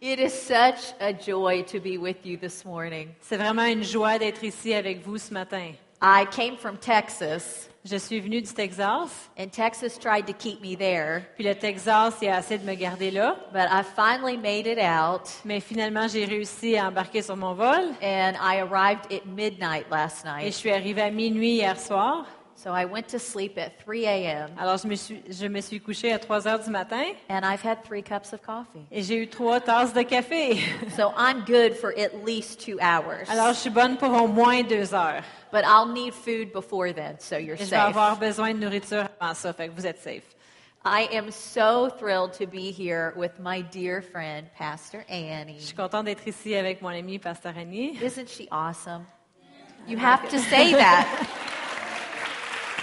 It 0.00 0.20
is 0.20 0.32
such 0.32 0.92
a 1.00 1.12
joy 1.12 1.62
to 1.72 1.80
be 1.80 1.98
with 1.98 2.24
you 2.24 2.36
this 2.36 2.64
morning. 2.64 3.08
C'est 3.20 3.36
vraiment 3.36 3.64
une 3.64 3.82
joie 3.82 4.18
d'être 4.18 4.44
ici 4.44 4.72
avec 4.72 5.04
vous 5.04 5.18
ce 5.18 5.32
matin. 5.34 5.72
I 6.00 6.24
came 6.30 6.56
from 6.56 6.76
Texas, 6.76 7.68
Je 7.84 7.96
suis 7.96 8.20
venue 8.20 8.40
du 8.40 8.52
Texas, 8.52 9.28
and 9.36 9.50
Texas 9.50 9.98
tried 9.98 10.26
to 10.28 10.32
keep 10.32 10.60
me 10.60 10.76
there, 10.76 11.22
puis 11.36 11.44
le 11.44 11.54
Texas 11.56 12.22
a 12.22 12.38
essayé 12.38 12.58
de 12.58 12.64
me 12.64 12.74
garder 12.76 13.10
là, 13.10 13.34
but 13.52 13.66
I 13.70 13.82
finally 13.82 14.36
made 14.36 14.66
it 14.68 14.78
out, 14.78 15.22
mais 15.44 15.58
finalement 15.60 16.06
j'ai 16.06 16.24
réussi 16.26 16.76
à 16.76 16.86
embarquer 16.88 17.22
sur 17.22 17.36
mon 17.36 17.54
vol 17.54 17.94
and 18.02 18.34
I 18.40 18.60
arrived 18.60 19.10
at 19.12 19.26
midnight 19.26 19.86
last 19.90 20.24
et 20.24 20.28
je 20.28 20.44
night. 20.44 20.54
suis 20.54 20.70
arrivée 20.70 21.02
à 21.02 21.10
minuit 21.10 21.54
hier 21.54 21.78
soir. 21.80 22.24
So 22.58 22.72
I 22.72 22.86
went 22.86 23.06
to 23.10 23.20
sleep 23.20 23.56
at 23.56 23.78
3 23.84 24.04
a.m., 24.04 24.50
Alors 24.58 24.78
je 24.78 24.88
me 24.88 24.96
suis, 24.96 25.22
je 25.30 25.46
me 25.46 25.60
suis 25.60 25.78
couchée 25.78 26.12
à 26.12 26.18
3 26.18 26.48
heures 26.48 26.58
du 26.58 26.70
matin 26.70 27.04
and 27.28 27.44
I've 27.44 27.62
had 27.62 27.84
three 27.84 28.02
cups 28.02 28.32
of 28.32 28.42
coffee. 28.42 28.84
et 28.90 29.04
j'ai 29.04 29.14
eu 29.22 29.28
trois 29.28 29.60
tasses 29.60 29.92
de 29.92 30.02
café. 30.02 30.58
So 30.96 31.12
I'm 31.16 31.44
good 31.44 31.76
for 31.76 31.92
at 31.96 32.24
least 32.24 32.58
two 32.58 32.76
hours. 32.80 33.30
Alors 33.30 33.52
je 33.52 33.60
suis 33.60 33.70
bonne 33.70 33.96
pour 33.96 34.10
au 34.10 34.26
moins 34.26 34.64
deux 34.64 34.92
heures. 34.92 35.22
But 35.52 35.64
I'll 35.64 35.86
need 35.86 36.12
food 36.12 36.52
before 36.52 36.92
then, 36.92 37.20
so 37.20 37.36
you're 37.36 37.54
Et 37.54 37.64
je 37.64 37.70
vais 37.70 37.76
avoir 37.76 38.16
besoin 38.18 38.52
de 38.54 38.58
nourriture 38.58 39.08
avant 39.20 39.34
ça, 39.34 39.52
fait 39.52 39.68
que 39.68 39.74
vous 39.76 39.86
êtes 39.86 40.00
safe. 40.02 40.24
I 40.84 41.08
am 41.12 41.30
so 41.30 41.88
thrilled 41.88 42.32
to 42.40 42.46
be 42.46 42.72
here 42.72 43.12
with 43.14 43.38
my 43.38 43.62
dear 43.62 44.02
friend, 44.02 44.48
Pastor 44.58 45.04
Annie. 45.08 45.60
Je 45.60 45.66
suis 45.66 45.76
contente 45.76 46.06
d'être 46.06 46.26
ici 46.26 46.56
avec 46.56 46.82
mon 46.82 46.88
ami 46.88 47.20
Pasteur 47.20 47.56
Annie. 47.56 47.96
Isn't 48.02 48.28
she 48.28 48.48
awesome? 48.50 49.06
You 49.86 49.96
have 49.96 50.28
to 50.30 50.40
say 50.40 50.72
that. 50.72 51.06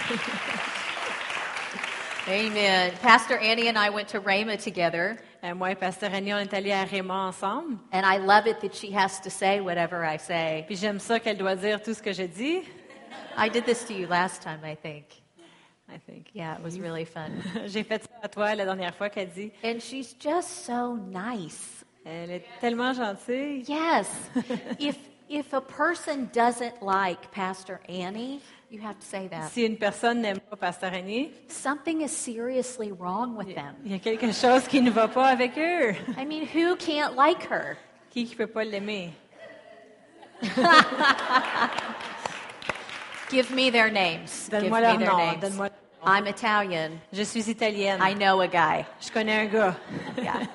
Amen. 2.28 2.92
Pastor 3.02 3.38
Annie 3.38 3.68
and 3.68 3.78
I 3.78 3.90
went 3.90 4.08
to 4.08 4.20
Rhema 4.20 4.56
together, 4.62 5.16
Euh, 5.44 5.54
moi 5.54 5.70
et 5.70 5.74
Pasteur 5.76 6.12
Annie, 6.12 6.32
on 6.34 6.38
est 6.38 6.52
allés 6.54 6.72
à 6.72 6.82
Raymond 6.84 7.28
ensemble. 7.28 7.78
and 7.92 8.04
I 8.04 8.16
love 8.18 8.46
it 8.48 8.60
that 8.62 8.74
she 8.74 8.90
has 8.90 9.20
to 9.20 9.30
say 9.30 9.60
whatever 9.60 10.04
I 10.04 10.16
say. 10.18 10.64
Puis 10.66 10.76
j'aime 10.76 10.98
ça 10.98 11.20
qu'elle 11.20 11.36
doit 11.36 11.54
dire 11.54 11.80
tout 11.82 11.94
ce 11.94 12.02
que 12.02 12.12
je 12.12 12.24
dis. 12.24 12.62
I 13.36 13.48
did 13.48 13.64
this 13.64 13.84
to 13.84 13.92
you 13.92 14.08
last 14.08 14.42
time, 14.42 14.64
I 14.64 14.74
think. 14.74 15.04
I 15.88 15.98
think. 15.98 16.30
Yeah, 16.32 16.56
it 16.56 16.64
was 16.64 16.80
really 16.80 17.04
fun. 17.04 17.42
J'ai 17.66 17.84
fait 17.84 18.02
ça 18.02 18.08
à 18.22 18.28
toi 18.28 18.54
la 18.56 18.64
dernière 18.64 18.94
fois 18.94 19.08
qu'elle 19.08 19.28
dit. 19.28 19.52
And 19.62 19.78
she's 19.78 20.16
just 20.18 20.64
so 20.64 20.96
nice. 20.96 21.84
Elle 22.04 22.30
est 22.30 22.44
tellement 22.60 22.92
gentille. 22.92 23.62
Yes. 23.68 24.08
if 24.80 24.96
if 25.28 25.52
a 25.52 25.60
person 25.60 26.28
doesn't 26.32 26.82
like 26.82 27.30
Pastor 27.30 27.78
Annie, 27.88 28.40
you 28.70 28.80
have 28.80 28.98
to 28.98 29.06
say 29.06 29.28
that. 29.28 29.50
Si 29.52 29.64
une 29.64 29.76
personne 29.76 30.20
n'aime 30.20 30.40
pas 30.40 30.56
Pasteur 30.56 30.92
Annie, 30.92 31.30
Something 31.48 32.02
is 32.02 32.10
seriously 32.10 32.92
wrong 32.92 33.36
with 33.36 33.54
them. 33.54 33.74
il 33.84 33.92
y 33.92 33.94
a 33.94 33.98
quelque 33.98 34.32
chose 34.32 34.66
qui 34.68 34.80
ne 34.80 34.90
va 34.90 35.08
pas 35.08 35.28
avec 35.28 35.56
eux. 35.56 35.94
I 36.16 36.24
mean, 36.24 36.46
who 36.46 36.76
can't 36.76 37.14
like 37.16 37.44
her? 37.50 37.76
Qui 38.10 38.24
ne 38.24 38.34
peut 38.34 38.46
pas 38.46 38.64
l'aimer? 38.64 39.12
Give 43.30 43.50
me 43.50 43.70
their 43.70 43.90
names. 43.90 44.48
Give 44.50 44.70
me 44.70 44.80
their 44.80 44.98
nom. 44.98 45.16
names. 45.16 45.60
I'm 46.02 46.26
Italian. 46.26 47.00
Je 47.12 47.24
suis 47.24 47.48
italienne. 47.48 48.00
I 48.00 48.14
know 48.14 48.40
a 48.40 48.46
guy. 48.46 48.86
Je 49.00 49.10
connais 49.10 49.40
un 49.40 49.46
gars. 49.46 49.76
Yeah. 50.16 50.46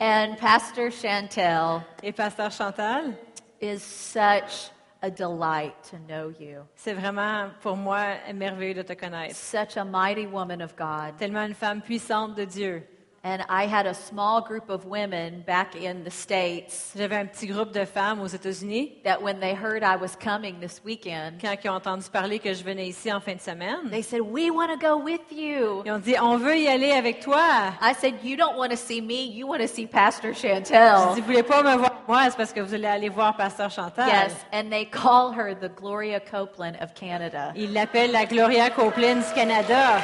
and 0.00 0.36
Pastor 0.36 0.90
Chantel 0.90 1.82
Et 2.02 2.12
Pasteur 2.12 2.50
Chantal, 2.50 3.14
is 3.60 3.82
such 3.82 4.70
a 5.04 5.10
delight 5.10 5.74
to 5.90 5.98
know 6.08 6.32
you. 6.40 6.62
c'est 6.74 6.94
vraiment 6.94 7.50
pour 7.60 7.76
moi 7.76 8.16
merveilleux 8.34 8.74
de 8.74 8.82
te 8.82 8.94
connaître. 8.94 9.36
Such 9.36 9.76
a 9.76 9.84
mighty 9.84 10.26
woman 10.26 10.62
of 10.62 10.74
God. 10.76 11.16
Tellement 11.18 11.44
une 11.46 11.54
femme 11.54 11.82
puissante 11.82 12.34
de 12.34 12.44
Dieu. 12.44 12.82
And 13.26 13.42
I 13.48 13.64
had 13.66 13.86
a 13.86 13.94
small 13.94 14.42
group 14.42 14.68
of 14.68 14.84
women 14.84 15.42
back 15.46 15.74
in 15.74 16.04
the 16.04 16.10
States 16.10 16.92
J'avais 16.94 17.16
un 17.16 17.24
petit 17.24 17.46
groupe 17.46 17.72
de 17.72 17.86
femmes 17.86 18.20
aux 18.20 18.26
États-Unis. 18.26 18.98
that 19.04 19.22
when 19.22 19.40
they 19.40 19.54
heard 19.54 19.82
I 19.82 19.96
was 19.96 20.14
coming 20.14 20.60
this 20.60 20.82
weekend, 20.84 21.40
Quand 21.40 21.54
ils 21.64 21.70
ont 21.70 21.76
entendu 21.76 22.04
parler 22.12 22.38
que 22.38 22.52
je 22.52 22.62
venais 22.62 22.86
ici 22.88 23.10
en 23.10 23.20
fin 23.20 23.34
de 23.34 23.40
semaine, 23.40 23.88
they 23.90 24.02
said, 24.02 24.20
We 24.20 24.50
want 24.50 24.68
to 24.68 24.76
go 24.76 24.98
with 25.02 25.22
you. 25.32 25.82
ils 25.86 25.92
ont 25.92 25.98
dit 26.00 26.16
On 26.20 26.36
veut 26.36 26.58
y 26.58 26.68
aller 26.68 26.92
avec 26.92 27.20
toi. 27.20 27.72
I 27.80 27.94
said, 27.94 28.16
You 28.22 28.36
don't 28.36 28.58
want 28.58 28.68
to 28.72 28.76
see 28.76 29.00
me, 29.00 29.24
you 29.32 29.46
want 29.46 29.60
to 29.60 29.68
see 29.68 29.86
Pastor 29.86 30.34
Je 30.34 30.40
Chantel. 30.48 31.14
dis 31.14 31.20
Vous 31.22 31.26
voulez 31.26 31.42
pas 31.42 31.62
me 31.62 31.76
voir 31.78 31.92
moi, 32.06 32.24
c'est 32.28 32.36
parce 32.36 32.52
que 32.52 32.60
vous 32.60 32.74
allez 32.74 32.86
aller 32.86 33.08
voir 33.08 33.34
Pasteur 33.38 33.70
Chantal. 33.70 34.06
Yes, 34.06 34.34
and 34.52 34.68
they 34.70 34.84
call 34.84 35.32
her 35.32 35.54
the 35.54 35.70
Gloria 35.74 36.20
Copeland 36.20 36.76
of 36.82 36.92
Canada. 36.92 37.52
Il 37.56 37.72
l'appelle 37.72 38.12
la 38.12 38.26
Gloria 38.26 38.68
Copeland 38.68 39.20
du 39.26 39.34
Canada. 39.34 39.96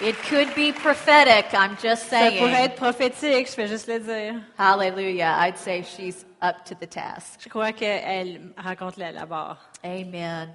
It 0.00 0.14
could 0.28 0.54
be 0.54 0.72
prophetic, 0.72 1.52
I'm 1.52 1.76
just 1.82 2.08
Ça 2.08 2.30
pourrait 2.30 2.52
saying. 2.52 2.64
être 2.66 2.76
prophétique, 2.76 3.50
je 3.50 3.56
vais 3.56 3.66
juste 3.66 3.88
le 3.88 3.98
dire. 3.98 4.40
Hallelujah. 4.56 5.36
I'd 5.40 5.58
say 5.58 5.82
she's 5.82 6.24
up 6.40 6.64
to 6.66 6.76
the 6.76 6.86
task. 6.86 7.40
Je 7.42 7.48
crois 7.48 7.72
qu'elle 7.72 8.52
rencontre 8.56 9.00
la, 9.00 9.10
la 9.10 9.26
barre. 9.26 9.58
Amen. 9.84 10.50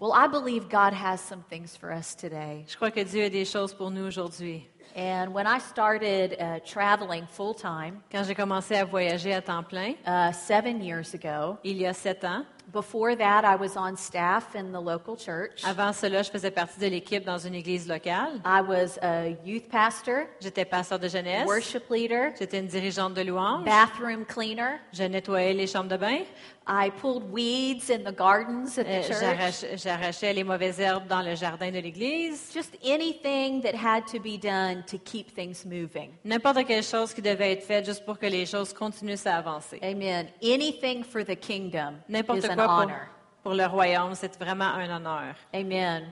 Well, 0.00 0.12
I 0.14 0.26
believe 0.26 0.70
God 0.70 0.94
has 0.94 1.20
some 1.20 1.44
things 1.50 1.76
for 1.76 1.92
us 1.92 2.14
today. 2.16 2.64
Je 2.66 2.76
crois 2.76 2.90
que 2.90 3.04
Dieu 3.04 3.24
a 3.24 3.28
des 3.30 3.44
choses 3.44 3.74
pour 3.74 3.90
nous 3.90 4.06
aujourd'hui. 4.06 4.66
And 4.96 5.32
when 5.34 5.46
I 5.46 5.58
started 5.58 6.36
uh, 6.38 6.60
traveling 6.66 7.26
full 7.26 7.54
time 7.54 8.00
Quand 8.10 8.24
j'ai 8.24 8.34
commencé 8.34 8.74
à 8.76 8.84
voyager 8.84 9.32
à 9.34 9.40
temps 9.42 9.62
plein, 9.62 9.94
uh, 10.06 10.32
seven 10.32 10.82
years 10.82 11.14
ago, 11.14 11.58
il 11.62 11.76
y 11.76 11.86
a 11.86 11.92
sept 11.92 12.24
ans, 12.24 12.44
before 12.72 13.14
that, 13.16 13.44
I 13.44 13.54
was 13.56 13.76
on 13.76 13.96
staff 13.96 14.54
in 14.54 14.72
the 14.72 14.80
local 14.80 15.16
church. 15.16 15.62
avant 15.64 15.92
cela, 15.92 16.22
je 16.22 16.30
faisais 16.30 16.50
partie 16.50 16.80
de 16.80 16.86
l'équipe 16.86 17.24
dans 17.24 17.38
une 17.38 17.54
église 17.54 17.86
locale. 17.86 18.40
I 18.44 18.60
was 18.62 18.98
a 19.02 19.36
youth 19.44 19.68
pastor, 19.68 20.26
J'étais 20.40 20.64
pasteur 20.64 20.98
de 20.98 21.08
jeunesse. 21.08 21.46
worship 21.46 21.84
leader, 21.90 22.32
J'étais 22.38 22.58
une 22.60 22.66
dirigeante 22.68 23.14
de 23.14 23.22
louange. 23.22 23.64
bathroom 23.64 24.24
cleaner. 24.24 24.78
Je 24.92 25.02
nettoyais 25.04 25.52
les 25.54 25.66
chambres 25.66 25.90
de 25.90 25.96
bain. 25.96 26.20
I 26.66 26.90
pulled 26.90 27.24
weeds 27.32 27.90
in 27.90 28.04
the 28.04 28.12
gardens 28.12 28.78
at 28.78 28.84
the 28.84 29.02
church. 29.08 29.20
j'arrach- 29.20 29.76
J'arrachais 29.76 30.32
les 30.32 30.44
mauvaises 30.44 30.78
herbes 30.80 31.08
dans 31.08 31.22
le 31.22 31.34
jardin 31.34 31.70
de 31.72 31.80
l'église. 31.80 32.52
Just 32.54 32.76
anything 32.84 33.60
that 33.62 33.74
had 33.74 34.06
to 34.06 34.20
be 34.20 34.38
done 34.38 34.84
to 34.86 34.96
keep 34.98 35.34
things 35.34 35.64
moving. 35.64 36.12
N'importe 36.24 36.64
quelle 36.66 36.84
chose 36.84 37.12
qui 37.12 37.20
devait 37.22 37.52
être 37.52 37.64
faite 37.64 37.84
juste 37.86 38.04
pour 38.04 38.18
que 38.18 38.26
les 38.26 38.46
choses 38.46 38.72
continuent 38.72 39.18
à 39.26 39.38
avancer. 39.38 39.80
Amen. 39.82 40.28
Anything 40.42 41.02
for 41.02 41.24
the 41.24 41.34
kingdom 41.36 41.96
is 42.08 42.12
N'importe 42.12 42.44
an 42.44 42.54
quoi 42.54 42.64
pour, 42.66 42.74
honor. 42.82 43.08
pour 43.42 43.54
le 43.54 43.66
royaume, 43.66 44.14
c'est 44.14 44.36
vraiment 44.38 44.72
un 44.74 44.88
honneur. 44.96 45.34
Amen. 45.52 46.04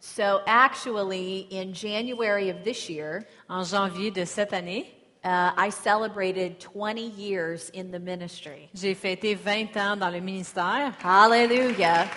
So 0.00 0.40
actually, 0.46 1.46
in 1.52 1.72
January 1.72 2.50
of 2.50 2.64
this 2.64 2.88
year, 2.88 3.24
En 3.48 3.62
janvier 3.62 4.10
de 4.10 4.24
cette 4.24 4.52
année, 4.52 4.92
uh, 5.24 5.52
I 5.56 5.70
celebrated 5.70 6.58
20 6.60 7.10
years 7.10 7.70
in 7.74 7.90
the 7.90 8.00
ministry. 8.00 8.68
j'ai 8.74 8.94
fêté 8.94 9.34
20 9.34 9.76
ans 9.76 9.96
dans 9.96 10.10
le 10.10 10.20
ministère. 10.20 10.92
Hallelujah. 11.02 12.08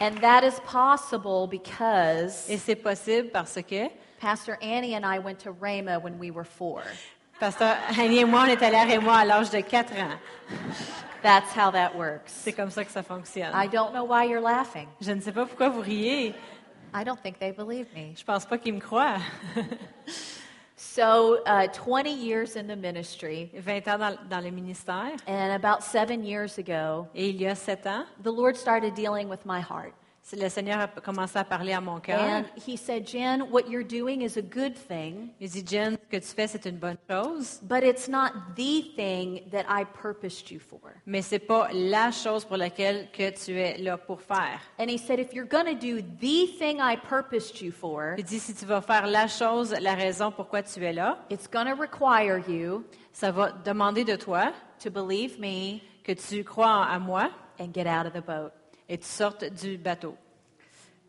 And 0.00 0.18
that 0.22 0.44
is 0.44 0.58
possible 0.64 1.46
because 1.46 2.48
Et 2.48 2.56
c'est 2.56 2.76
possible 2.76 3.28
parce 3.30 3.58
que 3.62 3.88
Pastor 4.18 4.56
Annie 4.62 4.94
and 4.94 5.04
I 5.04 5.18
went 5.18 5.38
to 5.40 5.52
Rhema 5.52 6.00
when 6.02 6.18
we 6.18 6.30
were 6.30 6.44
four. 6.44 6.82
Pasteur 7.38 7.76
Annie 7.98 8.20
et 8.20 8.24
moi, 8.24 8.42
on 8.44 8.46
est 8.46 8.62
allés 8.62 8.76
à 8.76 8.84
Raymond 8.84 9.12
à 9.12 9.24
l'âge 9.24 9.50
de 9.50 9.60
4 9.60 9.92
ans. 9.94 10.18
That's 11.22 11.54
how 11.54 11.70
that 11.70 11.94
works. 11.96 12.28
C'est 12.28 12.52
comme 12.52 12.70
ça 12.70 12.82
que 12.84 12.90
ça 12.90 13.02
fonctionne. 13.02 13.52
I 13.54 13.66
don't 13.66 13.92
know 13.92 14.04
why 14.04 14.24
you're 14.26 14.42
laughing. 14.42 14.88
Je 15.00 15.12
ne 15.12 15.20
sais 15.20 15.32
pas 15.32 15.44
pourquoi 15.44 15.68
vous 15.68 15.80
riez. 15.80 16.34
I 16.92 17.04
don't 17.04 17.20
think 17.22 17.38
they 17.38 17.52
believe 17.52 17.86
me. 17.94 18.14
Je 18.16 18.24
pense 18.24 18.44
pas 18.46 18.58
qu'ils 18.58 18.74
me 18.74 18.80
croient. 18.80 19.20
So, 20.82 21.42
uh, 21.44 21.68
20 21.68 22.10
years 22.10 22.56
in 22.56 22.66
the 22.66 22.74
ministry, 22.74 23.50
20 23.54 23.86
ans 23.86 23.98
dans, 23.98 24.16
dans 24.30 24.40
le 24.42 24.50
ministère. 24.50 25.12
and 25.26 25.52
about 25.52 25.82
seven 25.84 26.24
years 26.24 26.56
ago, 26.58 27.06
Et 27.14 27.28
il 27.28 27.36
y 27.40 27.46
a 27.46 27.54
7 27.54 27.86
ans, 27.86 28.06
the 28.22 28.32
Lord 28.32 28.56
started 28.56 28.94
dealing 28.94 29.28
with 29.28 29.44
my 29.44 29.60
heart. 29.60 29.92
Le 30.32 30.48
Seigneur 30.48 30.78
a 30.80 30.86
commencé 30.88 31.38
à 31.38 31.44
parler 31.44 31.72
à 31.72 31.80
mon 31.80 31.98
cœur. 31.98 32.20
And 32.20 32.44
He 32.66 32.76
said, 32.76 33.06
Jen, 33.06 33.42
what 33.50 33.62
you're 33.68 33.82
doing 33.84 34.20
is 34.22 34.36
a 34.38 34.42
good 34.42 34.74
thing, 34.74 35.30
Il 35.40 35.48
dit, 35.50 35.64
Jen, 35.66 35.92
ce 36.00 36.08
que 36.18 36.22
tu 36.24 36.34
fais, 36.34 36.46
c'est 36.46 36.64
une 36.66 36.76
bonne 36.76 36.96
chose, 37.10 37.58
but 37.62 37.82
it's 37.82 38.08
not 38.08 38.30
the 38.54 38.94
thing 38.94 39.42
that 39.50 39.64
I 39.68 39.84
purposed 39.84 40.50
you 40.50 40.60
for. 40.60 40.80
mais 41.06 41.22
c'est 41.22 41.38
pas 41.40 41.68
la 41.72 42.10
chose 42.12 42.44
pour 42.44 42.56
laquelle 42.58 43.08
que 43.12 43.30
tu 43.30 43.58
es 43.58 43.78
là 43.78 43.96
pour 43.98 44.20
faire. 44.20 44.60
And 44.78 44.88
He 44.88 44.98
said, 44.98 45.18
if 45.18 45.32
you're 45.32 45.48
going 45.48 45.64
to 45.66 45.74
do 45.74 46.00
the 46.00 46.46
thing 46.58 46.78
I 46.80 46.96
purposed 46.96 47.60
you 47.60 47.72
for, 47.72 48.14
Il 48.18 48.24
dit, 48.24 48.38
si 48.38 48.54
tu 48.54 48.66
vas 48.66 48.80
faire 48.82 49.06
la 49.08 49.26
chose, 49.26 49.74
la 49.80 49.94
raison 49.94 50.30
pourquoi 50.30 50.62
tu 50.62 50.84
es 50.84 50.92
là, 50.92 51.18
it's 51.30 51.48
going 51.48 51.66
to 51.66 51.74
require 51.74 52.38
you 52.48 52.84
ça 53.12 53.32
va 53.32 53.50
demander 53.64 54.04
de 54.04 54.14
toi 54.16 54.52
to 54.82 54.90
believe 54.90 55.40
me 55.40 55.80
que 56.04 56.12
tu 56.12 56.44
crois 56.44 56.68
en- 56.68 56.82
à 56.82 56.98
moi 57.00 57.30
and 57.58 57.72
get 57.74 57.86
out 57.88 58.06
of 58.06 58.12
the 58.12 58.24
boat. 58.24 58.52
Et 58.90 58.98
tu 58.98 59.06
sortes 59.06 59.44
du 59.44 59.78
bateau. 59.78 60.16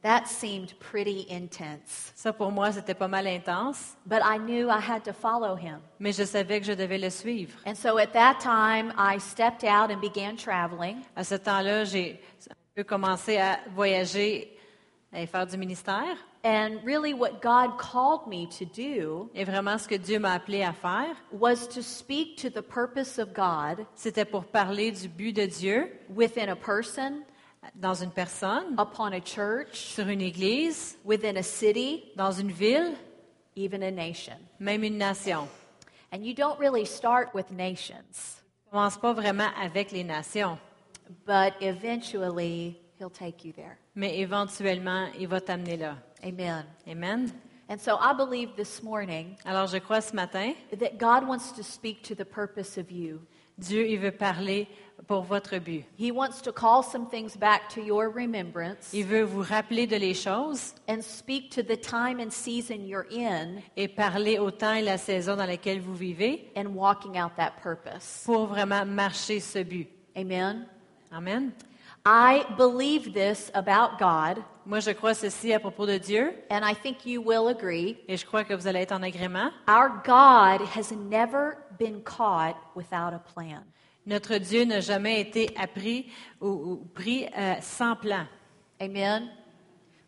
That 0.03 0.25
seemed 0.25 0.73
pretty 0.79 1.27
intense, 1.29 2.11
Ça, 2.15 2.33
pour 2.33 2.51
moi, 2.51 2.71
c'était 2.71 2.95
pas 2.95 3.07
mal 3.07 3.27
intense, 3.27 3.95
but 4.07 4.19
I 4.23 4.39
knew 4.39 4.67
I 4.67 4.79
had 4.79 5.03
to 5.03 5.13
follow 5.13 5.55
Him. 5.55 5.79
mais 5.99 6.11
je 6.11 6.23
savais 6.23 6.59
que 6.59 6.65
je 6.65 6.73
devais 6.73 6.97
le 6.97 7.11
suivre. 7.11 7.53
And 7.67 7.75
so 7.75 7.99
at 7.99 8.13
that 8.13 8.39
time, 8.39 8.91
I 8.97 9.19
stepped 9.19 9.63
out 9.63 9.91
and 9.91 9.99
began 10.01 10.37
traveling. 10.37 11.03
À 11.15 11.23
ce 11.23 11.35
temps-là, 11.35 11.83
j'ai 11.83 12.19
commencé 12.87 13.37
à 13.37 13.59
voyager 13.75 14.57
et 15.13 15.27
faire 15.27 15.45
du 15.45 15.55
ministère. 15.57 16.17
And 16.43 16.79
really, 16.83 17.13
what 17.13 17.39
God 17.43 17.77
called 17.77 18.25
me 18.25 18.47
to 18.57 18.65
do 18.65 19.29
Et 19.35 19.43
vraiment, 19.43 19.77
ce 19.77 19.87
que 19.87 19.93
Dieu 19.93 20.17
m'a 20.17 20.33
appelé 20.33 20.63
à 20.63 20.73
faire, 20.73 21.15
was 21.31 21.67
to 21.67 21.83
speak 21.83 22.37
to 22.41 22.49
the 22.49 22.63
purpose 22.63 23.19
of 23.19 23.33
God 23.35 23.85
c'était 23.93 24.25
pour 24.25 24.45
parler 24.45 24.91
du 24.91 25.07
but 25.07 25.33
de 25.35 25.45
Dieu 25.45 25.91
within 26.09 26.49
a 26.49 26.55
person, 26.55 27.21
dans 27.75 27.93
une 27.95 28.11
personne, 28.11 28.75
upon 28.79 29.13
a 29.13 29.19
church, 29.19 29.75
sur 29.93 30.07
une 30.07 30.21
église, 30.21 30.97
within 31.05 31.35
a 31.37 31.43
city, 31.43 32.03
dans 32.15 32.31
une 32.31 32.51
ville, 32.51 32.95
even 33.55 33.83
a 33.83 33.91
nation. 33.91 34.37
même 34.59 34.83
une 34.83 34.97
nation. 34.97 35.47
And 36.11 36.25
you 36.25 36.33
don't 36.33 36.59
really 36.59 36.85
start 36.85 37.33
with 37.33 37.51
nations, 37.51 38.41
commence 38.69 38.97
pas 38.97 39.13
vraiment 39.13 39.49
avec 39.61 39.91
les 39.91 40.03
nations, 40.03 40.57
but 41.25 41.53
eventually, 41.61 42.77
He'll 42.99 43.09
take 43.09 43.43
you 43.45 43.53
there. 43.53 43.77
mais 43.95 44.19
éventuellement, 44.19 45.07
il 45.19 45.27
va 45.27 45.39
t'amener 45.41 45.77
là. 45.77 45.97
Amen. 46.23 46.65
Amen. 46.87 47.31
And 47.69 47.79
so 47.79 47.97
I 47.97 48.13
believe 48.13 48.55
this 48.55 48.83
morning 48.83 49.37
Alors, 49.45 49.67
je 49.67 49.77
crois 49.77 50.01
ce 50.01 50.13
matin, 50.13 50.53
that 50.77 50.97
God 50.97 51.25
wants 51.27 51.51
to 51.55 51.63
speak 51.63 52.03
to 52.03 52.13
the 52.15 52.25
purpose 52.25 52.77
of 52.77 52.91
you. 52.91 53.21
Dieu, 53.61 53.87
il 53.87 53.99
veut 53.99 54.11
parler 54.11 54.67
pour 55.07 55.21
votre 55.23 55.57
but. 55.59 55.83
He 55.97 56.11
wants 56.11 56.41
to 56.43 56.51
call 56.51 56.83
some 56.83 57.07
things 57.07 57.35
back 57.35 57.69
to 57.69 57.81
your 57.81 58.09
remembrance 58.09 58.93
Il 58.93 59.05
veut 59.05 59.23
vous 59.23 59.41
rappeler 59.43 59.87
de 59.87 59.95
les 59.97 60.13
choses 60.13 60.73
and 60.87 61.01
speak 61.01 61.49
to 61.51 61.61
the 61.63 61.75
time 61.79 62.19
and 62.19 62.31
season 62.31 62.85
you're 62.87 63.07
in 63.11 63.61
et 63.77 63.87
parler 63.87 64.39
au 64.39 64.51
temps 64.51 64.73
et 64.73 64.81
la 64.81 64.97
saison 64.97 65.35
dans 65.35 65.45
laquelle 65.45 65.79
vous 65.81 65.95
vivez 65.95 66.51
and 66.55 66.67
walking 66.75 67.19
out 67.19 67.31
that 67.37 67.53
purpose. 67.61 68.23
pour 68.25 68.47
vraiment 68.47 68.85
marcher 68.85 69.39
ce 69.39 69.63
but. 69.63 69.87
Amen. 70.15 70.65
Amen. 71.11 71.51
I 72.05 72.45
believe 72.57 73.13
this 73.13 73.51
about 73.53 73.99
God, 73.99 74.43
Moi, 74.65 74.79
je 74.79 74.91
crois 74.91 75.13
ceci 75.13 75.53
à 75.53 75.59
propos 75.59 75.85
de 75.87 75.97
Dieu 75.97 76.33
and 76.51 76.61
I 76.63 76.75
think 76.75 77.05
you 77.05 77.21
will 77.21 77.47
agree. 77.47 77.97
et 78.07 78.15
je 78.17 78.25
crois 78.25 78.43
que 78.43 78.53
vous 78.53 78.67
allez 78.67 78.81
être 78.81 78.91
en 78.91 79.01
agrément. 79.01 79.49
Our 79.67 79.89
God 80.05 80.67
has 80.75 80.91
never 80.91 81.57
been 81.79 82.01
caught 82.03 82.55
without 82.75 83.13
a 83.13 83.19
plan. 83.33 83.63
Notre 84.05 84.37
Dieu 84.37 84.63
n'a 84.65 84.79
jamais 84.79 85.21
été 85.21 85.53
appris 85.57 86.11
ou, 86.39 86.47
ou 86.47 86.75
pris 86.93 87.27
euh, 87.37 87.55
sans 87.61 87.95
plan. 87.95 88.25
Amen. 88.79 89.29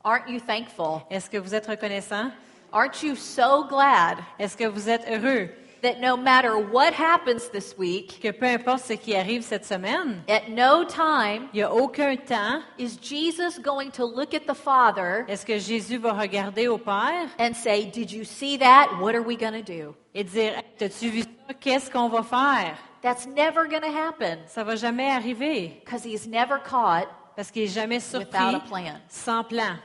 Aren't 0.03 0.27
you 0.27 0.39
thankful? 0.39 1.01
Est-ce 1.09 1.29
que 1.29 1.37
vous 1.37 1.55
êtes 1.55 1.67
reconnaissant? 1.67 2.31
Aren't 2.71 3.03
you 3.03 3.15
so 3.15 3.63
glad? 3.67 4.17
Est-ce 4.39 4.57
que 4.57 4.65
vous 4.65 4.89
êtes 4.89 5.05
heureux? 5.07 5.49
That 5.83 5.99
no 6.01 6.17
matter 6.17 6.57
what 6.57 6.93
happens 6.93 7.49
this 7.49 7.75
week, 7.77 8.19
que 8.21 8.31
peu 8.31 8.47
importe 8.47 8.79
ce 8.85 8.93
qui 8.93 9.15
arrive 9.15 9.43
cette 9.43 9.65
semaine, 9.65 10.23
at 10.27 10.49
no 10.49 10.83
time 10.85 11.47
il 11.53 11.57
n'y 11.57 11.61
a 11.61 11.71
aucun 11.71 12.15
temps, 12.17 12.61
is 12.79 12.97
Jesus 12.99 13.59
going 13.61 13.91
to 13.91 14.03
look 14.05 14.33
at 14.33 14.47
the 14.47 14.55
Father 14.55 15.25
est-ce 15.27 15.45
que 15.45 15.59
Jésus 15.59 15.97
va 15.99 16.13
regarder 16.13 16.67
au 16.67 16.77
Père 16.79 17.27
and 17.37 17.53
say, 17.53 17.85
Did 17.85 18.11
you 18.11 18.23
see 18.23 18.57
that? 18.57 18.87
What 18.99 19.13
are 19.13 19.21
we 19.23 19.37
going 19.37 19.53
to 19.53 19.61
do? 19.61 19.93
et 20.15 20.23
dire, 20.23 20.53
t'as-tu 20.77 21.09
vu 21.09 21.21
ça? 21.21 21.53
Qu'est-ce 21.59 21.91
qu'on 21.91 22.07
va 22.09 22.23
faire? 22.23 22.77
That's 23.01 23.27
never 23.27 23.67
going 23.67 23.81
to 23.81 23.91
happen 23.95 24.39
Ça 24.47 24.63
va 24.63 24.75
jamais 24.77 25.11
arriver 25.11 25.81
because 25.83 26.05
he's 26.05 26.25
never 26.27 26.57
caught. 26.63 27.07
parce 27.35 27.51
qu'il 27.51 27.63
n'est 27.63 27.67
jamais 27.67 27.97
Without 27.97 28.21
surpris 28.21 28.55
a 28.55 28.59
plan. 28.59 28.99
sans 29.09 29.43
plan. 29.43 29.75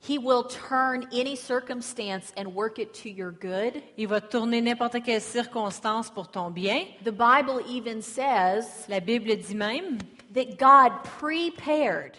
He 0.00 0.16
will 0.16 0.44
turn 0.44 1.06
any 1.12 1.36
circumstance 1.36 2.32
and 2.36 2.54
work 2.54 2.78
it 2.78 2.94
to 3.02 3.10
your 3.10 3.32
good. 3.32 3.82
Il 3.96 4.08
va 4.08 4.20
tourner 4.20 4.60
n'importe 4.60 5.02
quelle 5.04 5.20
circonstance 5.20 6.08
pour 6.10 6.28
ton 6.30 6.50
bien. 6.50 6.86
The 7.04 7.12
Bible 7.12 7.60
even 7.68 8.00
says 8.00 8.86
La 8.88 9.00
Bible 9.00 9.36
dit 9.36 9.54
même, 9.54 9.98
that 10.34 10.58
God 10.58 10.92
prepared 11.02 12.16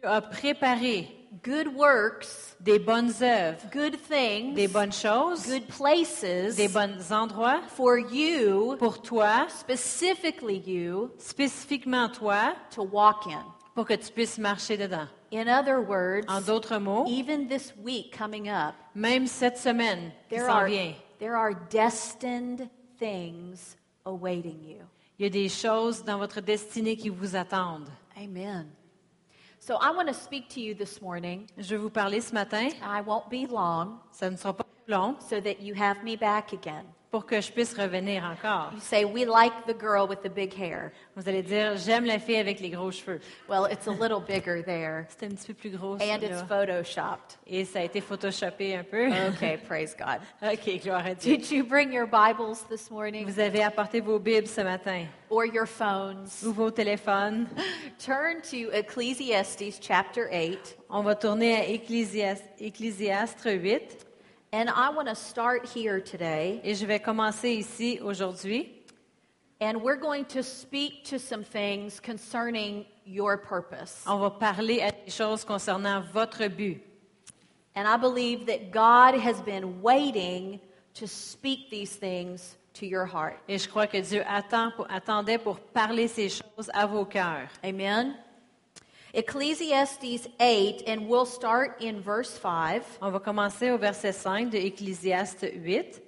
Dieu 0.00 0.08
a 0.08 0.22
préparé 0.22 1.08
good 1.42 1.68
works, 1.68 2.56
des 2.60 2.78
bonnes 2.78 3.12
œuvres, 3.22 3.60
good 3.70 3.96
things, 3.96 4.54
des 4.54 4.66
bonnes 4.66 4.92
choses, 4.92 5.46
good 5.46 5.68
places 5.68 6.56
des 6.56 6.68
bons 6.68 7.12
endroits 7.12 7.60
for 7.68 7.98
you, 7.98 8.76
pour 8.78 9.02
toi, 9.02 9.46
specifically 9.48 10.58
you, 10.66 11.10
spécifiquement 11.18 12.08
toi, 12.08 12.54
to 12.70 12.82
walk 12.82 13.26
in. 13.26 13.44
pour 13.74 13.84
que 13.84 13.94
tu 13.94 14.10
puisses 14.10 14.38
marcher 14.38 14.76
dedans. 14.76 15.06
In 15.32 15.48
other 15.48 15.80
words, 15.80 16.26
En 16.28 16.40
d'autres 16.40 16.78
mots, 16.80 17.06
even 17.08 17.46
this 17.46 17.72
week 17.76 18.10
coming 18.16 18.48
up, 18.48 18.74
même 18.94 19.26
cette 19.26 19.58
semaine 19.58 20.10
qui 20.28 20.36
there 20.36 20.46
s'en 20.46 20.56
are, 20.56 20.66
vient, 20.66 20.94
there 21.20 21.36
are 21.36 21.54
destined 21.70 22.68
things 22.98 23.76
awaiting 24.04 24.60
you. 24.64 24.78
il 25.18 25.24
y 25.24 25.26
a 25.26 25.30
des 25.30 25.48
choses 25.48 26.02
dans 26.04 26.18
votre 26.18 26.40
destinée 26.40 26.96
qui 26.96 27.10
vous 27.10 27.36
attendent. 27.36 27.90
Amen. 28.16 28.72
So 29.60 29.76
I 29.76 29.90
want 29.94 30.08
to 30.08 30.14
speak 30.14 30.48
to 30.54 30.60
you 30.60 30.74
this 30.74 31.00
morning. 31.00 31.46
Je 31.58 31.76
vais 31.76 31.80
vous 31.80 31.90
parler 31.90 32.20
ce 32.20 32.32
matin, 32.34 32.68
I 32.82 33.00
won't 33.00 33.28
be 33.30 33.46
long 33.46 34.00
ça 34.10 34.30
ne 34.30 34.36
sera 34.36 34.52
pas 34.52 34.66
long, 34.88 35.14
so 35.20 35.40
that 35.40 35.60
you 35.60 35.74
have 35.74 36.02
me 36.02 36.16
back 36.16 36.52
again. 36.52 36.86
Pour 37.10 37.26
que 37.26 37.40
je 37.40 37.50
puisse 37.50 37.74
revenir 37.74 38.22
encore. 38.24 38.70
You 38.72 38.80
say, 38.80 39.04
We 39.04 39.24
like 39.26 39.52
the 39.66 39.74
girl 39.76 40.06
with 40.08 40.22
the 40.22 40.28
big 40.32 40.52
hair. 40.54 40.92
Vous 41.16 41.28
allez 41.28 41.42
dire, 41.42 41.76
j'aime 41.76 42.04
la 42.04 42.18
fille 42.20 42.36
avec 42.36 42.60
les 42.60 42.70
gros 42.70 42.92
cheveux. 42.92 43.20
Well, 43.48 43.66
it's 43.70 43.88
a 43.88 43.90
little 43.90 44.20
bigger 44.20 44.62
there, 44.62 45.06
C'est 45.18 45.26
un 45.26 45.30
petit 45.34 45.48
peu 45.48 45.54
plus 45.54 45.70
gros. 45.70 45.94
and 46.00 46.22
it's 46.22 46.42
photoshopped. 46.48 47.36
Et 47.48 47.64
ça 47.64 47.80
a 47.80 47.82
été 47.82 48.00
photoshopé 48.00 48.76
un 48.76 48.84
peu. 48.84 49.08
Okay, 49.34 49.58
praise 49.68 49.96
God. 49.96 50.20
OK, 50.40 50.80
gloire 50.82 51.04
à 51.06 51.14
Dieu. 51.14 51.36
Did 51.36 51.50
you 51.50 51.64
bring 51.64 51.92
your 51.92 52.06
Bibles 52.06 52.64
this 52.68 52.90
morning? 52.90 53.26
Vous 53.26 53.40
avez 53.40 53.62
apporté 53.64 54.00
vos 54.00 54.18
Bibles 54.20 54.46
ce 54.46 54.60
matin 54.60 55.06
or 55.30 55.44
your 55.44 55.66
phones? 55.66 56.44
ou 56.46 56.52
vos 56.52 56.70
téléphones. 56.70 57.46
Turn 57.98 58.40
to 58.50 58.70
Ecclesiastes 58.72 59.80
chapter 59.82 60.28
8, 60.30 60.76
On 60.88 61.02
va 61.02 61.14
tourner 61.16 61.56
à 61.56 61.64
Ecclésias- 61.66 62.42
Ecclésiastre 62.60 63.48
8 63.50 64.06
and 64.52 64.68
I 64.68 64.90
want 64.90 65.08
to 65.08 65.14
start 65.14 65.66
here 65.66 66.00
today, 66.00 66.60
et 66.64 66.74
je 66.74 66.86
vais 66.86 66.98
commencer 67.00 67.50
ici 67.58 67.98
aujourd'hui. 68.02 68.76
and 69.62 69.82
we're 69.82 69.96
going 70.00 70.24
to 70.24 70.42
speak 70.42 71.04
to 71.04 71.18
some 71.18 71.44
things 71.44 72.00
concerning 72.00 72.86
your 73.04 73.36
purpose. 73.36 74.02
On 74.06 74.18
va 74.18 74.30
parler 74.30 74.80
à 74.80 74.90
des 74.90 75.10
choses 75.10 75.44
concernant 75.44 76.00
votre 76.12 76.48
but. 76.48 76.78
And 77.76 77.86
I 77.86 77.96
believe 77.98 78.46
that 78.46 78.70
God 78.72 79.14
has 79.20 79.40
been 79.42 79.82
waiting 79.82 80.60
to 80.94 81.06
speak 81.06 81.68
these 81.70 81.94
things 81.94 82.56
to 82.74 82.86
your 82.86 83.04
heart. 83.04 83.38
Et 83.48 83.58
je 83.58 83.68
crois 83.68 83.86
que 83.86 84.00
Dieu 84.00 84.24
attend 84.26 84.72
pour- 84.74 84.86
attendait 84.90 85.38
pour 85.38 85.58
parler 85.60 86.08
ces 86.08 86.28
choses 86.30 86.70
à 86.72 86.86
vos 86.86 87.04
cœurs. 87.04 87.48
Amen. 87.62 88.14
Ecclesiastes 89.12 90.28
8, 90.38 90.84
and 90.86 91.08
we'll 91.08 91.26
start 91.26 91.82
in 91.82 92.00
verse 92.00 92.38
5. 92.38 92.98
On 93.02 93.10
va 93.10 93.18
commencer 93.18 93.70
au 93.70 93.76
verset 93.76 94.12
5 94.12 94.50
de 94.50 94.58
Ecclésiaste 94.58 95.50
8. 95.52 96.00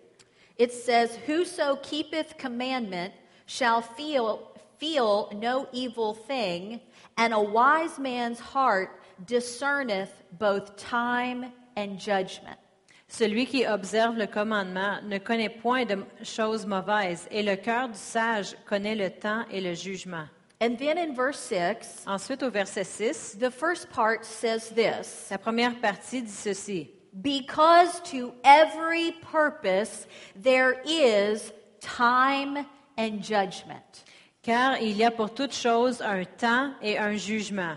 It 0.58 0.72
says, 0.72 1.18
Whoso 1.26 1.76
keepeth 1.82 2.38
commandment 2.38 3.12
shall 3.46 3.82
feel, 3.82 4.52
feel 4.78 5.30
no 5.34 5.66
evil 5.72 6.14
thing, 6.14 6.80
and 7.16 7.34
a 7.34 7.40
wise 7.40 7.98
man's 7.98 8.38
heart 8.38 9.00
discerneth 9.26 10.12
both 10.38 10.76
time 10.76 11.46
and 11.76 11.98
judgment. 11.98 12.58
Celui 13.08 13.46
qui 13.46 13.66
observe 13.66 14.16
le 14.16 14.26
commandement 14.26 15.02
ne 15.02 15.18
connaît 15.18 15.50
point 15.50 15.84
de 15.84 16.04
choses 16.22 16.66
mauvaises, 16.66 17.26
et 17.32 17.42
le 17.42 17.56
cœur 17.56 17.88
du 17.88 17.98
sage 17.98 18.54
connaît 18.64 18.94
le 18.94 19.10
temps 19.10 19.44
et 19.50 19.60
le 19.60 19.74
jugement. 19.74 20.28
And 20.62 20.78
then 20.78 20.96
in 20.96 21.12
verse 21.12 21.40
6, 21.40 22.04
Ensuite, 22.06 22.44
au 22.44 22.48
verset 22.48 22.86
6, 22.86 23.34
the 23.34 23.50
first 23.50 23.90
part 23.90 24.24
says 24.24 24.68
this 24.68 25.26
la 25.28 25.36
première 25.36 25.80
partie 25.80 26.20
dit 26.20 26.30
ceci. 26.30 26.88
Because 27.20 28.00
to 28.12 28.32
every 28.44 29.10
purpose 29.32 30.06
there 30.36 30.80
is 30.86 31.52
time 31.80 32.64
and 32.96 33.20
judgment. 33.24 34.04
Car 34.44 34.76
il 34.80 34.96
y 34.96 35.02
a 35.02 35.10
pour 35.10 35.30
toute 35.30 35.52
chose 35.52 36.00
un 36.00 36.24
temps 36.38 36.74
et 36.80 36.96
un 36.96 37.16
jugement. 37.16 37.76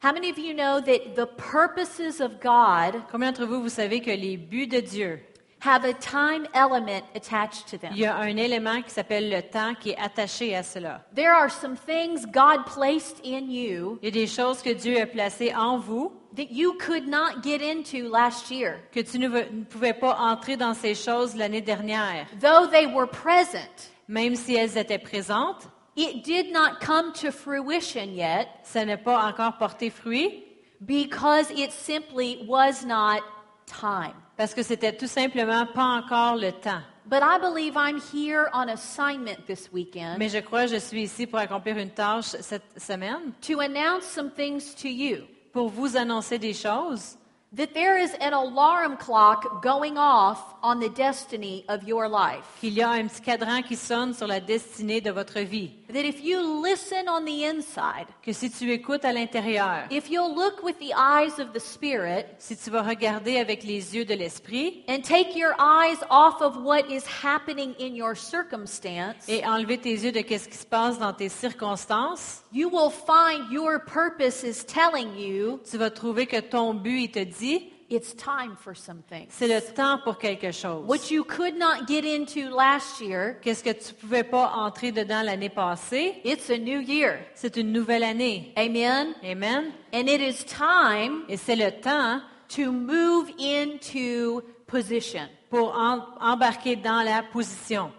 How 0.00 0.12
many 0.12 0.28
of 0.28 0.38
you 0.38 0.52
know 0.52 0.78
that 0.78 1.14
the 1.16 1.26
purposes 1.26 2.20
of 2.20 2.38
God 2.38 3.02
Combien 3.10 3.32
d'entre 3.32 3.46
vous, 3.46 3.62
vous 3.62 3.70
savez 3.70 4.02
que 4.02 4.10
les 4.10 4.36
buts 4.36 4.66
de 4.66 4.82
Dieu, 4.82 5.22
have 5.64 5.84
a 5.84 5.92
time 5.94 6.46
element 6.54 7.04
attached 7.14 7.66
to 7.68 7.76
il 7.76 7.80
them? 7.80 7.92
y 7.96 8.04
a 8.04 8.16
un 8.16 8.36
élément 8.36 8.82
qui 8.82 8.90
s'appelle 8.90 9.30
le 9.30 9.42
temps 9.42 9.74
qui 9.78 9.90
est 9.90 9.98
attaché 9.98 10.54
à 10.56 10.62
cela. 10.62 11.04
There 11.14 11.32
are 11.32 11.50
some 11.50 11.76
things 11.76 12.26
God 12.26 12.64
placed 12.66 13.20
in 13.24 13.48
you 13.50 13.98
Il 14.02 14.06
y 14.06 14.08
a 14.08 14.10
des 14.10 14.26
choses 14.26 14.60
que 14.62 14.70
Dieu 14.74 15.00
a 15.00 15.06
placées 15.06 15.54
en 15.54 15.78
vous 15.78 16.12
that 16.36 16.50
you 16.50 16.74
could 16.78 17.06
not 17.06 17.42
get 17.44 17.60
into 17.62 18.08
last 18.10 18.50
year. 18.50 18.80
que 18.92 19.00
tu 19.00 19.18
ne 19.18 19.28
pouvais 19.64 19.92
pas 19.94 20.16
entrer 20.18 20.56
dans 20.56 20.74
ces 20.74 20.94
choses 20.94 21.36
l'année 21.36 21.60
dernière. 21.60 22.26
Though 22.40 22.66
they 22.70 22.86
were 22.86 23.06
present, 23.08 23.90
Même 24.08 24.34
si 24.34 24.54
elles 24.56 24.76
étaient 24.76 24.98
présentes, 24.98 25.68
it 25.94 26.24
did 26.24 26.50
not 26.52 26.80
come 26.84 27.12
to 27.12 27.30
fruition 27.30 28.10
yet 28.14 28.48
ça 28.64 28.84
n'a 28.84 28.96
pas 28.96 29.24
encore 29.26 29.58
porté 29.58 29.90
fruit 29.90 30.42
because 30.80 31.50
it 31.54 31.70
simply 31.70 32.44
was 32.48 32.84
not 32.84 33.20
time. 33.66 34.14
parce 34.36 34.54
que 34.54 34.62
c'était 34.62 34.96
tout 34.96 35.06
simplement 35.06 35.66
pas 35.66 35.84
encore 35.84 36.36
le 36.36 36.52
temps. 36.52 36.82
But 37.04 37.22
I 37.22 37.38
believe 37.38 37.76
I'm 37.76 37.98
here 37.98 38.48
on 38.54 38.68
assignment 38.68 39.46
this 39.46 39.68
weekend 39.72 40.18
Mais 40.18 40.28
je 40.28 40.38
crois 40.38 40.66
que 40.66 40.72
je 40.72 40.78
suis 40.78 41.02
ici 41.02 41.26
pour 41.26 41.38
accomplir 41.40 41.76
une 41.78 41.90
tâche 41.90 42.36
cette 42.40 42.80
semaine, 42.80 43.32
to 43.46 43.60
announce 43.60 44.04
some 44.04 44.30
things 44.30 44.74
to 44.74 44.88
you 44.88 45.24
pour 45.52 45.68
vous 45.68 45.96
annoncer 45.96 46.38
des 46.38 46.54
choses 46.54 47.16
that 47.54 47.74
there 47.74 47.98
is 47.98 48.14
an 48.20 48.32
alarm 48.32 48.96
clock 48.96 49.62
going 49.62 49.96
off 49.98 50.51
on 50.62 50.78
the 50.80 50.88
destiny 50.88 51.64
of 51.68 51.82
your 51.86 52.08
life. 52.08 52.44
qu'il 52.60 52.74
y 52.74 52.82
a 52.82 52.90
un 52.90 53.06
petit 53.06 53.20
cadran 53.20 53.62
qui 53.62 53.76
sonne 53.76 54.14
sur 54.14 54.26
la 54.26 54.40
destinée 54.40 55.00
de 55.00 55.10
votre 55.10 55.40
vie. 55.40 55.70
That 55.92 56.04
if 56.04 56.22
you 56.24 56.62
listen 56.62 57.08
on 57.08 57.24
the 57.24 57.44
inside, 57.44 58.06
Que 58.22 58.32
si 58.32 58.50
tu 58.50 58.70
écoutes 58.72 59.04
à 59.04 59.12
l'intérieur, 59.12 59.86
if 59.90 60.08
you'll 60.08 60.34
look 60.34 60.62
with 60.62 60.78
the 60.78 60.92
eyes 60.96 61.38
of 61.38 61.52
the 61.52 61.60
Spirit 61.60 62.26
si 62.38 62.56
tu 62.56 62.70
vas 62.70 62.82
regarder 62.82 63.38
avec 63.38 63.64
les 63.64 63.94
yeux 63.94 64.04
de 64.04 64.14
l'esprit 64.14 64.84
and 64.88 65.02
take 65.02 65.36
your 65.36 65.54
eyes 65.58 65.98
off 66.08 66.40
of 66.40 66.56
what 66.58 66.84
is 66.88 67.02
happening 67.22 67.74
in 67.78 67.94
your 67.94 68.16
circumstance, 68.16 69.28
et 69.28 69.44
enlever 69.44 69.78
tes 69.78 69.94
yeux 70.04 70.12
de 70.12 70.20
qu'est-ce 70.20 70.48
qui 70.48 70.56
se 70.56 70.66
passe 70.66 70.98
dans 70.98 71.12
tes 71.12 71.28
circonstances, 71.28 72.42
you 72.52 72.68
will 72.70 72.90
find 72.90 73.50
your 73.50 73.80
purpose 73.80 74.42
is 74.42 74.64
telling 74.64 75.16
you 75.16 75.60
tu 75.70 75.76
vas 75.76 75.90
trouver 75.90 76.26
que 76.26 76.40
ton 76.40 76.74
but, 76.74 77.02
il 77.02 77.10
te 77.10 77.24
dit, 77.24 77.71
it's 77.92 78.14
time 78.16 78.56
for 78.56 78.74
something. 78.76 79.26
c'est 79.28 79.46
le 79.48 79.60
temps 79.74 79.98
pour 80.02 80.18
quelque 80.18 80.50
chose. 80.52 80.84
What 80.88 81.10
you 81.10 81.24
could 81.24 81.56
not 81.58 81.86
get 81.86 82.04
into 82.04 82.48
last 82.50 83.00
year, 83.00 83.36
Qu'est-ce 83.42 83.62
que 83.62 83.70
tu 83.72 83.94
pouvais 83.94 84.24
pas 84.24 84.52
entrer 84.56 84.92
dedans 84.92 85.22
l'année 85.22 85.48
passée? 85.50 86.20
it's 86.24 86.50
a 86.50 86.56
new 86.58 86.80
year. 86.80 87.18
C'est 87.34 87.56
une 87.56 87.72
nouvelle 87.72 88.02
année. 88.04 88.52
Amen? 88.56 89.14
Amen. 89.24 89.72
And 89.92 90.08
it 90.08 90.20
is 90.20 90.44
time 90.44 91.24
Et 91.28 91.36
c'est 91.36 91.56
le 91.56 91.70
temps 91.80 92.20
to 92.56 92.70
move 92.72 93.30
into 93.38 94.42
position. 94.66 95.28
pour 95.50 95.76
em- 95.76 96.02
embarquer 96.20 96.76
dans 96.76 97.02
la 97.02 97.22
position. 97.22 97.92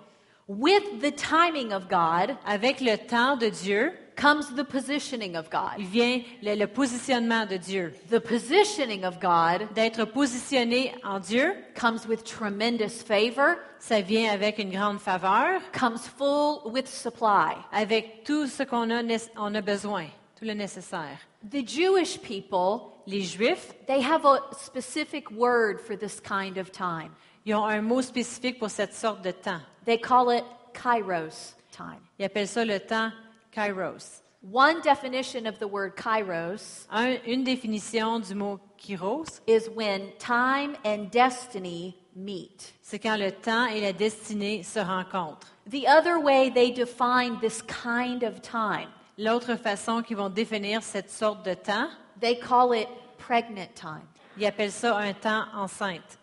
With 0.47 0.99
the 1.01 1.15
timing 1.15 1.71
of 1.71 1.87
God 1.87 2.35
Avec 2.45 2.81
le 2.81 2.97
temps 2.97 3.37
de 3.37 3.47
Dieu, 3.49 3.93
comes 4.15 4.53
the 4.55 4.63
positioning 4.63 5.35
of 5.35 5.49
God. 5.49 5.73
il 5.79 5.85
vient 5.85 6.21
le, 6.41 6.55
le 6.55 6.67
positionnement 6.67 7.45
de 7.45 7.57
Dieu. 7.57 7.93
The 8.09 8.19
positioning 8.19 9.03
of 9.05 9.19
God 9.19 9.67
D'être 9.73 10.05
positionné 10.05 10.93
en 11.03 11.19
Dieu, 11.19 11.53
comes 11.75 12.05
with 12.07 12.23
tremendous 12.23 13.01
favor, 13.05 13.55
ça 13.79 14.01
vient 14.01 14.31
avec 14.31 14.59
une 14.59 14.71
grande 14.71 14.99
faveur, 14.99 15.61
comes 15.71 15.97
full 15.97 16.61
with 16.65 16.87
supply. 16.87 17.55
avec 17.71 18.23
tout 18.23 18.47
ce 18.47 18.63
qu'on 18.63 18.89
a, 18.89 19.01
on 19.37 19.55
a 19.55 19.61
besoin, 19.61 20.05
tout 20.37 20.45
le 20.45 20.53
nécessaire. 20.53 21.17
The 21.51 21.67
Jewish 21.67 22.19
people, 22.21 22.91
Les 23.05 23.21
Juifs, 23.21 23.73
they 23.85 23.99
have 24.01 24.25
a 24.25 24.39
specific 24.53 25.29
word 25.31 25.79
for 25.81 25.97
this 25.97 26.21
kind 26.21 26.57
of 26.57 26.71
time. 26.71 27.11
ils 27.45 27.53
ont 27.53 27.65
un 27.65 27.81
mot 27.81 28.01
spécifique 28.01 28.59
pour 28.59 28.69
cette 28.69 28.93
sorte 28.93 29.21
de 29.21 29.31
temps. 29.31 29.59
They 29.85 29.99
call 29.99 30.31
it 30.31 30.45
kairos 30.73 31.55
time. 31.75 31.99
Ils 32.17 32.25
appellent 32.25 32.47
ça 32.47 32.63
le 32.63 32.79
temps 32.79 33.11
kairos. 33.53 34.21
One 34.51 34.81
definition 34.81 35.45
of 35.47 35.57
the 35.59 35.67
word 35.67 35.95
kairos 35.95 36.85
Un- 36.91 37.17
une 37.25 37.43
définition 37.45 38.19
du 38.19 38.35
mot 38.35 38.59
kairos, 38.77 39.39
is 39.47 39.69
when 39.69 40.11
time 40.19 40.75
and 40.83 41.09
destiny 41.11 41.95
meet. 42.15 42.73
c'est 42.81 42.99
quand 42.99 43.17
le 43.17 43.31
temps 43.31 43.65
et 43.67 43.79
la 43.81 43.93
destinée 43.93 44.63
se 44.63 44.79
rencontrent. 44.79 45.47
The 45.69 45.85
other 45.87 46.19
way 46.19 46.49
they 46.49 46.71
define 46.71 47.39
this 47.39 47.61
kind 47.61 48.23
of 48.23 48.41
time, 48.41 48.89
L'autre 49.17 49.55
façon 49.55 50.01
qu'ils 50.01 50.17
vont 50.17 50.29
définir 50.29 50.81
cette 50.83 51.09
sorte 51.11 51.45
de 51.45 51.53
temps, 51.53 51.87
they 52.19 52.37
call 52.37 52.73
it 52.73 52.87
pregnant 53.17 53.73
time. 53.75 54.01
ils 54.37 54.45
appellent 54.45 54.71
ça 54.71 54.97
un 54.97 55.13
temps 55.13 55.45
enceinte. 55.55 56.17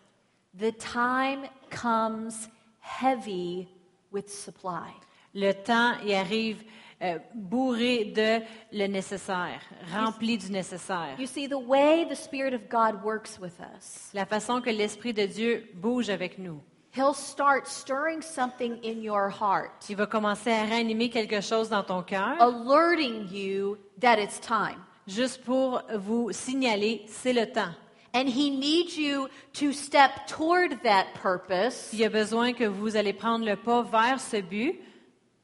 The 0.59 0.71
time 0.77 1.47
comes 1.71 2.49
heavy 2.81 3.67
with 4.11 4.29
supply. 4.29 4.91
Le 5.33 5.53
temps 5.53 5.93
y 6.05 6.13
arrive 6.13 6.61
euh, 7.01 7.17
bourré 7.33 8.05
de 8.05 8.43
le 8.71 8.87
nécessaire, 8.87 9.61
rempli 9.93 10.37
du 10.37 10.51
nécessaire. 10.51 11.15
You 11.19 11.25
see, 11.27 11.47
the 11.47 11.53
way 11.57 12.05
the 12.07 12.15
Spirit 12.15 12.53
of 12.53 12.69
God 12.69 13.03
works 13.03 13.39
with 13.39 13.59
us, 13.75 14.09
La 14.13 14.25
façon 14.25 14.61
que 14.61 14.69
l'Esprit 14.69 15.13
de 15.13 15.25
Dieu 15.25 15.69
bouge 15.75 16.09
avec 16.09 16.37
nous. 16.37 16.61
He'll 16.93 17.13
start 17.15 17.67
stirring 17.67 18.21
something 18.21 18.77
in 18.83 19.01
your 19.01 19.29
heart, 19.29 19.89
Il 19.89 19.95
va 19.95 20.05
commencer 20.07 20.51
à 20.51 20.63
réanimer 20.65 21.09
quelque 21.09 21.39
chose 21.41 21.69
dans 21.69 21.83
ton 21.83 22.03
cœur, 22.03 22.35
alerting 22.41 23.27
you 23.31 23.77
that 24.01 24.19
it's 24.21 24.39
time. 24.39 24.77
juste 25.07 25.43
pour 25.43 25.81
vous 25.95 26.31
signaler, 26.31 27.03
c'est 27.07 27.33
le 27.33 27.45
temps. 27.51 27.73
And 28.13 28.27
He 28.27 28.51
needs 28.51 28.97
you 28.97 29.29
to 29.53 29.71
step 29.71 30.11
toward 30.27 30.81
that 30.83 31.05
purpose 31.21 31.93
Il 31.93 31.99
y 31.99 32.05
a 32.05 32.09
besoin 32.09 32.51
que 32.51 32.65
vous 32.65 32.97
allez 32.97 33.13
prendre 33.13 33.45
le 33.45 33.55
pas 33.55 33.83
vers 33.83 34.19
ce 34.19 34.41
but 34.41 34.77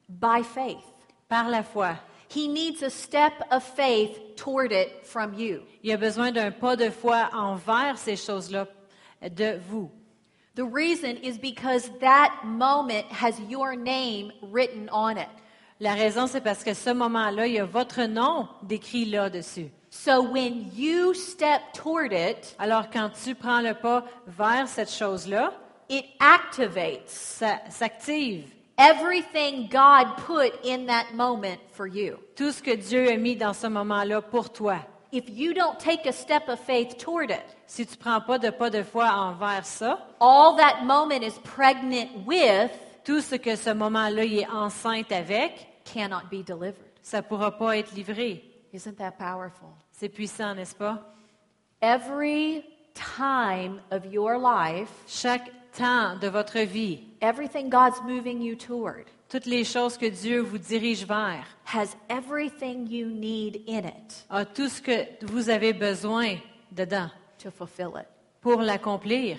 by 0.10 0.44
faith. 0.44 0.84
Par 1.30 1.50
la 1.50 1.64
foi. 1.64 1.98
He 2.30 2.48
needs 2.48 2.84
a 2.84 2.90
step 2.90 3.34
of 3.52 3.64
faith 3.64 4.36
toward 4.36 4.72
it 4.72 5.06
from 5.06 5.34
you. 5.34 5.64
Il 5.84 5.92
a 5.92 5.98
besoin 5.98 6.32
d'un 6.32 6.52
pas 6.52 6.76
de 6.76 6.90
foi 6.90 7.30
envers 7.34 7.98
ces 7.98 8.18
choses-là 8.18 8.68
de 9.22 9.60
vous. 9.70 9.90
The 10.56 10.66
reason 10.66 11.18
is 11.18 11.38
because 11.38 11.90
that 12.00 12.44
moment 12.44 13.06
has 13.12 13.40
your 13.48 13.76
name 13.76 14.32
written 14.42 14.90
on 14.92 15.18
it. 15.18 15.30
La 15.80 15.94
raison, 15.94 16.26
c'est 16.26 16.42
parce 16.42 16.64
que 16.64 16.74
ce 16.74 16.90
moment-là, 16.90 17.46
il 17.46 17.54
y 17.54 17.60
a 17.60 17.66
votre 17.66 18.04
nom 18.06 18.48
décrit 18.64 19.06
là-dessus. 19.06 19.70
So 19.92 20.22
when 20.22 20.72
you 20.76 21.14
step 21.14 21.62
toward 21.74 22.12
it, 22.12 22.56
Alors, 22.60 22.90
quand 22.90 23.12
tu 23.24 23.36
prends 23.36 23.62
le 23.62 23.76
pas 23.76 24.04
vers 24.26 24.68
cette 24.68 24.92
chose-là, 24.92 25.54
it 25.90 26.06
activates 26.20 27.08
ça 27.08 27.60
s'active. 27.70 28.46
Everything 28.78 29.68
God 29.70 30.18
put 30.26 30.54
in 30.66 30.86
that 30.88 31.14
moment 31.14 31.60
for 31.72 31.88
you. 31.88 32.18
Tout 32.36 32.52
ce 32.52 32.62
que 32.62 32.76
Dieu 32.76 33.10
a 33.12 33.18
mis 33.18 33.36
dans 33.36 33.54
ce 33.54 33.68
moment-là 33.68 34.22
pour 34.22 34.52
toi. 34.52 34.78
If 35.12 35.30
you 35.30 35.54
don't 35.54 35.80
take 35.80 36.06
a 36.06 36.12
step 36.12 36.50
of 36.50 36.60
faith 36.60 36.98
toward 36.98 37.32
it, 37.32 37.44
Si 37.66 37.86
tu 37.86 37.98
prends 37.98 38.22
pas 38.22 38.38
de 38.38 38.50
pas 38.50 38.70
de 38.70 38.84
foi 38.84 39.06
envers 39.10 39.66
ça, 39.66 40.00
all 40.20 40.56
that 40.58 40.84
moment 40.84 41.22
is 41.24 41.40
pregnant 41.44 42.10
with 42.26 42.72
tout 43.06 43.22
ce 43.22 43.36
que 43.36 43.56
ce 43.56 43.72
moment-là 43.74 44.24
est 44.26 44.48
enceinte 44.50 45.12
avec, 45.12 45.66
cannot 45.86 46.24
be 46.30 46.44
delivered. 46.46 46.76
ça 47.02 47.22
pourra 47.22 47.58
pas 47.58 47.78
être 47.78 47.94
livré. 47.94 48.44
Isn't 48.74 48.98
that 48.98 49.12
powerful? 49.18 49.70
C'est 49.92 50.10
puissant, 50.10 50.54
n'est-ce 50.56 50.76
pas? 50.76 51.00
Every 51.82 52.64
time 52.94 53.80
of 53.92 54.06
your 54.12 54.38
life, 54.38 54.90
Chaque 55.08 55.50
temps 55.78 56.16
de 56.20 56.28
votre 56.28 56.60
vie, 56.60 57.00
everything 57.22 57.70
God's 57.70 58.02
moving 58.04 58.42
you 58.42 58.56
toward 58.56 59.06
toutes 59.30 59.46
les 59.46 59.64
choses 59.64 59.98
que 59.98 60.10
Dieu 60.10 60.42
vous 60.42 60.58
dirige 60.58 61.06
vers, 61.06 61.46
has 61.66 61.96
everything 62.10 62.88
you 62.88 63.08
need 63.08 63.62
in 63.68 63.86
it 63.86 64.26
a 64.30 64.46
tout 64.46 64.70
ce 64.70 64.82
que 64.82 65.06
vous 65.26 65.50
avez 65.50 65.74
besoin 65.74 66.38
dedans 66.72 67.10
to 67.38 67.52
fulfill 67.52 67.98
it. 67.98 68.08
pour 68.42 68.62
l'accomplir. 68.62 69.38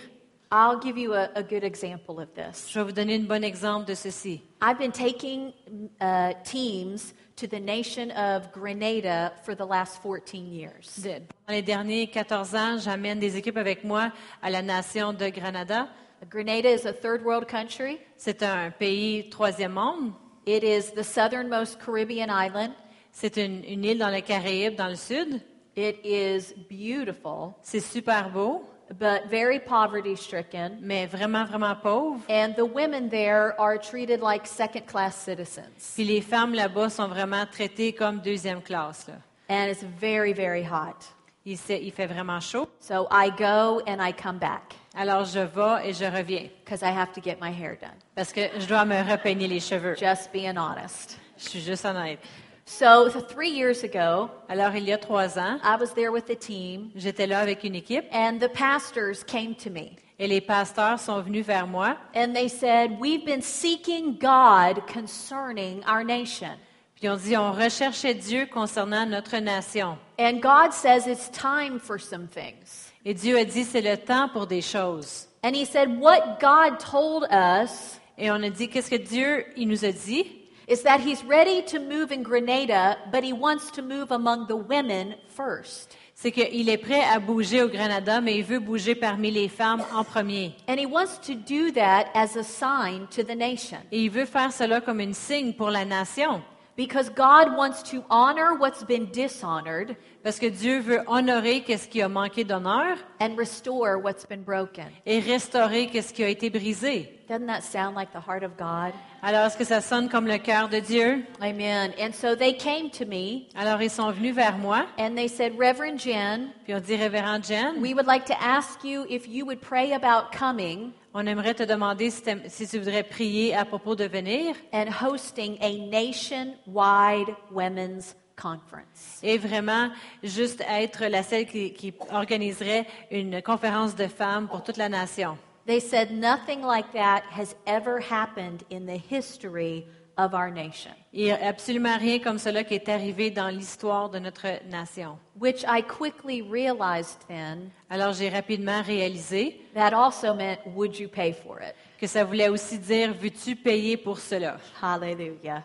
I'll 0.50 0.80
give 0.80 0.96
you 0.96 1.12
a, 1.12 1.28
a 1.34 1.42
good 1.42 1.62
example 1.62 2.20
of 2.20 2.32
this. 2.34 2.68
Je 2.70 2.78
vais 2.78 2.84
vous 2.86 2.92
donner 2.92 3.16
un 3.16 3.26
bon 3.26 3.44
exemple 3.44 3.86
de 3.86 3.94
ceci. 3.94 4.40
I've 4.62 4.78
been 4.78 4.92
taking 4.92 5.52
uh, 6.00 6.32
teams 6.42 7.12
to 7.36 7.46
the 7.46 7.60
nation 7.60 8.10
of 8.12 8.50
Grenada 8.52 9.32
for 9.44 9.54
the 9.54 9.66
last 9.66 10.00
14 10.02 10.50
years. 10.50 11.06
Les 11.48 11.62
derniers 11.62 12.06
14 12.06 12.54
ans, 12.54 12.78
j'amène 12.78 13.18
des 13.18 13.36
équipes 13.36 13.58
avec 13.58 13.84
moi 13.84 14.10
à 14.42 14.48
la 14.48 14.62
nation 14.62 15.12
de 15.12 15.28
Granada. 15.28 15.88
Grenada 16.28 16.68
is 16.68 16.84
a 16.86 16.92
third 16.92 17.24
world 17.24 17.46
country. 17.48 17.98
C'est 18.16 18.42
un 18.42 18.70
pays 18.70 19.28
troisième 19.30 19.72
monde. 19.72 20.12
It 20.46 20.62
is 20.64 20.92
the 20.94 21.02
southernmost 21.04 21.78
Caribbean 21.84 22.28
island. 22.30 22.72
C'est 23.12 23.36
une, 23.36 23.62
une 23.64 23.84
île 23.84 23.98
dans 23.98 24.08
les 24.10 24.22
Caraïbes, 24.22 24.76
dans 24.76 24.88
le 24.88 24.96
sud. 24.96 25.40
It 25.76 25.98
is 26.04 26.54
beautiful, 26.68 27.54
C'est 27.62 27.80
super 27.80 28.30
beau, 28.30 28.64
but 28.98 29.28
very 29.30 29.60
poverty 29.60 30.16
stricken. 30.16 30.78
mais 30.80 31.06
vraiment, 31.06 31.44
vraiment 31.44 31.76
pauvre. 31.76 32.20
And 32.28 32.54
the 32.56 32.64
women 32.64 33.08
there 33.10 33.54
are 33.60 33.78
treated 33.78 34.20
like 34.20 34.46
second 34.46 34.86
class 34.86 35.14
citizens. 35.16 35.94
Puis 35.94 36.04
les 36.04 36.20
femmes 36.20 36.54
là-bas 36.54 36.90
sont 36.90 37.06
vraiment 37.08 37.46
traitées 37.46 37.92
comme 37.92 38.20
deuxième 38.20 38.60
classe. 38.62 39.06
là. 39.06 39.14
And 39.48 39.68
it's 39.70 39.82
very, 39.82 40.32
very 40.32 40.64
hot. 40.64 41.06
Il, 41.46 41.56
il 41.68 41.92
fait 41.92 42.06
vraiment 42.06 42.40
chaud. 42.40 42.68
So 42.80 43.06
I 43.10 43.30
go 43.30 43.80
and 43.86 44.00
I 44.02 44.12
come 44.12 44.38
back 44.38 44.74
Alors 45.00 45.24
je 45.24 45.38
vais 45.38 45.88
et 45.88 45.92
je 45.92 46.04
reviens 46.04 46.48
because 46.64 46.82
I 46.82 46.90
have 46.90 47.12
to 47.12 47.20
get 47.22 47.36
my 47.40 47.52
hair 47.52 47.76
done. 47.80 47.94
parce 48.16 48.32
que 48.32 48.40
je 48.58 48.66
dois 48.66 48.84
me 48.84 49.00
repeigner 49.08 49.46
les 49.46 49.60
cheveux. 49.60 49.94
Just 49.96 50.32
being 50.32 50.56
honest. 50.58 51.18
Je 51.38 51.48
suis 51.48 51.60
juste 51.60 51.84
honnête. 51.84 52.18
So 52.66 53.08
th- 53.08 53.24
three 53.28 53.48
years 53.50 53.84
ago, 53.84 54.28
Alors 54.48 54.74
il 54.74 54.84
y 54.84 54.92
a 54.92 54.98
trois 54.98 55.38
ans, 55.38 55.58
I 55.62 55.76
was 55.80 55.94
there 55.94 56.10
with 56.10 56.26
the 56.26 56.36
team, 56.38 56.90
j'étais 56.96 57.26
là 57.28 57.38
avec 57.38 57.62
une 57.62 57.76
équipe 57.76 58.04
and 58.12 58.38
the 58.40 58.48
pastors 58.52 59.22
came 59.24 59.54
to 59.54 59.70
me. 59.70 59.96
et 60.18 60.26
les 60.26 60.40
pasteurs 60.40 60.98
sont 60.98 61.20
venus 61.22 61.46
vers 61.46 61.68
moi. 61.68 61.96
And 62.16 62.34
they 62.34 62.48
said, 62.48 62.98
We've 63.00 63.24
been 63.24 63.40
seeking 63.40 64.18
God 64.18 64.82
concerning 64.92 65.82
our 65.88 66.02
nation. 66.02 66.58
Puis 66.96 67.08
on 67.08 67.14
dit, 67.16 67.36
on 67.36 67.52
recherchait 67.52 68.14
Dieu 68.14 68.46
concernant 68.46 69.06
notre 69.06 69.38
nation. 69.38 69.96
And 70.18 70.40
God 70.42 70.72
says 70.72 71.06
it's 71.06 71.30
time 71.30 71.78
for 71.78 72.00
some 72.00 72.26
things. 72.26 72.87
Et 73.04 73.14
Dieu 73.14 73.38
a 73.38 73.44
dit, 73.44 73.64
c'est 73.64 73.80
le 73.80 73.96
temps 73.96 74.28
pour 74.28 74.46
des 74.46 74.62
choses. 74.62 75.28
And 75.44 75.54
He 75.54 75.64
said, 75.64 76.00
What 76.00 76.38
God 76.40 76.78
told 76.78 77.24
us 77.30 77.98
Et 78.18 78.30
on 78.30 78.42
a 78.42 78.50
dit, 78.50 78.68
qu'est-ce 78.68 78.90
que 78.90 78.96
Dieu, 78.96 79.44
il 79.56 79.68
nous 79.68 79.84
a 79.84 79.92
dit? 79.92 80.26
is 80.68 80.82
that 80.82 81.00
he's 81.00 81.24
ready 81.24 81.62
to 81.62 81.78
move 81.80 82.12
in 82.12 82.22
Grenada, 82.22 82.98
but 83.10 83.24
he 83.24 83.32
wants 83.32 83.70
to 83.70 83.82
move 83.82 84.12
among 84.12 84.46
the 84.48 84.56
women 84.56 85.14
first. 85.28 85.96
C'est 86.14 86.32
qu'il 86.32 86.68
est 86.68 86.78
prêt 86.78 87.00
à 87.04 87.20
bouger 87.20 87.62
au 87.62 87.68
Granada, 87.68 88.20
mais 88.20 88.36
il 88.36 88.44
veut 88.44 88.58
bouger 88.58 88.94
parmi 88.94 89.30
les 89.30 89.48
femmes 89.48 89.82
en 89.94 90.04
premier. 90.04 90.54
And 90.68 90.76
he 90.78 90.84
wants 90.84 91.18
to 91.26 91.34
do 91.34 91.70
that 91.72 92.08
as 92.12 92.36
a 92.36 92.42
sign 92.42 93.06
to 93.12 93.22
the 93.22 93.36
nation. 93.36 93.78
Et 93.92 94.02
il 94.02 94.10
veut 94.10 94.26
faire 94.26 94.52
cela 94.52 94.80
comme 94.80 95.00
une 95.00 95.14
signe 95.14 95.54
pour 95.54 95.70
la 95.70 95.84
nation. 95.84 96.42
Because 96.76 97.08
God 97.08 97.56
wants 97.56 97.82
to 97.90 98.04
honor 98.10 98.54
what's 98.58 98.84
been 98.84 99.06
dishonored 99.10 99.96
Parce 100.22 100.38
que 100.38 100.46
Dieu 100.46 100.80
veut 100.80 101.00
honorer 101.06 101.60
qu'est-ce 101.62 101.88
qui 101.88 102.02
a 102.02 102.08
manqué 102.08 102.44
d'honneur 102.44 102.96
and 103.20 103.36
restore 103.36 103.98
what's 104.02 104.26
been 104.26 104.42
broken. 104.42 104.86
et 105.06 105.20
restaurer 105.20 105.86
qu'est-ce 105.86 106.12
qui 106.12 106.24
a 106.24 106.28
été 106.28 106.50
brisé. 106.50 107.14
Doesn't 107.28 107.46
that 107.46 107.62
sound 107.62 107.94
like 107.94 108.10
the 108.12 108.20
heart 108.20 108.42
of 108.42 108.56
God? 108.56 108.92
Alors, 109.22 109.46
est-ce 109.46 109.56
que 109.56 109.64
ça 109.64 109.80
sonne 109.80 110.08
comme 110.08 110.26
le 110.26 110.38
cœur 110.38 110.68
de 110.68 110.80
Dieu? 110.80 111.24
Amen. 111.40 111.92
And 112.00 112.12
so 112.12 112.34
they 112.34 112.56
came 112.56 112.90
to 112.90 113.04
me 113.04 113.48
Alors, 113.54 113.82
ils 113.82 113.90
sont 113.90 114.10
venus 114.10 114.34
vers 114.34 114.56
moi, 114.56 114.86
and 114.98 115.14
they 115.14 115.28
said, 115.28 115.52
Reverend 115.58 116.00
Jen, 116.00 116.50
puis 116.64 116.74
on 116.74 116.80
dit, 116.80 116.96
Révérend 116.96 117.44
Jen, 117.44 117.80
we 117.80 117.92
would 117.94 118.06
like 118.06 118.24
to 118.26 118.34
ask 118.40 118.82
you 118.82 119.04
if 119.10 119.28
you 119.28 119.44
would 119.44 119.60
pray 119.60 119.92
about 119.92 120.32
coming 120.32 120.92
on 121.14 121.26
aimerait 121.26 121.54
te 121.54 121.64
demander 121.64 122.10
si, 122.10 122.22
si 122.48 122.66
tu 122.66 122.78
voudrais 122.78 123.02
prier 123.02 123.54
à 123.54 123.64
propos 123.64 123.94
de 123.94 124.04
venir 124.04 124.54
and 124.72 124.88
hosting 124.88 125.58
a 125.60 125.76
nationwide 125.90 127.34
women's 127.50 128.14
conference. 128.40 129.18
et 129.22 129.38
vraiment 129.38 129.90
juste 130.22 130.62
être 130.68 131.04
la 131.06 131.22
celle 131.22 131.46
qui, 131.46 131.72
qui 131.72 131.92
organiserait 132.12 132.86
une 133.10 133.42
conférence 133.42 133.94
de 133.96 134.06
femmes 134.06 134.48
pour 134.48 134.62
toute 134.62 134.76
la 134.76 134.88
nation. 134.88 135.36
They 135.66 135.80
said 135.80 136.10
nothing 136.12 136.62
like 136.62 136.92
that 136.94 137.22
has 137.36 137.54
ever 137.66 137.98
happened 138.10 138.62
in 138.72 138.86
the 138.86 138.98
history 139.10 139.84
of 140.16 140.32
our 140.34 140.50
nation, 140.50 140.90
Il 141.12 141.24
n'y 141.26 141.30
a 141.30 141.46
absolument 141.46 141.96
rien 141.96 142.18
comme 142.18 142.38
cela 142.38 142.64
qui 142.64 142.74
est 142.74 142.88
arrivé 142.88 143.30
dans 143.30 143.48
l'histoire 143.54 144.08
de 144.10 144.18
notre 144.18 144.46
nation. 144.68 145.16
which 145.38 145.62
I 145.68 145.80
quickly 145.82 146.42
realized 146.42 147.18
then 147.28 147.70
Alors 147.90 148.14
j'ai 148.14 148.28
rapidement 148.28 148.82
réalisé 148.82 149.60
that 149.74 149.92
also 149.94 150.34
meant, 150.34 150.58
would 150.74 150.98
you 150.98 151.08
pay 151.08 151.32
for 151.32 151.60
it? 151.62 151.74
que 152.00 152.06
ça 152.08 152.24
voulait 152.24 152.48
aussi 152.48 152.78
dire, 152.78 153.12
veux-tu 153.14 153.54
payer 153.54 153.96
pour 153.96 154.18
cela? 154.18 154.56
Hallelujah. 154.82 155.62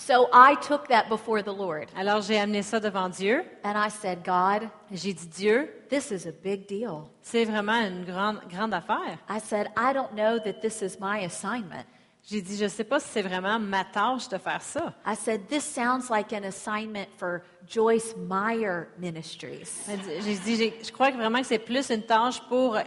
So 0.00 0.28
I 0.32 0.54
took 0.56 0.86
that 0.88 1.08
before 1.08 1.42
the 1.42 1.52
Lord 1.52 1.88
Alors 1.96 2.22
j'ai 2.22 2.38
amené 2.38 2.62
ça 2.62 2.78
devant 2.80 3.08
Dieu. 3.08 3.42
and 3.64 3.76
I 3.76 3.88
said, 3.90 4.20
God, 4.24 4.68
J'ai 4.92 5.12
dit, 5.12 5.26
Dieu, 5.26 5.68
this 5.90 6.10
is 6.12 6.26
a 6.26 6.32
big 6.32 6.66
deal. 6.68 7.10
c'est 7.20 7.44
vraiment 7.44 7.80
une 7.84 8.04
grande, 8.04 8.40
grande 8.48 8.72
affaire. 8.74 9.18
I 9.28 9.40
said, 9.40 9.68
I 9.76 9.92
don't 9.92 10.12
know 10.14 10.38
that 10.38 10.60
this 10.62 10.82
is 10.82 10.98
my 11.00 11.24
assignment. 11.24 11.84
J'ai 12.30 12.40
dit, 12.42 12.56
je 12.56 12.64
ne 12.64 12.68
sais 12.68 12.84
pas 12.84 13.00
si 13.00 13.08
c'est 13.08 13.22
vraiment 13.22 13.58
ma 13.58 13.84
tâche 13.84 14.28
de 14.28 14.38
faire 14.38 14.62
ça. 14.62 14.94
I 15.04 15.14
said, 15.16 15.48
this 15.48 15.64
sounds 15.64 16.10
like 16.10 16.32
an 16.32 16.44
assignment 16.44 17.08
for 17.16 17.42
Joyce 17.66 18.14
Meyer 18.16 18.88
Ministries. 18.98 19.86
J'ai 20.20 20.34
dit, 20.36 20.72
je 20.84 20.92
crois 20.92 21.10
vraiment 21.10 21.40
que 21.40 21.46
c'est 21.46 21.58
plus 21.58 21.90
une 21.90 22.02
tâche 22.02 22.40
pour 22.48 22.76
euh, 22.76 22.82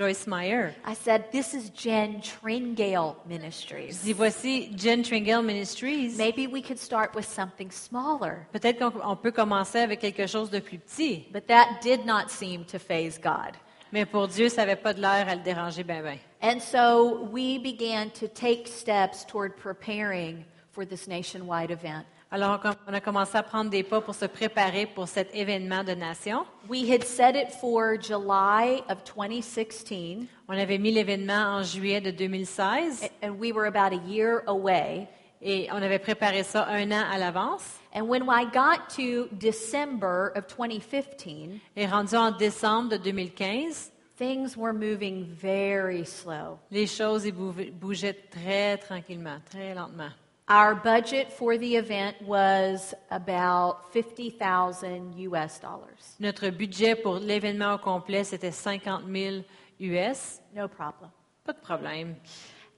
Joyce 0.00 0.26
Meyer. 0.26 0.74
I 0.82 0.94
said, 0.94 1.30
this 1.30 1.52
is 1.52 1.68
Jen 1.68 2.22
Tringale 2.22 3.16
Ministries. 3.26 4.02
dis, 4.02 4.14
voici 4.14 4.72
Jen 4.74 5.02
Tringle 5.02 5.42
Ministries. 5.42 6.16
Maybe 6.16 6.46
we 6.46 6.62
could 6.62 6.78
start 6.78 7.14
with 7.14 7.26
something 7.26 7.70
smaller. 7.70 8.46
Peut-être 8.50 8.78
qu'on 8.78 9.16
peut 9.16 9.30
commencer 9.30 9.80
avec 9.80 10.00
quelque 10.00 10.26
chose 10.26 10.48
de 10.48 10.60
plus 10.60 10.78
petit. 10.78 11.28
But 11.30 11.48
that 11.48 11.82
did 11.82 12.06
not 12.06 12.30
seem 12.30 12.64
to 12.64 12.78
phase 12.78 13.18
God. 13.18 13.58
Mais 13.92 14.06
pour 14.06 14.26
Dieu, 14.28 14.48
ça 14.48 14.64
n'avait 14.64 14.80
pas 14.80 14.94
de 14.94 15.02
l'air 15.02 15.28
à 15.28 15.34
le 15.34 15.42
déranger 15.42 15.84
ben 15.84 16.02
ben. 16.02 16.18
And 16.40 16.60
so 16.62 17.28
we 17.30 17.58
began 17.58 18.08
to 18.20 18.26
take 18.26 18.68
steps 18.68 19.26
toward 19.26 19.54
preparing 19.58 20.46
for 20.72 20.86
this 20.86 21.06
nationwide 21.06 21.70
event. 21.70 22.06
Alors, 22.32 22.60
on 22.86 22.92
a 22.92 23.00
commencé 23.00 23.36
à 23.36 23.42
prendre 23.42 23.70
des 23.70 23.82
pas 23.82 24.00
pour 24.00 24.14
se 24.14 24.24
préparer 24.26 24.86
pour 24.86 25.08
cet 25.08 25.34
événement 25.34 25.82
de 25.82 25.92
nation. 25.94 26.46
We 26.68 26.88
had 26.88 27.02
set 27.02 27.34
it 27.34 27.50
for 27.60 27.96
July 28.00 28.82
of 28.88 29.02
2016, 29.04 30.26
On 30.48 30.56
avait 30.56 30.78
mis 30.78 30.92
l'événement 30.92 31.56
en 31.56 31.62
juillet 31.64 32.00
de 32.00 32.12
2016 32.12 33.02
a- 33.02 33.26
and 33.26 33.32
we 33.40 33.52
were 33.52 33.66
about 33.66 33.92
a 33.92 34.00
year 34.08 34.42
away. 34.46 35.08
et 35.42 35.68
on 35.72 35.82
avait 35.82 35.98
préparé 35.98 36.44
ça 36.44 36.66
un 36.68 36.92
an 36.92 37.02
à 37.10 37.18
l'avance. 37.18 37.80
And 37.94 38.02
when 38.02 38.22
I 38.28 38.44
got 38.44 38.88
to 38.96 39.26
December 39.32 40.30
of 40.36 40.46
2015, 40.46 41.58
Et 41.74 41.86
rendu 41.86 42.14
en 42.14 42.30
décembre 42.30 42.90
de 42.90 42.96
2015, 42.98 43.90
things 44.16 44.56
were 44.56 44.72
moving 44.72 45.24
very 45.24 46.04
slow. 46.06 46.58
les 46.70 46.86
choses 46.86 47.26
bougeaient 47.32 48.14
très 48.30 48.76
tranquillement, 48.78 49.38
très 49.50 49.74
lentement. 49.74 50.10
Our 50.50 50.74
budget 50.74 51.32
for 51.32 51.56
the 51.56 51.76
event 51.76 52.16
was 52.22 52.92
about 53.12 53.92
50,000 53.92 55.14
US 55.16 55.60
dollars. 55.60 56.16
Notre 56.18 56.50
budget 56.50 56.96
pour 56.96 57.20
l'événement 57.20 57.74
au 57.74 57.78
complet, 57.78 58.24
c'était 58.24 58.50
50 58.50 59.04
000 59.06 59.44
US. 59.78 60.40
No 60.52 60.66
problem. 60.66 61.08
Pas 61.44 61.52
de 61.52 61.60
problème. 61.60 62.16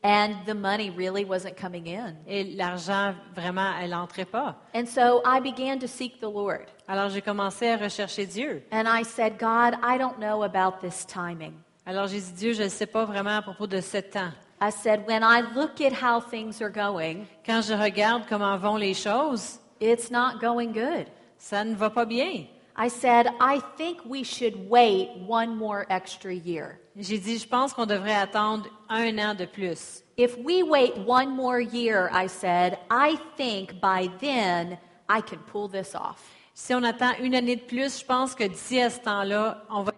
And 0.04 0.44
the 0.44 0.54
money 0.54 0.90
really 0.90 1.24
wasn't 1.24 1.56
coming 1.56 1.86
in. 1.88 2.14
Et 2.26 2.44
l'argent, 2.44 3.14
vraiment, 3.34 3.72
elle 3.80 3.92
n'entrait 3.92 4.26
pas. 4.26 4.56
And 4.74 4.84
so 4.84 5.22
I 5.24 5.40
began 5.40 5.78
to 5.78 5.86
seek 5.86 6.20
the 6.20 6.28
Lord. 6.30 6.66
Alors, 6.86 7.08
j'ai 7.08 7.22
commencé 7.22 7.70
à 7.70 7.78
rechercher 7.78 8.26
Dieu. 8.26 8.62
And 8.70 8.84
I 8.86 9.02
said, 9.02 9.38
God, 9.38 9.78
I 9.82 9.96
don't 9.96 10.18
know 10.18 10.42
about 10.42 10.86
this 10.86 11.06
timing. 11.06 11.54
Alors, 11.86 12.06
j'ai 12.06 12.20
dit, 12.20 12.32
Dieu, 12.32 12.52
je 12.52 12.64
ne 12.64 12.68
sais 12.68 12.86
pas 12.86 13.06
vraiment 13.06 13.38
à 13.38 13.42
propos 13.42 13.66
de 13.66 13.80
ce 13.80 13.96
temps. 13.96 14.30
I 14.62 14.70
said, 14.70 15.04
when 15.08 15.24
I 15.24 15.40
look 15.56 15.80
at 15.80 15.92
how 15.92 16.20
things 16.20 16.62
are 16.62 16.70
going, 16.70 17.26
Quand 17.44 17.62
je 17.64 17.74
regarde 17.74 18.28
comment 18.28 18.56
vont 18.60 18.78
les 18.78 18.94
choses, 18.94 19.58
it's 19.80 20.08
not 20.08 20.40
going 20.40 20.72
good. 20.72 21.06
ça 21.36 21.64
ne 21.64 21.74
va 21.74 21.90
pas 21.90 22.04
bien. 22.06 22.46
I 22.76 22.86
said, 22.86 23.26
I 23.40 23.58
think 23.76 23.98
we 24.06 24.22
should 24.22 24.70
wait 24.70 25.08
one 25.26 25.56
more 25.56 25.84
extra 25.90 26.32
year. 26.32 26.78
J'ai 26.96 27.18
dit, 27.18 27.38
je 27.38 27.48
pense 27.48 27.72
qu'on 27.72 27.86
devrait 27.86 28.14
attendre 28.14 28.68
un 28.88 29.18
an 29.18 29.34
de 29.34 29.46
plus. 29.46 30.04
If 30.16 30.38
we 30.38 30.62
wait 30.62 30.96
one 30.96 31.34
more 31.34 31.60
year, 31.60 32.08
I 32.12 32.28
said, 32.28 32.78
I 32.88 33.16
think 33.36 33.80
by 33.80 34.10
then 34.20 34.78
I 35.08 35.22
can 35.22 35.38
pull 35.50 35.66
this 35.66 35.96
off. 35.96 36.22
Si 36.54 36.72
on 36.72 36.84
attend 36.84 37.14
une 37.18 37.34
année 37.34 37.56
de 37.56 37.62
plus, 37.62 37.98
je 37.98 38.04
pense 38.04 38.36
que 38.36 38.44
d'ici 38.44 38.80
à 38.80 38.90
ce 38.90 39.00
temps-là, 39.00 39.64
on 39.68 39.82
va 39.82 39.92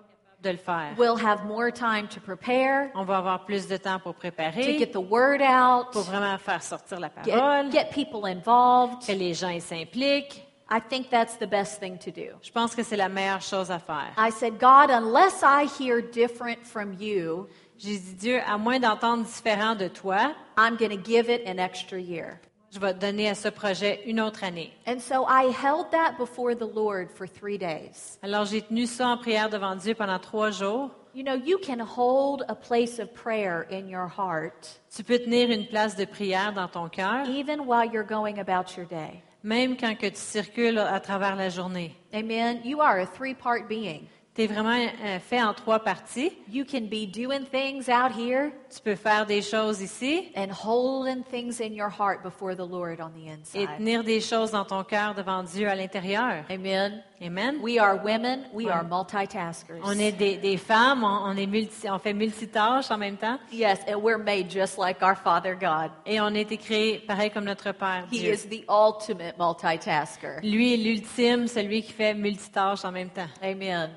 de 0.45 0.51
le 0.51 0.57
faire. 0.57 0.95
We'll 0.97 1.17
have 1.17 1.45
more 1.45 1.73
time 1.73 2.07
to 2.09 2.21
prepare, 2.21 2.91
On 2.95 3.05
va 3.05 3.19
avoir 3.19 3.45
plus 3.45 3.67
de 3.67 3.77
temps 3.77 3.99
pour 3.99 4.15
to 4.15 4.21
préparer, 4.21 4.79
get 4.79 4.93
the 4.93 4.97
word 4.97 5.41
out, 5.43 5.91
pour 5.93 6.03
vraiment 6.03 6.39
faire 6.39 6.63
sortir 6.63 7.01
la 7.01 7.09
parole, 7.09 7.73
get, 7.73 7.73
get 7.73 7.91
people 7.91 8.27
involved. 8.27 9.05
que 9.07 9.13
les 9.13 9.35
gens 9.35 9.49
ils 9.49 9.63
s'impliquent. 9.63 10.47
I 10.71 10.81
think 10.81 11.11
that's 11.11 11.37
the 11.37 11.47
best 11.47 11.79
thing 11.81 11.99
to 11.99 12.11
do. 12.11 12.37
Je 12.43 12.51
pense 12.51 12.75
que 12.75 12.83
c'est 12.83 12.97
la 12.97 13.09
meilleure 13.09 13.43
chose 13.43 13.71
à 13.71 13.79
faire. 13.79 14.13
I 14.17 14.31
said, 14.31 14.59
God, 14.59 14.91
unless 14.91 15.43
I 15.43 15.67
hear 15.67 16.01
different 16.01 16.65
from 16.65 16.95
you, 16.99 17.49
J'ai 17.77 17.99
dit, 17.99 18.15
Dieu, 18.15 18.41
à 18.47 18.57
moins 18.57 18.79
d'entendre 18.79 19.25
différent 19.25 19.75
de 19.75 19.89
toi, 19.89 20.33
I'm 20.57 20.77
going 20.77 20.91
to 20.91 20.97
give 21.03 21.29
it 21.29 21.47
an 21.47 21.59
extra 21.59 21.99
year. 21.99 22.41
Je 22.75 22.81
vais 22.81 22.93
donner 22.95 23.29
à 23.29 23.35
ce 23.35 23.49
projet 23.49 24.01
une 24.07 24.21
autre 24.21 24.43
année. 24.43 24.73
And 24.87 24.99
so 24.99 25.25
I 25.29 25.53
held 25.53 25.91
that 25.93 26.17
before 26.19 26.55
the 26.57 26.67
Lord 26.75 27.09
for 27.15 27.27
three 27.29 27.57
days. 27.57 28.19
Alors 28.23 28.45
j'ai 28.47 28.63
tenu 28.63 28.87
ça 28.87 29.09
en 29.09 29.17
prière 29.17 29.49
devant 29.49 29.77
Dieu 29.77 29.95
pendant 29.95 30.19
trois 30.19 30.51
jours. 30.51 30.91
You 31.15 31.23
know, 31.23 31.37
you 31.37 31.59
can 31.59 31.79
hold 31.79 32.45
a 32.49 32.57
place 32.57 32.99
of 32.99 33.15
prayer 33.15 33.67
in 33.71 33.89
your 33.89 34.09
heart 34.09 34.81
Tu 34.95 35.05
peux 35.05 35.19
tenir 35.21 35.49
une 35.51 35.67
place 35.69 35.95
de 35.95 36.05
prière 36.05 36.53
dans 36.53 36.67
ton 36.67 36.89
cœur, 36.89 37.29
even 37.29 37.61
while 37.61 37.89
you're 37.89 38.03
going 38.07 38.41
about 38.41 38.77
your 38.77 38.87
day. 38.87 39.23
même 39.45 39.77
quand 39.77 39.95
que 39.97 40.09
tu 40.09 40.17
circules 40.17 40.79
à 40.79 40.99
travers 40.99 41.37
la 41.37 41.51
journée. 41.51 41.95
Amen. 42.13 42.61
You 42.65 42.81
are 42.81 42.99
a 42.99 43.07
three 43.07 43.35
part 43.35 43.69
being. 43.69 44.09
Tu 44.35 44.43
es 44.43 44.47
vraiment 44.49 44.71
euh, 44.75 45.19
fait 45.21 45.41
en 45.41 45.55
trois 45.55 45.79
parties. 45.79 46.33
You 46.51 46.65
can 46.65 46.87
be 46.91 47.07
doing 47.07 47.45
things 47.53 47.89
out 47.89 48.11
here 48.19 48.51
Tu 48.75 48.81
peux 48.83 48.97
faire 48.97 49.27
des 49.27 49.43
choses 49.43 49.81
ici 49.81 50.33
and 50.37 50.49
holding 50.51 51.23
things 51.23 51.61
in 51.61 51.73
your 51.73 51.89
heart 51.89 52.25
before 52.25 52.57
the 52.57 52.69
Lord 52.69 53.01
on 53.01 53.11
the 53.11 53.29
et 53.29 53.31
inside. 53.31 53.69
tenir 53.79 54.03
des 54.03 54.21
choses 54.21 54.51
dans 54.51 54.65
ton 54.65 54.83
cœur 54.83 55.15
devant 55.15 55.45
Dieu 55.45 55.69
à 55.69 55.77
l'intérieur. 55.77 56.45
Amen. 56.51 57.01
Amen. 57.23 57.59
We 57.63 57.79
are 57.79 57.97
women, 58.05 58.41
we 58.53 58.67
are 58.69 58.83
multitaskers. 58.83 59.79
On 59.85 59.97
est 59.99 60.11
des, 60.11 60.37
des 60.37 60.57
femmes, 60.57 61.05
on, 61.05 61.31
on 61.31 61.37
est 61.37 61.47
multi, 61.47 61.89
on 61.89 62.01
fait 62.01 62.13
multitâches 62.13 62.91
en 62.91 62.99
même 62.99 63.17
temps 63.17 63.39
Yes, 63.53 63.79
and 63.87 64.01
we're 64.03 64.19
made 64.19 64.51
just 64.51 64.77
like 64.79 65.01
our 65.01 65.15
Father 65.17 65.55
God. 65.55 65.93
et 66.05 66.21
on 66.21 66.35
a 66.35 66.39
été 66.41 66.57
créés 66.57 66.99
pareil 67.07 67.31
comme 67.31 67.45
notre 67.45 67.71
Père 67.71 68.07
He 68.11 68.19
Dieu. 68.19 68.33
is 68.33 68.49
the 68.49 68.65
ultimate 68.69 69.37
multitasker. 69.39 70.41
Lui 70.43 70.75
est 70.75 70.77
l'ultime, 70.77 71.47
celui 71.47 71.83
qui 71.83 71.93
fait 71.93 72.15
multitâches 72.15 72.85
en 72.85 72.91
même 72.91 73.11
temps. 73.11 73.29
Amen. 73.41 73.91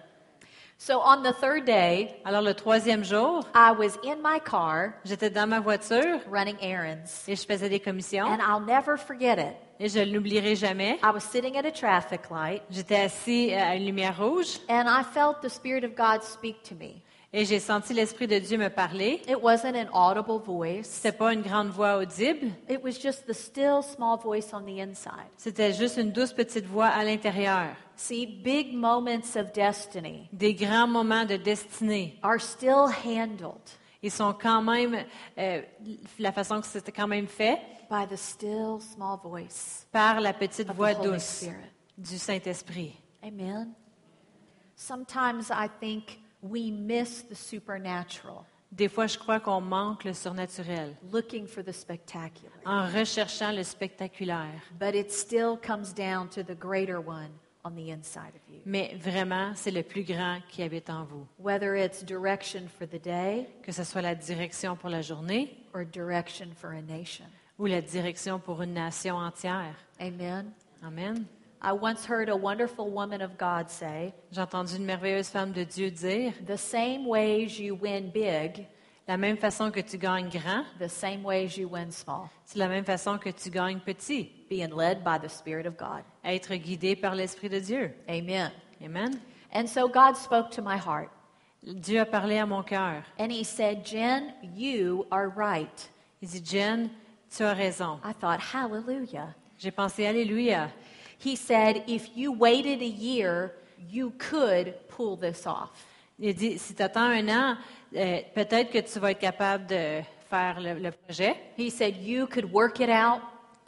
So 0.79 0.99
on 0.99 1.23
the 1.23 1.33
third 1.33 1.65
day, 1.65 2.15
Alors 2.23 2.43
le 2.43 2.53
troisième 2.53 3.03
jour, 3.03 3.43
I 3.55 3.71
was 3.71 3.97
in 4.05 4.17
my 4.21 4.39
car 4.39 4.93
j'étais 5.03 5.31
dans 5.31 5.47
ma 5.49 5.59
voiture 5.59 6.19
running 6.31 6.55
errands. 6.61 7.25
et 7.27 7.35
je 7.35 7.45
faisais 7.47 7.67
des 7.67 7.79
commissions 7.79 8.25
And 8.27 8.39
I'll 8.41 8.63
never 8.63 8.95
forget 8.95 9.39
it. 9.39 9.55
et 9.79 9.89
je 9.89 9.99
ne 9.99 10.13
l'oublierai 10.13 10.55
jamais. 10.55 10.99
I 11.03 11.09
was 11.11 11.21
sitting 11.21 11.57
at 11.57 11.65
a 11.65 11.71
traffic 11.71 12.29
light 12.29 12.61
J'étais 12.69 12.99
assis 13.05 13.51
à 13.55 13.75
une 13.75 13.85
lumière 13.87 14.15
rouge 14.19 14.59
and 14.69 14.85
I 14.87 15.01
felt 15.03 15.41
the 15.41 15.49
Spirit 15.49 15.83
of 15.83 15.95
God 15.95 16.21
speak 16.21 16.61
to 16.69 16.75
me. 16.75 17.01
Et 17.33 17.43
j'ai 17.43 17.59
senti 17.59 17.93
l'Esprit 17.93 18.25
de 18.25 18.39
Dieu 18.39 18.57
me 18.57 18.69
parler. 18.69 19.21
It 19.27 19.35
wasn't 19.41 19.75
an 19.75 19.89
audible 19.91 20.39
voice, 20.39 20.85
C'était 20.85 21.11
pas 21.11 21.33
une 21.33 21.41
grande 21.41 21.67
voix 21.67 21.97
audible, 21.97 22.51
it 22.69 22.81
was 22.81 22.93
just 23.01 23.25
the 23.27 23.33
still 23.33 23.81
small 23.83 24.17
voice 24.17 24.53
on 24.53 24.61
the 24.61 24.79
inside. 24.79 25.27
c'était 25.35 25.73
juste 25.73 25.97
une 25.97 26.11
douce 26.11 26.31
petite 26.31 26.65
voix 26.65 26.87
à 26.87 27.03
l'intérieur. 27.03 27.75
See, 27.97 28.25
big 28.25 28.73
moments 28.73 29.35
of 29.35 29.51
destiny 29.53 30.29
Des 30.31 30.53
grands 30.53 30.87
moments 30.87 31.25
de 31.25 31.35
destinée. 31.35 32.17
are 32.23 32.39
still 32.39 32.87
handled 33.05 33.59
Ils 34.01 34.11
sont 34.11 34.33
quand 34.33 34.61
même, 34.61 34.95
euh, 35.37 35.61
la 36.19 36.31
façon 36.31 36.61
que 36.61 36.67
c'était 36.67 36.91
quand 36.93 37.07
même 37.07 37.27
fait, 37.27 37.59
by 37.89 38.05
the 38.09 38.15
still 38.17 38.79
small 38.79 39.17
voice 39.21 39.85
par 39.91 40.21
la 40.21 40.31
petite 40.31 40.71
voix 40.71 40.93
douce 40.93 41.23
Spirit. 41.23 41.55
du 41.97 42.17
Saint-Esprit. 42.17 42.93
Amen. 43.21 43.73
Sometimes 44.75 45.49
I 45.51 45.67
think 45.81 46.19
we 46.49 46.71
miss 46.71 47.23
the 47.29 47.36
supernatural 47.36 48.43
Des 48.71 48.89
fois, 48.89 49.07
je 49.07 49.17
crois 49.17 49.39
qu'on 49.39 49.62
manque 49.62 50.03
le 50.03 50.13
surnaturel 50.13 50.93
looking 51.13 51.47
for 51.47 51.63
the 51.63 51.71
spectacular. 51.71 52.51
en 52.65 52.86
recherchant 52.88 53.51
le 53.53 53.63
spectaculaire. 53.63 54.62
But 54.79 54.93
it 54.93 55.10
still 55.12 55.57
comes 55.57 55.93
down 55.93 56.27
to 56.29 56.43
the 56.43 56.53
greater 56.57 56.99
one 56.99 57.29
on 57.63 57.71
the 57.71 57.89
inside 57.89 58.36
of 58.36 58.41
you. 58.53 58.60
Mais 58.65 58.95
vraiment, 58.99 59.53
c'est 59.55 59.71
le 59.71 59.83
plus 59.83 60.03
grand 60.03 60.39
qui 60.49 60.63
habite 60.63 60.89
en 60.89 61.05
vous. 61.05 61.25
Whether 61.39 61.75
it's 61.77 62.03
direction 62.03 62.67
for 62.67 62.86
the 62.88 63.01
day 63.01 63.47
Que 63.63 63.71
ce 63.71 63.86
soit 63.86 64.01
la 64.01 64.15
direction 64.15 64.75
pour 64.75 64.89
la 64.89 65.01
journée 65.01 65.55
or 65.73 65.86
direction 65.86 66.47
for 66.53 66.71
a 66.71 66.81
nation. 66.81 67.25
ou 67.57 67.65
la 67.67 67.81
direction 67.81 68.38
pour 68.38 68.62
une 68.62 68.73
nation 68.73 69.15
entière. 69.15 69.75
Amen. 69.99 70.51
Amen. 70.83 71.25
I 71.61 71.73
once 71.73 72.05
heard 72.05 72.29
a 72.29 72.35
wonderful 72.35 72.91
woman 72.91 73.21
of 73.21 73.37
God 73.37 73.69
say, 73.69 74.13
J'ai 74.31 74.41
entendu 74.41 74.75
une 74.75 74.85
merveilleuse 74.85 75.29
femme 75.29 75.51
de 75.51 75.63
Dieu 75.63 75.89
dire, 75.89 76.33
The 76.45 76.57
same 76.57 77.05
ways 77.07 77.59
you 77.59 77.75
win 77.75 78.11
big, 78.11 78.67
la 79.07 79.17
même 79.17 79.37
façon 79.37 79.71
que 79.71 79.79
tu 79.81 79.97
gagnes 79.97 80.29
grand, 80.29 80.65
the 80.79 80.89
same 80.89 81.23
ways 81.23 81.57
you 81.57 81.67
win 81.67 81.91
small. 81.91 82.29
c'est 82.45 82.59
la 82.59 82.67
même 82.67 82.85
façon 82.85 83.17
que 83.17 83.29
tu 83.29 83.49
gagnes 83.49 83.79
petit. 83.79 84.29
Being 84.49 84.69
led 84.75 85.03
by 85.03 85.17
the 85.17 85.29
Spirit 85.29 85.65
of 85.65 85.77
God. 85.77 86.03
Être 86.23 86.53
guidé 86.55 86.95
par 86.95 87.15
l'Esprit 87.15 87.49
de 87.49 87.59
Dieu. 87.59 87.91
Amen. 88.07 88.51
Amen. 88.83 89.19
And 89.53 89.65
so 89.65 89.87
God 89.87 90.15
spoke 90.15 90.51
to 90.51 90.61
my 90.61 90.77
heart. 90.77 91.09
Dieu 91.63 91.99
a 91.99 92.05
parlé 92.05 92.37
à 92.37 92.45
mon 92.45 92.61
cœur. 92.63 93.03
And 93.17 93.31
He 93.31 93.43
said, 93.43 93.83
Jen, 93.83 94.33
you 94.55 95.05
are 95.11 95.29
right. 95.29 95.89
Il 96.21 96.29
dit, 96.29 96.43
Jen, 96.45 96.89
tu 97.35 97.43
as 97.43 97.53
raison. 97.53 97.99
I 98.03 98.13
thought, 98.13 98.39
Hallelujah. 98.39 99.33
J'ai 99.57 99.71
pensé, 99.71 100.05
Alléluia. 100.05 100.69
He 101.23 101.36
said, 101.36 101.84
If 101.88 102.10
you 102.15 102.32
waited 102.32 102.82
a 102.82 102.86
year, 102.86 103.53
you 103.89 104.12
could 104.17 104.73
pull 104.89 105.17
this 105.17 105.45
off. 105.45 105.69
Il 106.19 106.34
dit, 106.34 106.58
si 106.58 106.73
tu 106.73 106.82
attends 106.82 107.12
un 107.12 107.27
an, 107.30 107.58
euh, 107.95 108.21
peut-être 108.34 108.71
que 108.71 108.80
tu 108.80 108.99
vas 108.99 109.12
être 109.12 109.19
capable 109.19 109.67
de 109.67 110.01
faire 110.30 110.60
le, 110.60 110.73
le 110.80 110.91
projet. 110.91 111.36
He 111.58 111.69
said, 111.69 111.95
You 112.01 112.25
could 112.27 112.51
work 112.51 112.80
it 112.80 112.89
out, 112.89 113.21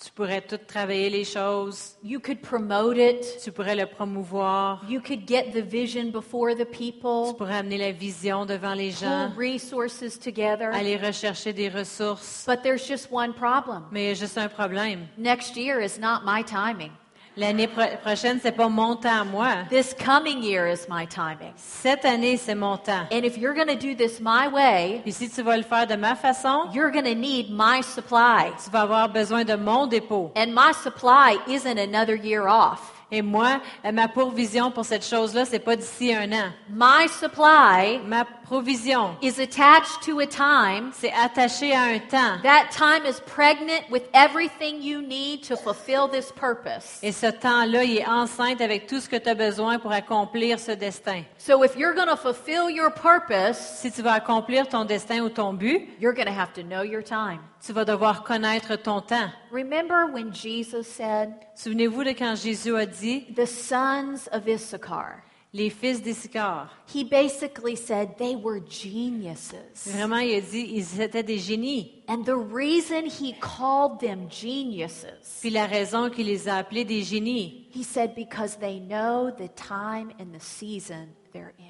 Tu 0.03 0.11
pourrais 0.11 0.41
tout 0.41 0.57
travailler 0.57 1.09
les 1.11 1.25
choses. 1.25 1.95
you 2.01 2.19
could 2.19 2.41
promote 2.41 2.97
it, 2.97 3.37
Tu 3.43 3.51
pourrais 3.51 3.75
le 3.75 3.85
promouvoir. 3.85 4.81
you 4.89 4.99
could 4.99 5.27
get 5.27 5.51
the 5.53 5.61
vision 5.61 6.09
before 6.11 6.55
the 6.55 6.65
Tu 6.65 6.91
people, 6.91 7.35
pourrais 7.37 7.57
amener 7.57 7.77
la 7.77 7.91
vision 7.91 8.45
devant 8.47 8.73
les 8.73 8.91
pull 8.93 9.07
gens. 9.07 9.31
resources 9.37 10.17
together. 10.17 10.71
Aller 10.73 10.97
rechercher 10.97 11.53
des 11.53 11.69
ressources. 11.69 12.45
But 12.47 12.63
there's 12.63 12.87
just 12.87 13.09
one 13.11 13.33
problem. 13.33 13.83
Mais 13.91 14.05
il 14.05 14.07
y 14.07 14.11
a 14.11 14.13
juste 14.15 14.37
un 14.39 14.49
problème. 14.49 15.07
Next 15.17 15.55
year 15.55 15.79
is 15.81 15.99
not 15.99 16.21
my 16.25 16.43
timing. 16.43 16.91
L'année 17.39 17.67
pro- 17.67 17.83
prochaine, 18.03 18.37
c'est 18.43 18.51
pas 18.51 18.67
mon 18.67 18.97
temps 18.97 19.21
à 19.21 19.23
moi. 19.23 19.47
This 19.69 19.93
coming 19.93 20.43
year 20.43 20.67
is 20.67 20.87
my 20.89 21.07
timing. 21.07 21.53
Cette 21.55 22.03
année, 22.03 22.35
c'est 22.35 22.53
mon 22.53 22.75
temps. 22.75 23.05
And 23.13 23.23
if 23.23 23.37
you're 23.37 23.53
going 23.53 23.67
to 23.69 23.77
do 23.77 23.95
this 23.95 24.19
my 24.19 24.49
way, 24.51 24.99
Puis 25.03 25.13
si 25.13 25.29
tu 25.29 25.41
vas 25.41 25.55
le 25.55 25.63
faire 25.63 25.87
de 25.87 25.95
ma 25.95 26.15
façon, 26.15 26.65
you're 26.73 26.91
going 26.91 27.05
to 27.05 27.15
need 27.15 27.47
my 27.49 27.81
supply. 27.81 28.51
tu 28.61 28.69
vas 28.69 28.81
avoir 28.81 29.07
besoin 29.07 29.45
de 29.45 29.55
mon 29.55 29.87
dépôt. 29.87 30.33
And 30.35 30.47
my 30.53 30.73
supply 30.73 31.37
isn't 31.47 31.77
another 31.79 32.15
year 32.15 32.45
off. 32.45 32.91
Et 33.11 33.21
moi, 33.23 33.59
ma 33.91 34.07
provision 34.07 34.69
pour 34.69 34.85
cette 34.85 35.03
chose-là, 35.05 35.45
c'est 35.45 35.57
pas 35.59 35.75
d'ici 35.75 36.13
un 36.13 36.31
an. 36.33 36.51
My 36.69 37.07
supply 37.07 37.99
Ma 38.05 38.23
provision, 38.49 39.15
is 39.21 39.37
attached 39.39 40.01
to 40.01 40.19
a 40.19 40.25
time. 40.25 40.91
c'est 40.93 41.11
attaché 41.13 41.71
à 41.71 41.83
un 41.83 41.99
temps. 41.99 42.41
That 42.41 42.71
time 42.71 43.05
is 43.05 43.19
pregnant 43.27 43.89
with 43.91 44.03
everything 44.13 44.81
you 44.81 45.01
need 45.03 45.43
to 45.47 45.55
fulfill 45.55 46.07
this 46.09 46.31
purpose. 46.31 46.99
Et 47.03 47.11
ce 47.11 47.27
temps-là, 47.27 47.83
il 47.83 47.99
est 47.99 48.07
enceinte 48.07 48.59
avec 48.59 48.87
tout 48.87 48.99
ce 48.99 49.07
que 49.07 49.17
tu 49.17 49.29
as 49.29 49.35
besoin 49.35 49.77
pour 49.77 49.91
accomplir 49.91 50.59
ce 50.59 50.71
destin. 50.71 51.23
So 51.37 51.63
if 51.63 51.75
you're 51.77 51.93
going 51.93 52.07
to 52.09 52.17
fulfill 52.17 52.69
your 52.71 52.91
purpose, 52.91 53.57
Si 53.81 53.91
tu 53.91 54.01
vas 54.01 54.13
accomplir 54.13 54.67
ton 54.67 54.83
destin 54.85 55.21
ou 55.21 55.29
ton 55.29 55.53
but, 55.53 55.87
you're 55.99 56.13
going 56.15 56.25
to 56.27 56.33
have 56.33 56.51
to 56.53 56.63
know 56.63 56.81
your 56.81 57.03
time. 57.03 57.39
tu 57.63 57.71
vas 57.71 57.85
devoir 57.85 58.23
connaître 58.23 58.75
ton 58.77 59.01
temps. 59.01 59.29
Remember 59.51 60.07
when 60.11 60.33
Jesus 60.33 60.87
said, 60.87 61.33
Souvenez-vous 61.55 62.03
de 62.03 62.11
quand 62.13 62.35
Jésus 62.35 62.75
a 62.75 62.85
dit, 62.87 63.27
the 63.35 63.45
sons 63.45 64.27
of 64.31 64.47
Issachar? 64.47 65.21
Les 65.53 65.69
fils 65.69 66.01
d'Issachar. 66.01 66.69
He 66.93 67.03
basically 67.03 67.75
said 67.75 68.17
they 68.17 68.35
were 68.35 68.59
geniuses. 68.59 69.87
Vraiment, 69.87 70.19
il 70.19 70.35
a 70.35 70.41
dit, 70.41 70.67
ils 70.75 71.01
étaient 71.01 71.23
des 71.23 71.39
génies. 71.39 72.03
And 72.07 72.23
the 72.23 72.35
reason 72.35 73.05
he 73.05 73.33
called 73.39 73.99
them 73.99 74.29
geniuses, 74.29 75.39
Puis 75.41 75.49
la 75.49 75.65
raison 75.65 76.09
qu'il 76.09 76.27
les 76.27 76.47
a 76.47 76.57
appelés 76.57 76.85
des 76.85 77.01
génies, 77.03 77.67
he 77.73 77.83
said 77.83 78.13
because 78.15 78.57
they 78.57 78.79
know 78.79 79.31
the 79.31 79.49
time 79.55 80.11
and 80.19 80.31
the 80.37 80.41
season 80.41 81.07
they're 81.33 81.53
in. 81.59 81.65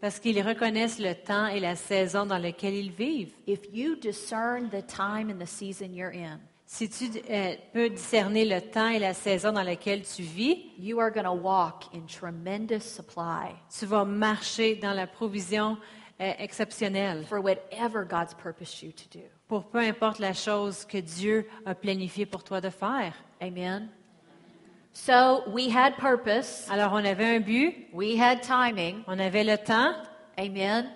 parce 0.00 0.18
qu'ils 0.18 0.40
reconnaissent 0.40 0.98
le 0.98 1.14
temps 1.14 1.46
et 1.46 1.60
la 1.60 1.76
saison 1.76 2.24
dans 2.26 2.38
lequel 2.38 2.74
ils 2.74 2.90
vivent. 2.90 3.32
If 3.46 3.60
you 3.72 3.96
discern 3.96 4.70
the 4.70 4.82
time 4.86 5.30
and 5.30 5.38
the 5.38 5.46
season 5.46 5.94
you're 5.94 6.12
in, 6.12 6.40
Si 6.72 6.88
tu 6.88 7.10
euh, 7.28 7.54
peux 7.72 7.90
discerner 7.90 8.44
le 8.44 8.60
temps 8.60 8.90
et 8.90 9.00
la 9.00 9.12
saison 9.12 9.50
dans 9.50 9.64
laquelle 9.64 10.02
tu 10.02 10.22
vis, 10.22 10.70
you 10.78 11.00
are 11.00 11.10
going 11.10 11.24
to 11.24 11.32
walk 11.34 11.86
in 11.92 12.02
tremendous 12.06 12.78
supply 12.84 13.56
tu 13.76 13.86
vas 13.86 14.04
marcher 14.04 14.76
dans 14.76 14.92
la 14.92 15.08
provision 15.08 15.76
euh, 16.20 16.32
exceptionnelle 16.38 17.24
for 17.28 17.40
whatever 17.40 18.04
God's 18.08 18.34
purposed 18.34 18.84
you 18.84 18.92
to 18.92 19.18
do. 19.18 19.24
pour 19.48 19.64
peu 19.64 19.80
importe 19.80 20.20
la 20.20 20.32
chose 20.32 20.84
que 20.84 20.98
Dieu 20.98 21.48
a 21.66 21.74
planifié 21.74 22.24
pour 22.24 22.44
toi 22.44 22.60
de 22.60 22.70
faire. 22.70 23.14
Amen. 23.42 23.88
So 24.92 25.42
we 25.50 25.68
had 25.74 25.96
purpose, 25.96 26.68
Alors, 26.70 26.92
on 26.92 27.04
avait 27.04 27.36
un 27.36 27.40
but, 27.40 27.74
we 27.92 28.16
had 28.16 28.42
timing. 28.42 29.02
on 29.08 29.18
avait 29.18 29.42
le 29.44 29.58
temps, 29.58 29.92
Amen. 30.38 30.88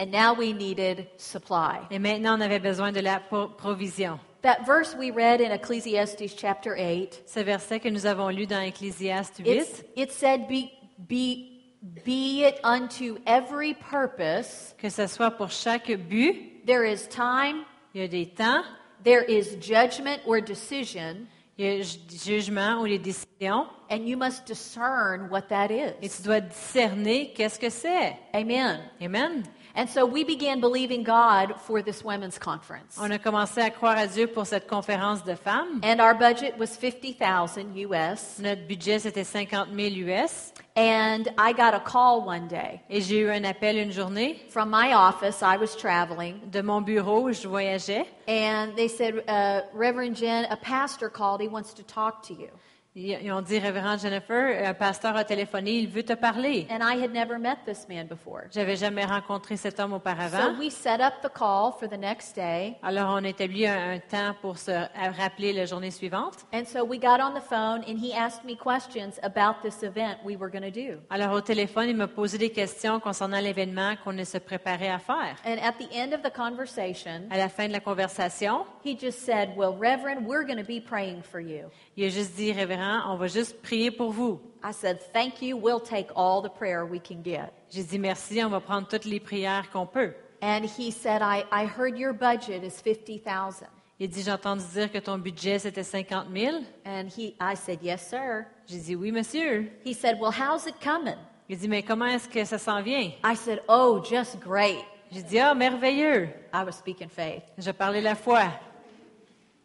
And 0.00 0.06
now 0.10 0.34
we 0.36 0.52
needed 0.52 1.06
supply. 1.16 1.78
et 1.92 2.00
maintenant 2.00 2.36
on 2.36 2.40
avait 2.40 2.58
besoin 2.60 2.90
de 2.90 2.98
la 3.00 3.20
pro- 3.20 3.50
provision. 3.50 4.18
That 4.42 4.66
verse 4.66 4.94
we 4.96 5.12
read 5.12 5.40
in 5.40 5.52
Ecclesiastes 5.52 6.34
chapter 6.36 6.74
8, 6.76 7.22
Ce 7.26 7.38
verset 7.44 7.78
que 7.80 7.90
nous 7.90 8.06
avons 8.06 8.28
lu 8.28 8.44
dans 8.46 8.60
Ecclésiaste 8.60 9.38
8, 9.44 9.46
it's, 9.46 9.82
it 9.94 10.10
said, 10.12 10.48
be, 10.48 10.70
be, 11.08 11.62
be 12.04 12.44
it 12.44 12.58
unto 12.64 13.18
every 13.24 13.72
purpose, 13.74 14.74
que 14.78 14.90
ce 14.90 15.06
soit 15.06 15.30
pour 15.30 15.48
chaque 15.50 15.86
but, 15.86 16.34
there 16.66 16.84
is 16.84 17.06
time, 17.08 17.64
il 17.94 18.00
y 18.00 18.04
a 18.04 18.08
des 18.08 18.26
temps, 18.26 18.64
there 19.04 19.22
is 19.22 19.56
judgment 19.60 20.20
or 20.26 20.40
decision, 20.40 21.28
il 21.56 21.64
y 21.64 21.80
a 21.80 21.82
ju- 21.84 21.98
jugement 22.10 22.80
ou 22.80 22.84
les 22.86 22.98
décisions, 22.98 23.68
and 23.90 24.08
you 24.08 24.16
must 24.16 24.44
discern 24.44 25.28
what 25.30 25.48
that 25.50 25.70
et 25.70 25.94
is. 26.02 26.16
tu 26.16 26.22
dois 26.24 26.40
discerner 26.40 27.32
qu'est-ce 27.32 27.60
que 27.60 27.70
c'est. 27.70 28.16
Amen. 28.34 28.80
Amen. 29.00 29.44
And 29.74 29.88
so 29.88 30.04
we 30.04 30.22
began 30.24 30.60
believing 30.60 31.02
God 31.02 31.54
for 31.60 31.82
this 31.82 32.04
women's 32.04 32.38
conference. 32.38 32.98
On 33.00 33.10
a 33.10 33.18
commencé 33.18 33.60
à 33.60 33.70
croire 33.70 33.96
à 33.96 34.06
Dieu 34.06 34.26
pour 34.26 34.44
cette 34.46 34.68
conférence 34.68 35.24
de 35.24 35.34
femmes. 35.34 35.80
And 35.82 36.00
our 36.00 36.14
budget 36.14 36.58
was 36.58 36.68
50,000 36.68 37.76
US. 37.76 38.38
Notre 38.38 38.66
budget, 38.66 38.98
c'était 39.00 39.24
50 39.24 39.68
000 39.74 40.08
US. 40.08 40.52
And 40.76 41.28
I 41.38 41.52
got 41.52 41.74
a 41.74 41.80
call 41.80 42.22
one 42.26 42.48
day 42.48 42.80
Et 42.88 43.02
j'ai 43.02 43.20
eu 43.20 43.30
un 43.30 43.44
appel 43.44 43.76
une 43.76 43.92
journée 43.92 44.40
from 44.48 44.70
my 44.70 44.94
office. 44.94 45.42
I 45.42 45.56
was 45.56 45.76
traveling. 45.76 46.40
de 46.50 46.62
mon 46.62 46.80
bureau 46.82 47.28
où 47.28 47.32
je 47.32 47.46
voyageais. 47.48 48.06
And 48.28 48.74
they 48.76 48.88
said, 48.88 49.22
uh, 49.28 49.62
Reverend 49.74 50.16
Jen, 50.16 50.46
a 50.50 50.56
pastor 50.56 51.08
called. 51.10 51.40
He 51.40 51.48
wants 51.48 51.74
to 51.74 51.82
talk 51.82 52.22
to 52.28 52.34
you. 52.34 52.48
Ils 52.94 53.32
ont 53.32 53.40
dit, 53.40 53.58
Révérend 53.58 53.96
Jennifer, 53.96 54.68
un 54.68 54.74
pasteur 54.74 55.16
a 55.16 55.24
téléphoné, 55.24 55.78
il 55.78 55.88
veut 55.88 56.02
te 56.02 56.12
parler. 56.12 56.66
And 56.70 56.80
I 56.82 57.02
had 57.02 57.10
never 57.10 57.38
met 57.38 57.56
this 57.64 57.86
man 57.88 58.06
before. 58.06 58.42
J'avais 58.50 58.76
jamais 58.76 59.06
rencontré 59.06 59.56
cet 59.56 59.80
homme 59.80 59.92
So 59.92 59.96
auparavant. 59.96 60.58
we 60.58 60.70
set 60.70 61.00
up 61.00 61.14
the 61.22 61.30
call 61.32 61.72
for 61.72 61.88
the 61.88 61.96
next 61.98 62.36
day. 62.36 62.76
Alors, 62.82 63.14
on 63.14 63.24
établit 63.24 63.66
un, 63.66 63.92
un 63.94 63.98
temps 63.98 64.34
pour 64.42 64.58
se 64.58 64.72
rappeler 65.16 65.54
la 65.54 65.64
journée 65.64 65.90
suivante. 65.90 66.44
And 66.52 66.64
so 66.66 66.84
we 66.84 67.00
got 67.00 67.18
on 67.22 67.32
the 67.32 67.40
phone 67.42 67.82
and 67.88 67.96
he 67.98 68.12
asked 68.14 68.44
me 68.44 68.54
questions 68.58 69.18
about 69.22 69.62
this 69.62 69.82
event 69.82 70.18
we 70.22 70.36
were 70.36 70.50
going 70.50 70.60
to 70.60 70.70
do. 70.70 70.98
Alors, 71.08 71.32
au 71.32 71.40
téléphone, 71.40 71.88
il 71.88 71.96
m'a 71.96 72.08
posé 72.08 72.36
des 72.36 72.50
questions 72.50 73.00
concernant 73.00 73.40
l'événement 73.40 73.94
qu'on 74.04 74.22
se 74.22 74.36
préparait 74.36 74.90
à 74.90 74.98
faire. 74.98 75.36
And 75.46 75.56
at 75.62 75.78
the 75.78 75.88
end 75.94 76.12
of 76.14 76.20
the 76.22 76.30
conversation, 76.30 77.22
À 77.30 77.38
la 77.38 77.48
fin 77.48 77.68
de 77.68 77.72
la 77.72 77.80
conversation, 77.80 78.66
he 78.84 78.94
just 79.00 79.20
said, 79.20 79.56
Well, 79.56 79.72
Reverend, 79.80 80.26
we're 80.26 80.44
going 80.44 80.62
to 80.62 80.68
be 80.68 80.78
praying 80.78 81.22
for 81.22 81.40
you. 81.40 81.70
il 81.96 82.04
a 82.04 82.08
juste 82.10 82.34
dit, 82.36 82.52
Révérend 82.52 82.81
différent, 82.82 83.12
on 83.12 83.16
va 83.16 83.26
juste 83.26 83.60
prier 83.62 83.90
pour 83.90 84.10
vous. 84.12 84.40
I 84.64 84.72
said, 84.72 85.00
Thank 85.12 85.42
you. 85.42 85.56
We'll 85.56 85.80
take 85.80 86.10
all 86.14 86.40
the 86.42 86.48
prayer 86.50 86.84
we 86.84 87.00
can 87.00 87.22
get. 87.22 87.52
J'ai 87.70 87.82
dit 87.82 87.98
merci, 87.98 88.42
on 88.44 88.50
va 88.50 88.60
prendre 88.60 88.86
toutes 88.86 89.04
les 89.04 89.20
prières 89.20 89.70
qu'on 89.70 89.86
peut. 89.86 90.14
And 90.40 90.64
he 90.64 90.90
said, 90.90 91.22
I, 91.22 91.44
I 91.52 91.66
heard 91.66 91.96
your 91.96 92.12
budget 92.12 92.64
is 92.64 92.74
50,000. 92.74 93.68
Il 94.00 94.08
dit, 94.08 94.22
j'ai 94.22 94.32
entendu 94.32 94.62
dire 94.72 94.90
que 94.90 94.98
ton 94.98 95.18
budget 95.18 95.58
c'était 95.58 95.84
50 95.84 96.26
000. 96.34 96.56
And 96.84 97.08
he, 97.08 97.34
I 97.40 97.54
said, 97.56 97.80
Yes, 97.82 98.08
sir. 98.08 98.46
J'ai 98.66 98.78
dit 98.78 98.96
oui, 98.96 99.12
monsieur. 99.12 99.70
He 99.84 99.94
said, 99.94 100.18
Well, 100.20 100.32
how's 100.32 100.66
it 100.66 100.74
coming? 100.80 101.16
Il 101.48 101.58
dit, 101.58 101.68
mais 101.68 101.82
comment 101.82 102.06
est-ce 102.06 102.28
que 102.28 102.44
ça 102.44 102.56
s'en 102.56 102.82
vient? 102.82 103.10
I 103.24 103.34
said, 103.34 103.62
Oh, 103.68 104.00
just 104.02 104.38
great. 104.40 104.84
J'ai 105.10 105.22
dit, 105.22 105.38
ah, 105.38 105.54
merveilleux. 105.54 106.30
I 106.54 106.64
was 106.64 106.72
speaking 106.72 107.08
faith. 107.10 107.42
Je 107.58 107.70
parlais 107.70 108.00
la 108.00 108.14
foi. 108.14 108.44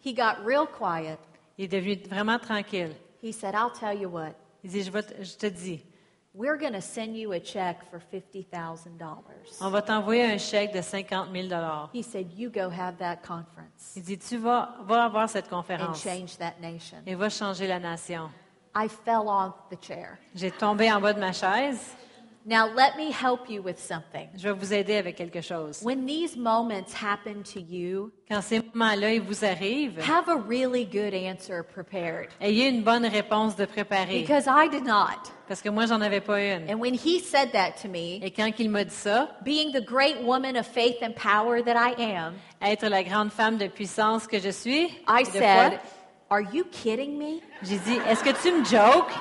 He 0.03 0.13
got 0.13 0.43
real 0.45 0.67
quiet. 0.67 1.17
Il 1.57 1.65
est 1.65 1.67
devenu 1.69 1.95
vraiment 2.09 2.37
tranquille. 2.37 2.93
He 3.21 3.31
said, 3.31 3.55
I'll 3.55 3.71
tell 3.71 3.93
you 3.97 4.09
what, 4.09 4.33
Il 4.63 4.69
dit, 4.71 4.83
je, 4.83 4.91
vais 4.91 5.03
te- 5.03 5.23
je 5.23 5.35
te 5.37 5.47
dis, 5.47 5.83
we're 6.33 6.57
going 6.57 6.73
to 6.73 6.81
send 6.81 7.15
you 7.15 7.31
a 7.33 7.39
check 7.39 7.77
for 7.89 7.99
$50,000. 7.99 8.97
on 9.61 9.69
va 9.69 9.81
t'envoyer 9.81 10.23
un 10.25 10.37
chèque 10.37 10.73
de 10.73 10.81
50 10.81 11.29
000 11.31 11.47
He 11.93 12.03
said, 12.03 12.31
You 12.37 12.49
go 12.49 12.69
have 12.69 12.97
that 12.97 13.17
conference 13.17 13.93
Il 13.95 14.03
dit, 14.03 14.17
tu 14.17 14.37
vas, 14.37 14.75
vas 14.85 15.05
avoir 15.05 15.29
cette 15.29 15.47
and 15.47 15.57
conférence 15.57 16.01
change 16.03 16.37
that 16.37 16.55
nation. 16.61 16.97
et 17.05 17.15
va 17.15 17.29
changer 17.29 17.67
la 17.67 17.79
nation. 17.79 18.29
I 18.75 18.87
fell 18.87 19.27
off 19.27 19.53
the 19.71 19.77
chair. 19.81 20.17
J'ai 20.35 20.51
tombé 20.51 20.91
en 20.91 21.01
bas 21.01 21.13
de 21.13 21.19
ma 21.19 21.31
chaise. 21.31 21.95
Now, 22.49 22.65
let 22.73 22.95
me 22.95 23.11
help 23.11 23.49
you 23.49 23.61
with 23.61 23.77
something. 23.77 24.29
Je 24.37 24.43
vais 24.47 24.53
vous 24.57 24.71
aider 24.73 24.95
avec 24.95 25.17
quelque 25.17 25.41
chose. 25.41 25.81
When 25.83 26.05
these 26.05 26.37
moments 26.37 26.93
happen 26.93 27.43
to 27.53 27.59
you, 27.59 28.13
Quand 28.29 28.41
ces 28.41 28.61
moments-là, 28.73 29.15
ils 29.15 29.21
vous 29.21 29.43
arrivent, 29.43 29.99
have 29.99 30.29
a 30.29 30.37
really 30.37 30.85
good 30.85 31.13
answer 31.13 31.61
prepared. 31.61 32.29
ayez 32.39 32.69
une 32.69 32.83
bonne 32.83 33.05
réponse 33.05 33.57
de 33.57 33.65
préparer. 33.65 34.21
Because 34.21 34.45
I 34.47 34.69
did 34.69 34.85
not. 34.85 35.29
Parce 35.49 35.61
que 35.61 35.67
moi, 35.67 35.87
j'en 35.87 35.99
avais 35.99 36.21
pas 36.21 36.39
une. 36.41 36.69
And 36.69 36.79
when 36.79 36.93
he 36.93 37.19
said 37.19 37.51
that 37.51 37.73
to 37.81 37.89
me, 37.89 38.21
Et 38.23 38.31
quand 38.31 38.49
il 38.57 38.69
m'a 38.69 38.85
dit 38.85 38.95
ça, 38.95 39.27
being 39.43 39.73
the 39.73 39.83
great 39.85 40.23
woman 40.23 40.55
of 40.55 40.65
faith 40.65 41.03
and 41.03 41.15
power 41.15 41.61
that 41.61 41.75
I 41.75 42.01
am, 42.01 42.35
être 42.61 42.87
la 42.87 43.03
grande 43.03 43.33
femme 43.33 43.57
de 43.57 43.67
puissance 43.67 44.25
que 44.25 44.39
je 44.39 44.51
suis, 44.53 44.85
I 45.05 45.23
de 45.25 45.31
said, 45.31 45.71
foi, 45.73 45.79
Are 46.29 46.41
you 46.53 46.63
kidding 46.71 47.17
me? 47.17 47.41
j'ai 47.61 47.77
dit, 47.79 47.97
est-ce 48.07 48.23
que 48.23 48.31
tu 48.41 48.53
me 48.53 48.63
jokes? 48.63 49.11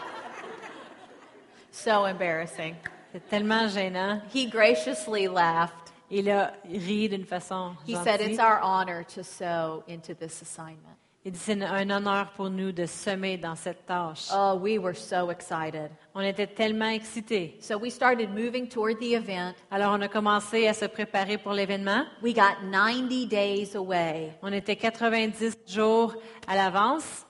So 1.72 2.06
embarrassing. 2.06 2.76
C'est 3.16 3.30
tellement 3.30 3.66
gênant. 3.66 4.20
He 4.34 4.46
graciously 4.46 5.26
laughed. 5.26 5.72
Il 6.10 6.30
a 6.30 6.52
ri 6.68 7.08
d'une 7.08 7.24
façon 7.24 7.74
He 7.88 7.96
said. 7.96 8.20
It's 8.20 8.38
our 8.38 8.60
honor 8.62 9.04
to 9.14 9.22
sow 9.22 9.82
into 9.88 10.12
this 10.12 10.42
assignment. 10.42 10.98
Il 11.24 11.32
dit, 11.32 11.38
c'est 11.38 11.62
un 11.62 11.88
honneur 11.88 12.32
pour 12.36 12.50
nous 12.50 12.72
de 12.72 12.84
semer 12.84 13.38
dans 13.38 13.56
cette 13.56 13.86
tâche. 13.86 14.28
Oh, 14.34 14.58
we 14.60 14.78
were 14.78 14.94
so 14.94 15.30
excited. 15.30 15.90
On 16.14 16.20
était 16.20 16.46
tellement 16.46 16.90
excités. 16.90 17.56
So 17.62 17.78
we 17.78 17.90
started 17.90 18.28
moving 18.34 18.68
toward 18.68 18.98
the 18.98 19.14
event. 19.14 19.54
Alors, 19.70 19.94
on 19.94 20.02
a 20.02 20.08
commencé 20.08 20.68
à 20.68 20.74
se 20.74 20.84
préparer 20.84 21.38
pour 21.38 21.54
l'événement. 21.54 22.04
We 22.22 22.34
got 22.34 22.60
90 22.70 23.26
days 23.28 23.74
away, 23.74 24.34
On 24.42 24.52
était 24.52 24.76
90 24.76 25.56
jours 25.66 26.14
à 26.46 26.54
l'avance, 26.54 27.24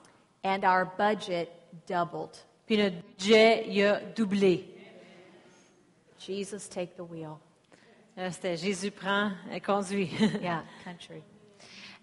and 0.45 0.65
our 0.65 0.89
budget 0.99 1.49
doubled. 1.89 2.37
puis 2.67 2.77
notre 2.77 2.97
budget, 2.97 3.67
il 3.69 3.85
a 3.85 4.01
doublé. 4.17 4.76
Jesus, 6.19 6.69
take 6.69 6.97
the 6.97 7.05
wheel. 7.05 7.39
C'était 8.31 8.57
Jésus 8.57 8.91
prend 8.91 9.33
et 9.53 9.61
conduit. 9.61 10.11
Yeah, 10.43 10.63
country. 10.85 11.23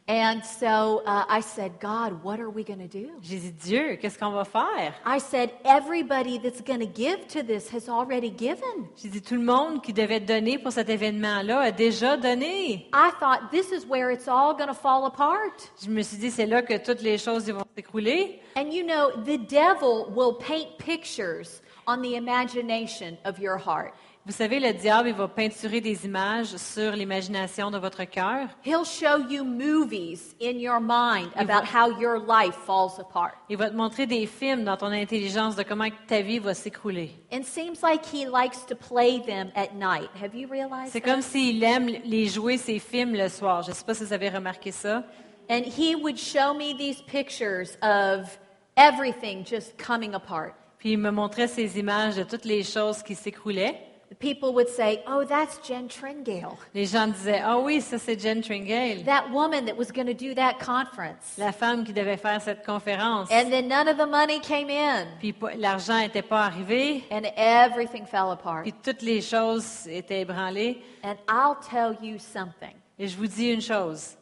And 0.05 0.43
so 0.43 1.01
uh, 1.05 1.23
I 1.29 1.39
said, 1.39 1.79
God, 1.79 2.21
what 2.23 2.37
are 2.37 2.49
we 2.49 2.65
going 2.65 2.85
to 2.85 2.89
do? 2.89 3.11
J'ai 3.21 3.39
dit, 3.39 3.51
Dieu, 3.51 3.95
qu'est-ce 3.95 4.19
qu'on 4.19 4.31
va 4.31 4.43
faire? 4.43 4.93
I 5.05 5.17
said, 5.17 5.51
everybody 5.63 6.37
that's 6.37 6.59
going 6.59 6.81
to 6.81 6.85
give 6.85 7.25
to 7.29 7.41
this 7.41 7.69
has 7.69 7.87
already 7.87 8.29
given. 8.29 8.89
J'ai 8.97 9.07
dit, 9.07 9.21
tout 9.21 9.35
le 9.35 9.43
monde 9.43 9.81
qui 9.81 9.93
devait 9.93 10.19
donner 10.19 10.59
pour 10.59 10.73
cet 10.73 10.89
événement-là 10.89 11.59
a 11.61 11.71
déjà 11.71 12.17
donné. 12.17 12.89
I 12.93 13.11
thought 13.17 13.49
this 13.49 13.71
is 13.71 13.85
where 13.87 14.11
it's 14.11 14.27
all 14.27 14.53
going 14.53 14.67
to 14.67 14.73
fall 14.73 15.05
apart. 15.05 15.71
Je 15.81 15.89
me 15.89 16.01
suis 16.01 16.17
dit, 16.17 16.31
c'est 16.31 16.47
là 16.47 16.61
que 16.61 16.77
toutes 16.77 17.01
les 17.01 17.17
choses 17.17 17.49
vont 17.49 17.63
s'écrouler. 17.73 18.41
And 18.57 18.73
you 18.73 18.83
know, 18.83 19.09
the 19.23 19.37
devil 19.37 20.11
will 20.13 20.33
paint 20.37 20.77
pictures 20.79 21.61
on 21.87 22.01
the 22.01 22.15
imagination 22.15 23.17
of 23.25 23.39
your 23.39 23.57
heart. 23.57 23.93
Vous 24.25 24.31
savez, 24.31 24.61
le 24.61 24.71
diable, 24.71 25.09
il 25.09 25.15
va 25.15 25.27
peinturer 25.27 25.81
des 25.81 26.05
images 26.05 26.55
sur 26.55 26.93
l'imagination 26.93 27.69
de 27.69 27.77
votre 27.77 28.05
cœur. 28.05 28.47
He'll 28.63 28.85
show 28.85 29.17
you 29.29 29.43
movies 29.43 30.33
in 30.41 30.59
your 30.59 30.79
mind 30.79 31.29
about 31.35 31.65
how 31.65 31.99
your 31.99 32.19
life 32.19 32.55
falls 32.55 32.97
apart. 32.99 33.33
Il 33.49 33.57
va 33.57 33.69
te 33.69 33.75
montrer 33.75 34.05
des 34.07 34.25
films 34.25 34.63
dans 34.63 34.77
ton 34.77 34.93
intelligence 34.93 35.57
de 35.57 35.63
comment 35.63 35.89
ta 36.07 36.21
vie 36.21 36.39
va 36.39 36.53
s'écrouler. 36.53 37.11
Seems 37.43 37.83
like 37.83 38.05
he 38.05 38.25
likes 38.25 38.65
to 38.65 38.75
play 38.75 39.19
them 39.19 39.51
at 39.55 39.75
night. 39.75 40.09
Have 40.21 40.33
you 40.33 40.47
realized 40.47 40.93
C'est 40.93 41.01
comme 41.01 41.21
s'il 41.21 41.61
aime 41.61 41.89
les 42.05 42.27
jouer, 42.27 42.57
ces 42.57 42.79
films, 42.79 43.15
le 43.15 43.27
soir. 43.27 43.63
Je 43.63 43.71
ne 43.71 43.75
sais 43.75 43.83
pas 43.83 43.93
si 43.93 44.05
vous 44.05 44.13
avez 44.13 44.29
remarqué 44.29 44.71
ça. 44.71 45.03
And 45.49 45.65
he 45.65 45.95
would 45.95 46.17
show 46.17 46.53
me 46.53 46.73
these 46.77 47.01
pictures 47.01 47.77
of 47.81 48.39
everything 48.77 49.43
just 49.43 49.77
coming 49.77 50.15
apart. 50.15 50.53
Puis 50.83 50.91
il 50.91 50.97
me 50.97 51.11
montrait 51.11 51.47
ces 51.47 51.79
images 51.79 52.17
de 52.17 52.23
toutes 52.23 52.43
les 52.43 52.61
choses 52.61 53.01
qui 53.03 53.15
s'écroulaient. 53.15 53.79
The 54.11 54.15
people 54.19 54.49
would 54.53 54.67
say, 54.67 54.99
Oh, 55.07 55.23
that's 55.23 55.61
Jen 55.65 55.87
Tringale, 55.87 56.57
Les 56.75 56.85
gens 56.85 57.07
disaient, 57.07 57.39
ah 57.41 57.57
oui, 57.57 57.79
ça 57.79 57.97
c'est 57.97 58.19
Jen 58.19 58.41
Tringale, 58.41 59.05
that 59.05 59.29
woman 59.31 59.63
that 59.65 59.77
was 59.77 59.93
going 59.95 60.07
to 60.07 60.13
do 60.13 60.33
that 60.35 60.55
conference. 60.59 61.37
la 61.37 61.53
femme 61.53 61.85
qui 61.85 61.93
devait 61.93 62.17
faire 62.17 62.41
cette 62.41 62.65
conférence. 62.65 63.31
And 63.31 63.49
then 63.49 63.69
none 63.69 63.87
of 63.87 63.95
the 63.95 64.05
money 64.05 64.41
came 64.41 64.69
in, 64.69 65.05
Puis 65.19 65.33
l'argent 65.57 65.99
n'était 65.99 66.21
pas 66.21 66.41
arrivé, 66.43 67.05
and 67.09 67.21
everything 67.37 68.05
fell 68.05 68.29
apart. 68.31 68.63
puis 68.63 68.73
toutes 68.83 69.03
les 69.03 69.21
choses 69.21 69.87
étaient 69.87 70.19
ébranlées. 70.23 70.81
And 71.01 71.15
I'll 71.29 71.55
tell 71.65 71.95
you 72.05 72.17
something. 72.19 72.75
Et 72.99 73.07
je 73.07 73.15
vous 73.15 73.27
dis 73.27 73.51
une 73.53 73.61
chose, 73.61 74.17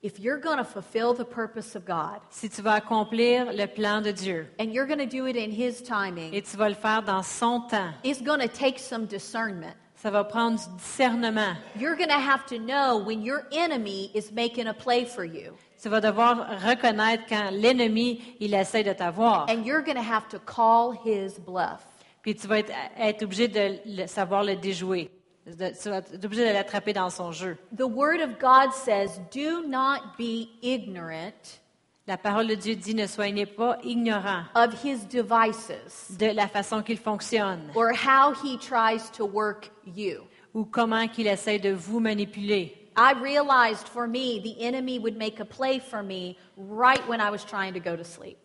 If 0.00 0.20
you're 0.20 0.38
going 0.38 0.58
to 0.58 0.64
fulfill 0.64 1.12
the 1.12 1.24
purpose 1.24 1.74
of 1.74 1.84
God, 1.84 2.20
si 2.30 2.48
tu 2.48 2.62
vas 2.62 2.76
accomplir 2.76 3.52
le 3.52 3.66
plan 3.66 4.00
de 4.00 4.12
Dieu 4.12 4.46
and 4.60 4.72
you're 4.72 4.86
going 4.86 5.00
to 5.00 5.06
do 5.06 5.26
it 5.26 5.36
in 5.36 5.50
His 5.50 5.82
timing, 5.82 6.32
et 6.32 6.42
tu 6.42 6.56
vas 6.56 6.68
le 6.68 6.76
faire 6.76 7.02
dans 7.02 7.24
son 7.24 7.62
temps, 7.68 7.92
it's 8.04 8.22
going 8.22 8.38
to 8.38 8.46
take 8.46 8.78
some 8.78 9.06
discernment. 9.06 9.74
ça 9.96 10.12
va 10.12 10.22
prendre 10.22 10.56
du 10.56 10.76
discernement. 10.76 11.56
You're 11.76 11.96
going 11.96 12.10
to 12.10 12.20
have 12.20 12.46
to 12.46 12.58
know 12.60 12.96
when 12.98 13.22
your 13.22 13.48
enemy 13.50 14.12
is 14.14 14.30
making 14.30 14.68
a 14.68 14.72
play 14.74 15.04
for 15.04 15.24
you. 15.24 15.56
Tu 15.82 15.88
vas 15.88 16.00
devoir 16.00 16.46
reconnaître 16.64 17.24
quand 17.28 17.50
l'ennemi, 17.50 18.20
il 18.38 18.54
essaie 18.54 18.84
de 18.84 18.92
t'avoir. 18.92 19.48
And 19.50 19.64
you're 19.64 19.82
going 19.82 19.96
to 19.96 20.00
have 20.00 20.28
to 20.28 20.38
call 20.38 20.92
his 20.92 21.40
bluff. 21.40 21.82
Puis 22.22 22.36
tu 22.36 22.46
vas 22.46 22.60
être, 22.60 22.72
être 22.96 23.24
obligé 23.24 23.48
de 23.48 23.80
le- 23.84 24.06
savoir 24.06 24.44
le 24.44 24.54
déjouer. 24.54 25.10
Obligé 25.48 26.48
de 26.48 26.52
l'attraper 26.52 26.92
dans 26.92 27.10
son 27.10 27.32
jeu. 27.32 27.56
The 27.76 27.86
Word 27.86 28.20
of 28.20 28.38
God 28.38 28.72
says, 28.72 29.20
Do 29.32 29.66
not 29.66 30.16
be 30.18 30.48
ignorant 30.62 31.60
La 32.08 32.16
parole 32.16 32.46
de 32.46 32.54
Dieu 32.54 32.74
dit 32.74 32.94
ne 32.94 33.06
soyez 33.06 33.44
pas 33.44 33.76
ignorants 33.84 34.44
of 34.54 34.72
his 34.82 35.04
devices 35.04 36.16
de 36.18 36.32
la 36.32 36.48
façon 36.48 36.82
qu'il 36.82 36.96
fonctionne 36.96 37.70
or 37.74 37.92
how 37.92 38.32
he 38.32 38.56
tries 38.56 39.10
to 39.10 39.26
work 39.26 39.70
you. 39.84 40.22
ou 40.54 40.64
comment 40.64 41.06
qu'il 41.06 41.26
essaie 41.26 41.58
de 41.58 41.70
vous 41.70 42.00
manipuler. 42.00 42.74
I 42.96 43.12
realized 43.12 43.86
for 43.88 44.08
me, 44.08 44.40
the 44.40 44.56
enemy 44.58 44.98
would 44.98 45.18
make 45.18 45.38
a 45.38 45.44
play 45.44 45.78
for 45.78 46.02
me 46.02 46.38
right 46.56 47.06
when 47.06 47.20
I 47.20 47.30
was 47.30 47.44
trying 47.44 47.74
to 47.74 47.80
go 47.80 47.94
to 47.94 48.04
sleep. 48.04 48.38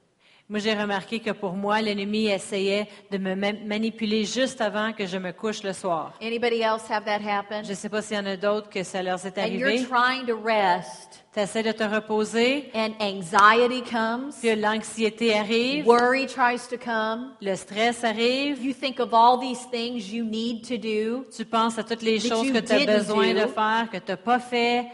Moi, 0.54 0.60
j'ai 0.60 0.76
remarqué 0.76 1.18
que 1.20 1.32
pour 1.32 1.54
moi, 1.54 1.82
l'ennemi 1.82 2.28
essayait 2.28 2.88
de 3.10 3.18
me 3.18 3.34
ma- 3.34 3.54
manipuler 3.54 4.24
juste 4.24 4.62
avant 4.62 4.94
que 4.94 5.08
je 5.08 5.18
me 5.18 5.32
couche 5.32 5.64
le 5.64 5.74
soir. 5.74 6.14
Anybody 6.22 6.62
else 6.62 6.84
have 6.92 7.06
that 7.06 7.22
happen? 7.28 7.64
Je 7.64 7.72
ne 7.72 7.76
sais 7.76 7.90
pas 7.90 8.04
s'il 8.04 8.18
y 8.18 8.20
en 8.20 8.26
a 8.28 8.38
d'autres 8.38 8.70
que 8.70 8.84
ça 8.84 9.02
leur 9.02 9.16
est 9.26 9.36
And 9.40 9.48
you're 9.48 9.68
arrivé. 9.68 9.88
trying 9.88 10.28
to 10.28 10.38
rest, 10.40 11.24
Tu 11.34 11.40
essaies 11.40 11.64
de 11.64 11.72
te 11.72 11.84
reposer, 11.84 12.70
and 12.76 12.92
anxiety 13.02 13.82
comes, 13.82 14.32
puis 14.42 14.56
l'anxiété 14.56 15.34
arrive, 15.34 15.88
worry 15.88 16.28
tries 16.28 16.68
to 16.70 16.78
come. 16.78 17.32
le 17.42 17.56
stress 17.56 18.04
arrive, 18.04 18.64
You 18.64 18.76
think 18.76 19.00
of 19.00 19.12
all 19.12 19.40
these 19.40 19.68
things 19.72 20.14
you 20.14 20.24
need 20.24 20.68
to 20.68 20.78
do, 20.78 21.26
tu 21.36 21.46
penses 21.46 21.80
à 21.80 21.84
toutes 21.84 22.04
les 22.04 22.20
choses 22.20 22.52
que 22.52 22.60
tu 22.60 22.74
as 22.74 22.86
besoin 22.86 23.34
do. 23.34 23.40
de 23.42 23.48
faire, 23.48 23.88
que 23.92 23.98
tu 23.98 24.12
n'as 24.12 24.18
pas 24.18 24.38
fait, 24.38 24.86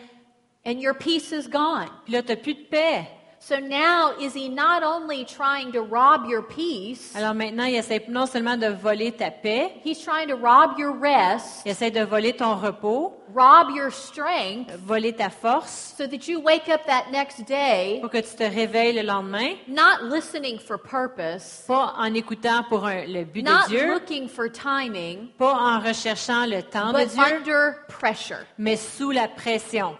and 0.66 0.80
your 0.80 0.96
peace 0.98 1.34
is 1.34 1.50
gone. 1.50 1.90
puis 2.06 2.14
là, 2.14 2.22
tu 2.24 2.30
n'as 2.30 2.38
plus 2.38 2.54
de 2.54 2.64
paix. 2.72 3.10
So 3.42 3.56
now, 3.58 4.12
is 4.20 4.34
he 4.34 4.50
not 4.50 4.84
only 4.84 5.24
trying 5.24 5.72
to 5.72 5.80
rob 5.82 6.26
your 6.28 6.42
peace, 6.44 7.16
Alors 7.16 7.34
maintenant, 7.34 7.64
il 7.64 7.76
essaie 7.76 8.04
non 8.10 8.26
seulement 8.26 8.58
de 8.58 8.68
voler 8.68 9.14
ta 9.14 9.32
paix, 9.32 9.72
he's 9.86 10.04
trying 10.04 10.28
to 10.28 10.36
rob 10.36 10.78
your 10.78 10.92
rest, 11.00 11.62
il 11.66 11.72
essaie 11.72 11.90
de 11.90 12.02
voler 12.04 12.34
ton 12.34 12.56
repos, 12.56 13.14
rob 13.34 13.70
your 13.74 13.92
strength, 13.92 14.72
voler 14.86 15.14
ta 15.14 15.30
force, 15.30 15.96
so 15.98 16.06
that 16.06 16.28
you 16.28 16.42
wake 16.42 16.68
up 16.68 16.86
that 16.86 17.06
next 17.12 17.46
day 17.48 18.00
pour 18.02 18.10
que 18.10 18.18
tu 18.22 18.36
te 18.36 18.44
réveilles 18.44 18.94
le 18.94 19.04
lendemain, 19.04 19.56
not 19.70 20.04
listening 20.04 20.60
for 20.60 20.78
purpose, 20.78 21.64
pas 21.66 21.94
en 21.98 22.14
écoutant 22.14 22.64
pour 22.68 22.86
un- 22.86 23.06
le 23.06 23.24
but 23.24 23.42
de 23.46 23.50
not 23.50 23.68
Dieu, 23.70 23.88
looking 23.94 24.28
for 24.28 24.50
timing, 24.52 25.30
pas 25.38 25.54
en 25.54 25.80
recherchant 25.80 26.46
le 26.46 26.62
temps 26.62 26.92
de 26.92 27.06
Dieu, 27.06 27.24
under 27.24 27.76
pressure. 27.88 28.46
mais 28.58 28.76
sous 28.76 29.12
la 29.12 29.30
pression. 29.30 29.98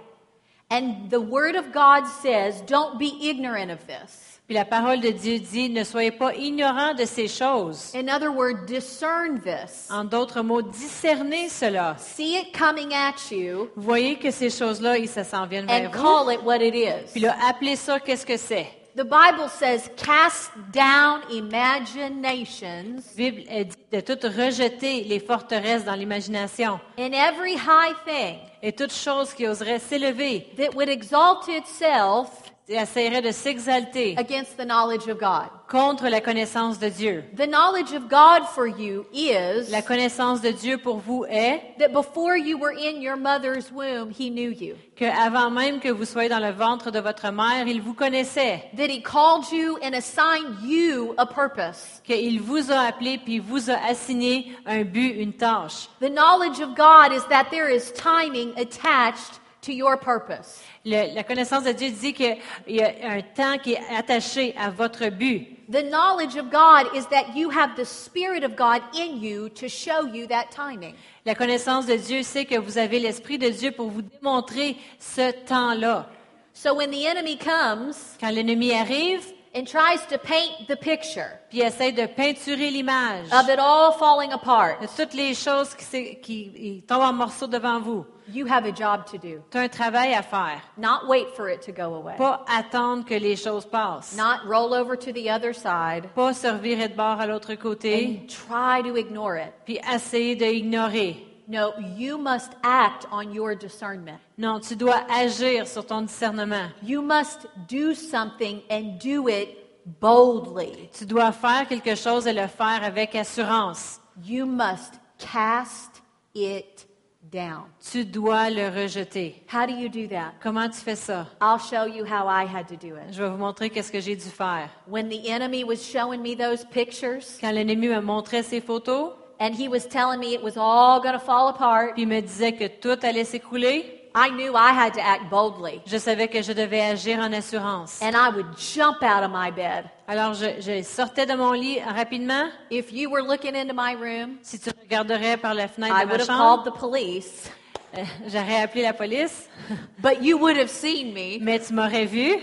And 0.72 1.10
the 1.10 1.20
Word 1.20 1.56
of 1.56 1.72
God 1.72 2.06
says, 2.06 2.62
don't 2.62 3.00
be 3.00 3.28
ignorant 3.28 3.72
of 3.72 3.86
this. 3.88 4.40
Puis 4.50 4.56
la 4.56 4.66
parole 4.66 5.00
de 5.00 5.12
Dieu 5.12 5.38
dit, 5.40 5.70
ne 5.70 5.84
soyez 5.84 6.10
pas 6.10 6.34
ignorants 6.34 6.96
de 6.96 7.06
ces 7.06 7.28
choses. 7.28 7.94
In 7.94 8.10
other 8.10 8.32
words, 8.32 8.66
discern 8.66 9.40
this. 9.40 9.88
En 9.92 10.04
d'autres 10.06 10.42
mots, 10.42 10.64
discernez 10.64 11.50
cela. 11.50 11.96
See 12.00 12.36
it 12.38 12.52
coming 12.58 12.94
at 12.94 13.32
you 13.32 13.70
voyez 13.76 14.16
que 14.16 14.32
ces 14.32 14.50
choses-là, 14.50 14.98
ils 14.98 15.08
se 15.08 15.24
s'en 15.24 15.46
viennent 15.46 15.68
vers 15.68 15.88
and 15.88 15.92
vous. 15.92 16.02
call 16.02 16.34
it 16.34 16.44
what 16.44 16.62
it 16.62 16.74
is. 16.74 17.12
Puis 17.12 17.22
là, 17.22 17.36
appelez 17.48 17.76
ça 17.76 18.00
qu'est-ce 18.00 18.26
que 18.26 18.38
c'est? 18.38 18.68
The 18.96 19.04
Bible 19.06 19.48
says, 19.50 19.90
cast 19.98 20.52
down 20.72 21.22
imaginations 21.32 23.04
Bible 23.16 23.66
dit 23.66 23.78
de 23.92 24.02
tout 24.02 24.20
rejeter 24.28 25.04
les 25.04 25.20
forteresses 25.20 25.86
dans 25.86 25.96
l'imagination. 25.96 26.80
and 26.98 27.14
every 27.14 27.56
high 27.56 27.94
thing 28.06 28.40
et 28.62 28.74
toute 28.74 28.92
chose 28.92 29.34
qui 29.34 29.48
oserait 29.48 29.80
s'élever 29.80 30.48
that 30.58 30.76
would 30.76 30.90
exalt 30.90 31.48
itself 31.48 32.49
essaierait 32.76 33.22
de 33.22 33.32
s'exalter 33.32 34.16
against 34.18 34.58
the 34.58 34.66
knowledge 34.66 35.08
of 35.08 35.18
God. 35.20 35.50
contre 35.70 36.08
la 36.10 36.20
connaissance 36.20 36.80
de 36.80 36.90
Dieu. 36.90 37.24
The 37.38 37.46
knowledge 37.48 37.94
of 37.94 38.10
God 38.10 38.48
for 38.56 38.68
you 38.68 39.06
is 39.14 39.70
La 39.72 39.82
connaissance 39.84 40.42
de 40.42 40.52
Dieu 40.52 40.78
pour 40.80 40.98
vous 40.98 41.26
est 41.30 41.62
that 41.80 41.90
before 41.90 42.36
you 42.38 42.58
were 42.58 42.72
in 42.74 43.02
your 43.02 43.16
mother's 43.16 43.72
womb, 43.72 44.10
He 44.12 44.30
knew 44.32 44.50
you. 44.52 44.76
que 44.96 45.06
avant 45.06 45.52
même 45.52 45.80
que 45.80 45.90
vous 45.90 46.06
soyez 46.06 46.28
dans 46.30 46.40
le 46.40 46.52
ventre 46.52 46.90
de 46.92 47.00
votre 47.00 47.30
mère, 47.32 47.68
il 47.68 47.82
vous 47.82 47.94
connaissait, 47.94 48.64
That 48.76 48.90
He 48.90 49.02
called 49.02 49.52
you 49.52 49.78
and 49.84 49.94
assigned 49.94 50.62
you 50.64 51.14
a 51.18 51.26
purpose. 51.28 52.02
qu'il 52.04 52.42
vous 52.42 52.72
a 52.72 52.80
appelé 52.88 53.18
puis 53.20 53.40
vous 53.40 53.70
a 53.70 53.76
assigné 53.88 54.54
un 54.66 54.84
but, 54.84 55.16
une 55.22 55.34
tâche. 55.34 55.88
The 56.02 56.10
knowledge 56.10 56.60
of 56.62 56.76
God 56.76 57.14
is 57.14 57.24
that 57.30 57.50
there 57.52 57.70
is 57.70 57.92
timing 57.94 58.54
attached 58.58 59.40
to 59.62 59.72
your 59.72 59.98
purpose. 59.98 60.62
Le- 60.86 61.14
la 61.14 61.24
connaissance 61.24 61.64
de 61.64 61.72
Dieu 61.72 61.90
dit 61.90 62.14
qu'il 62.14 62.38
y 62.68 62.82
a 62.82 62.94
un 63.04 63.22
temps 63.22 63.58
qui 63.58 63.74
est 63.74 63.96
attaché 63.96 64.56
à 64.58 64.70
votre 64.70 65.10
but. 65.10 65.48
The 65.70 65.84
knowledge 65.84 66.36
of 66.36 66.50
God 66.50 66.96
is 66.96 67.06
that 67.12 67.36
you 67.36 67.50
have 67.52 67.76
the 67.76 67.86
Spirit 67.86 68.44
of 68.44 68.56
God 68.56 68.82
in 68.94 69.22
you 69.22 69.50
to 69.50 69.68
show 69.68 70.08
you 70.08 70.26
that 70.28 70.48
timing. 70.50 70.96
La 71.26 71.36
connaissance 71.36 71.86
de 71.86 71.96
Dieu 71.96 72.24
sait 72.24 72.46
que 72.46 72.58
vous 72.58 72.78
avez 72.78 73.00
l'Esprit 73.00 73.38
de 73.38 73.50
Dieu 73.50 73.72
pour 73.72 73.90
vous 73.90 74.02
démontrer 74.02 74.78
ce 75.00 75.32
temps-là. 75.46 76.08
So 76.54 76.74
when 76.74 76.92
the 76.92 77.06
enemy 77.06 77.38
comes 77.38 78.18
Quand 78.20 78.32
l'ennemi 78.32 78.74
arrive, 78.74 79.34
and 79.56 79.66
tries 79.66 80.06
to 80.10 80.18
paint 80.18 80.68
the 80.68 80.76
picture 80.76 81.40
puis 81.50 81.62
essaie 81.62 81.92
de 81.92 82.06
peinturer 82.06 82.70
l'image 82.70 83.26
of 83.32 83.50
it 83.50 83.60
all 83.60 83.92
falling 83.94 84.32
apart, 84.32 84.80
de 84.82 84.88
toutes 84.88 85.14
les 85.14 85.34
choses 85.34 85.74
qui 85.76 86.84
tombent 86.88 87.02
en 87.02 87.14
morceaux 87.14 87.48
devant 87.48 87.80
vous, 87.80 88.06
you 88.32 88.46
have 88.46 88.66
a 88.66 88.72
job 88.72 89.06
to 89.08 89.18
do. 89.18 89.42
tu 89.52 89.58
as 89.58 89.62
un 89.62 89.70
travail 89.70 90.14
à 90.14 90.22
faire. 90.24 90.62
Not 90.78 91.08
wait 91.08 91.36
for 91.36 91.50
it 91.50 91.62
to 91.64 91.72
go 91.72 91.96
away. 91.96 92.16
Pas 92.18 92.44
attendre 92.48 93.06
que 93.06 93.16
les 93.20 93.36
choses 93.36 93.66
passent. 93.66 94.16
Not 94.16 94.46
roll 94.48 94.74
over 94.74 94.96
to 94.96 95.12
the 95.12 95.30
other 95.30 95.54
side 95.54 96.10
Pas 96.16 96.34
se 96.34 96.48
revirer 96.48 96.88
de 96.90 96.96
bord 96.96 97.20
à 97.20 97.28
l'autre 97.28 97.56
côté, 97.56 98.22
and 98.24 98.28
try 98.28 98.82
to 98.82 98.96
ignore 98.96 99.38
it. 99.38 99.54
puis 99.66 99.80
essayer 99.92 100.36
de 100.36 100.46
ignorer. 100.46 101.26
No, 101.48 101.74
you 101.98 102.20
must 102.20 102.52
act 102.62 103.08
on 103.12 103.34
your 103.34 103.56
discernment. 103.56 104.20
Non, 104.38 104.60
tu 104.60 104.76
dois 104.76 105.04
agir 105.10 105.68
sur 105.68 105.84
ton 105.84 106.04
discernement. 106.04 106.70
You 106.84 107.02
must 107.02 107.48
do 107.68 107.96
something 107.96 108.62
and 108.70 109.00
do 109.00 109.28
it 109.28 109.58
boldly. 110.00 110.92
Tu 110.94 111.06
dois 111.08 111.32
faire 111.32 111.68
quelque 111.68 111.96
chose 111.96 112.28
et 112.28 112.34
le 112.34 112.46
faire 112.48 112.84
avec 112.84 113.16
assurance. 113.16 114.00
You 114.24 114.46
must 114.46 115.00
cast 115.18 116.04
it 116.36 116.86
down. 117.32 117.66
Tu 117.92 118.06
dois 118.06 118.50
le 118.50 118.70
rejeter. 118.70 119.44
How 119.52 119.66
do 119.66 119.74
you 119.74 119.90
do 119.90 120.08
that? 120.08 120.34
Comment 120.42 120.70
tu 120.70 120.80
fais 120.80 120.96
ça? 120.96 121.28
I'll 121.42 121.60
show 121.60 121.86
you 121.86 122.06
how 122.06 122.28
I 122.28 122.46
had 122.46 122.68
to 122.68 122.76
do 122.76 122.96
it. 122.96 123.12
Je 123.14 123.22
vais 123.22 123.30
vous 123.30 123.38
montrer 123.38 123.70
qu'est-ce 123.70 123.92
que 123.92 124.00
j'ai 124.00 124.16
dû 124.16 124.30
faire. 124.30 124.70
When 124.88 125.10
the 125.10 125.28
enemy 125.30 125.64
was 125.64 125.78
showing 125.78 126.22
me 126.22 126.36
those 126.36 126.66
pictures 126.66 127.38
Quand 127.40 127.52
l'ennemi 127.52 127.88
me 127.88 128.02
montrait 128.02 128.44
ces 128.44 128.62
photos, 128.62 129.14
and 129.40 129.54
he 129.54 129.68
was 129.68 129.88
telling 129.88 130.20
me 130.20 130.34
it 130.34 130.44
was 130.44 130.58
all 130.58 131.00
going 131.02 131.14
to 131.14 131.20
fall 131.20 131.50
apart, 131.50 131.94
puis 131.94 132.04
il 132.04 132.08
me 132.08 132.22
disait 132.22 132.54
que 132.54 132.68
tout 132.68 133.00
allait 133.04 133.24
s'écrouler, 133.24 133.99
I 134.16 134.30
knew 134.32 134.56
I 134.56 134.72
had 134.72 134.94
to 134.96 135.02
act 135.02 135.30
boldly. 135.30 135.82
je 135.86 135.98
savais 135.98 136.28
que 136.28 136.42
je 136.42 136.52
devais 136.54 136.82
agir 136.82 137.20
en 137.20 137.32
assurance. 137.34 138.02
And 138.02 138.16
I 138.16 138.30
would 138.30 138.58
jump 138.58 139.04
out 139.04 139.24
of 139.24 139.32
my 139.32 139.52
bed. 139.52 139.86
Alors, 140.08 140.34
je, 140.34 140.60
je 140.62 140.82
sortais 140.84 141.26
de 141.28 141.36
mon 141.36 141.52
lit 141.52 141.80
rapidement. 141.82 142.50
If 142.72 142.92
you 142.92 143.10
were 143.12 143.22
looking 143.22 143.56
into 143.56 143.74
my 143.74 143.94
room, 143.94 144.40
Si 144.42 144.58
tu 144.60 144.72
regarderais 144.82 145.38
par 145.38 145.54
la 145.54 145.68
fenêtre 145.68 145.96
I 145.96 146.02
de 146.02 146.06
ma 146.08 146.12
would 146.12 146.22
have 146.22 146.28
chambre, 146.28 146.64
called 146.64 146.66
the 146.66 146.78
police, 146.80 147.52
euh, 147.96 148.04
j'aurais 148.28 148.62
appelé 148.64 148.82
la 148.82 148.94
police, 148.94 149.48
but 150.00 150.22
you 150.24 150.38
would 150.40 150.58
have 150.58 150.70
seen 150.70 151.14
me 151.14 151.38
mais 151.40 151.60
tu 151.60 151.74
m'aurais 151.74 152.06
vu 152.06 152.36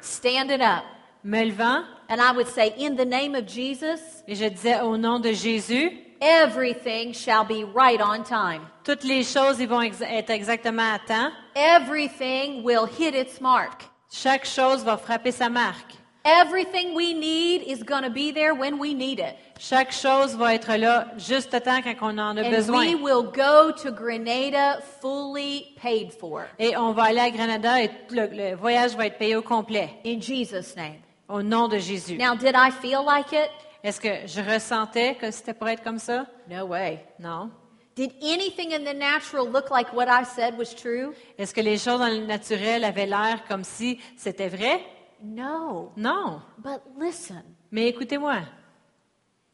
standing 0.00 0.60
up. 0.62 0.84
me 1.24 1.44
levant 1.44 1.84
And 2.08 2.20
I 2.20 2.32
would 2.32 2.48
say, 2.48 2.72
In 2.76 2.96
the 2.96 3.04
name 3.04 3.34
of 3.36 3.46
Jesus, 3.46 4.00
et 4.26 4.34
je 4.34 4.46
disais 4.48 4.80
au 4.80 4.96
nom 4.96 5.20
de 5.20 5.32
Jésus, 5.32 5.92
everything 6.20 7.12
shall 7.12 7.44
be 7.44 7.64
right 7.64 8.00
on 8.00 8.24
time. 8.24 8.62
Toutes 8.84 9.04
les 9.04 9.22
choses 9.22 9.58
ils 9.60 9.68
vont 9.68 9.80
ex- 9.82 10.00
être 10.02 10.30
exactement 10.30 10.92
à 10.94 10.98
temps. 10.98 11.30
Everything 11.54 12.62
will 12.64 12.86
hit 12.86 13.14
its 13.14 13.40
mark. 13.40 13.84
Chaque 14.12 14.44
chose 14.44 14.84
va 14.84 14.96
frapper 14.96 15.30
sa 15.32 15.48
marque. 15.48 15.94
Everything 16.24 16.94
we 16.94 17.14
need 17.14 17.62
is 17.66 17.82
going 17.82 18.02
to 18.02 18.10
be 18.10 18.30
there 18.32 18.52
when 18.54 18.78
we 18.78 18.92
need 18.94 19.18
it. 19.20 19.36
Chaque 19.58 19.90
chose 19.92 20.36
va 20.36 20.54
être 20.54 20.74
là 20.76 21.06
juste 21.16 21.54
à 21.54 21.60
temps 21.60 21.80
quand 21.82 21.94
on 22.02 22.18
en 22.18 22.36
a 22.36 22.42
And 22.42 22.50
besoin. 22.50 22.78
we 22.78 22.94
will 22.94 23.22
go 23.22 23.72
to 23.82 23.90
Grenada 23.90 24.80
fully 25.00 25.74
paid 25.80 26.12
for. 26.12 26.42
Et 26.58 26.76
on 26.76 26.92
va 26.92 27.04
aller 27.04 27.20
à 27.20 27.30
Granada 27.30 27.82
et 27.82 27.90
le, 28.10 28.26
le 28.26 28.54
voyage 28.56 28.94
va 28.96 29.06
être 29.06 29.16
payé 29.16 29.34
au 29.36 29.42
complet, 29.42 29.90
In 30.04 30.20
Jesus' 30.20 30.76
name. 30.76 30.96
au 31.28 31.42
nom 31.42 31.68
de 31.68 31.78
Jésus. 31.78 32.18
Now, 32.18 32.34
did 32.34 32.54
I 32.54 32.70
feel 32.70 33.02
like 33.04 33.32
it? 33.32 33.50
Est-ce 33.82 33.98
que 34.00 34.26
je 34.26 34.42
ressentais 34.42 35.14
que 35.14 35.30
c'était 35.30 35.54
pour 35.54 35.68
être 35.70 35.82
comme 35.82 35.98
ça? 35.98 36.26
No 36.50 36.66
way. 36.66 37.02
Non. 37.18 37.50
Did 37.96 38.12
anything 38.22 38.72
in 38.72 38.84
the 38.84 38.94
natural 38.94 39.46
look 39.50 39.70
like 39.70 39.92
what 39.92 40.08
I 40.08 40.24
said 40.24 40.56
was 40.56 40.74
true? 40.74 41.12
Est-ce 41.38 41.52
que 41.52 41.60
les 41.60 41.76
choses 41.76 41.98
dans 41.98 42.08
le 42.08 42.24
naturel 42.26 42.84
avaient 42.84 43.06
l'air 43.06 43.44
comme 43.48 43.64
si 43.64 43.98
c'était 44.16 44.48
vrai? 44.48 44.80
No. 45.22 45.92
Non. 45.96 46.40
But 46.58 46.80
listen, 46.98 47.42
Mais 47.70 47.88
écoutez-moi, 47.88 48.36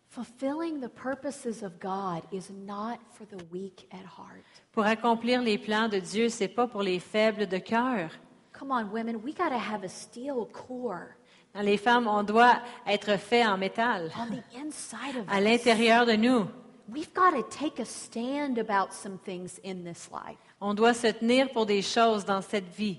fulfilling 0.08 0.80
the 0.80 0.88
purposes 0.88 1.62
of 1.62 1.78
God 1.80 2.22
is 2.32 2.50
not 2.50 2.98
for 3.12 3.26
the 3.26 3.42
weak 3.52 3.86
at 3.92 4.06
heart. 4.06 4.44
pour 4.72 4.84
accomplir 4.86 5.42
les 5.42 5.58
plans 5.58 5.88
de 5.88 5.98
Dieu, 5.98 6.28
c'est 6.28 6.48
pas 6.48 6.66
pour 6.66 6.82
les 6.82 6.98
faibles 7.00 7.46
de 7.48 7.58
cœur. 7.58 8.10
Come 8.52 8.70
on, 8.70 8.84
women, 8.92 9.16
we 9.22 9.34
got 9.34 9.50
to 9.50 9.58
have 9.58 9.82
a 9.84 9.88
steel 9.88 10.46
core 10.52 11.16
Dans 11.54 11.62
les 11.62 11.76
femmes, 11.78 12.06
on 12.06 12.22
doit 12.22 12.60
être 12.86 13.18
fait 13.18 13.44
en 13.44 13.56
métal, 13.58 14.10
on 14.18 14.26
the 14.34 14.42
inside 14.66 15.16
of 15.20 15.28
à 15.28 15.38
us. 15.38 15.44
l'intérieur 15.44 16.06
de 16.06 16.12
nous. 16.12 16.46
We've 16.88 17.12
got 17.12 17.32
to 17.32 17.42
take 17.50 17.78
a 17.80 17.84
stand 17.84 18.58
about 18.58 18.92
some 18.92 19.18
things 19.18 19.58
in 19.64 19.84
this 19.84 20.08
life. 20.12 20.38
On 20.60 20.74
doit 20.74 20.94
se 20.94 21.08
tenir 21.08 21.48
pour 21.52 21.66
des 21.66 21.82
choses 21.82 22.24
dans 22.24 22.42
cette 22.42 22.68
vie. 22.76 22.98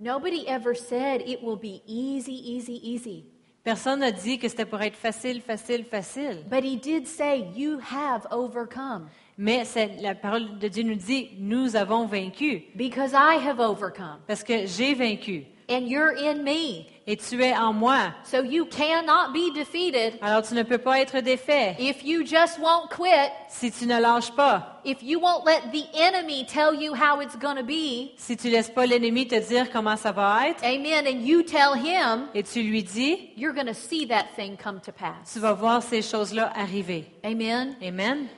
Nobody 0.00 0.46
ever 0.46 0.74
said 0.74 1.22
it 1.26 1.42
will 1.42 1.56
be 1.56 1.82
easy, 1.86 2.32
easy, 2.32 2.80
easy. 2.82 3.24
Personne 3.64 4.00
n'a 4.00 4.12
dit 4.12 4.38
que 4.38 4.48
c'était 4.48 4.64
pour 4.64 4.80
être 4.80 4.96
facile, 4.96 5.42
facile, 5.42 5.84
facile. 5.84 6.44
But 6.48 6.64
he 6.64 6.76
did 6.76 7.06
say, 7.06 7.50
You 7.54 7.80
have 7.80 8.26
overcome 8.30 9.08
Mais 9.40 9.62
la 10.02 10.16
parole 10.16 10.58
de 10.58 10.66
Dieu 10.66 10.82
nous 10.82 10.96
dit, 10.96 11.30
nous 11.38 11.76
avons 11.76 12.06
vaincu, 12.06 12.64
because 12.74 13.12
I 13.12 13.36
have 13.36 13.60
overcome, 13.60 14.18
parce 14.26 14.42
que 14.42 14.66
j'ai 14.66 14.94
vaincu, 14.94 15.46
and 15.68 15.88
you're 15.88 16.12
in 16.16 16.42
me. 16.42 16.86
et 17.06 17.16
tu 17.16 17.42
es 17.42 17.54
en 17.56 17.72
moi. 17.72 18.12
So 18.24 18.42
you 18.42 18.66
cannot 18.66 19.32
be 19.32 19.50
defeated 19.54 20.18
Alors 20.20 20.42
tu 20.42 20.54
ne 20.54 20.62
peux 20.62 20.76
pas 20.78 21.00
être 21.00 21.20
défait 21.20 21.74
if 21.78 22.04
you 22.04 22.22
just 22.22 22.58
won't 22.58 22.90
quit, 22.90 23.30
si 23.48 23.70
tu 23.72 23.86
ne 23.86 23.98
lâches 23.98 24.30
pas, 24.36 24.80
if 24.84 25.02
you 25.02 25.18
won't 25.18 25.44
let 25.46 25.72
the 25.72 25.86
enemy 25.94 26.44
tell 26.44 26.74
you 26.74 26.94
how 26.94 27.20
it's 27.20 27.36
going 27.36 27.56
to 27.56 27.64
be. 27.64 28.12
si 28.18 28.36
tu 28.36 28.50
laisses 28.50 28.70
pas 28.70 28.84
l'ennemi 28.84 29.26
te 29.26 29.36
dire 29.36 29.70
comment 29.70 29.96
ça 29.96 30.12
va 30.12 30.48
être, 30.48 30.62
Amen. 30.62 31.06
And 31.06 31.26
you 31.26 31.42
tell 31.42 31.74
him, 31.74 32.28
et 32.34 32.42
tu 32.42 32.62
lui 32.62 32.82
dis, 32.82 33.30
you're 33.36 33.54
going 33.54 33.66
to 33.66 33.74
see 33.74 34.06
that 34.08 34.26
thing 34.36 34.56
come 34.56 34.80
to 34.80 34.92
pass. 34.92 35.32
tu 35.32 35.40
vas 35.40 35.54
voir 35.54 35.82
ces 35.82 36.02
choses-là 36.02 36.52
arriver. 36.54 37.06
Amen. 37.24 37.74
Amen. 37.82 38.28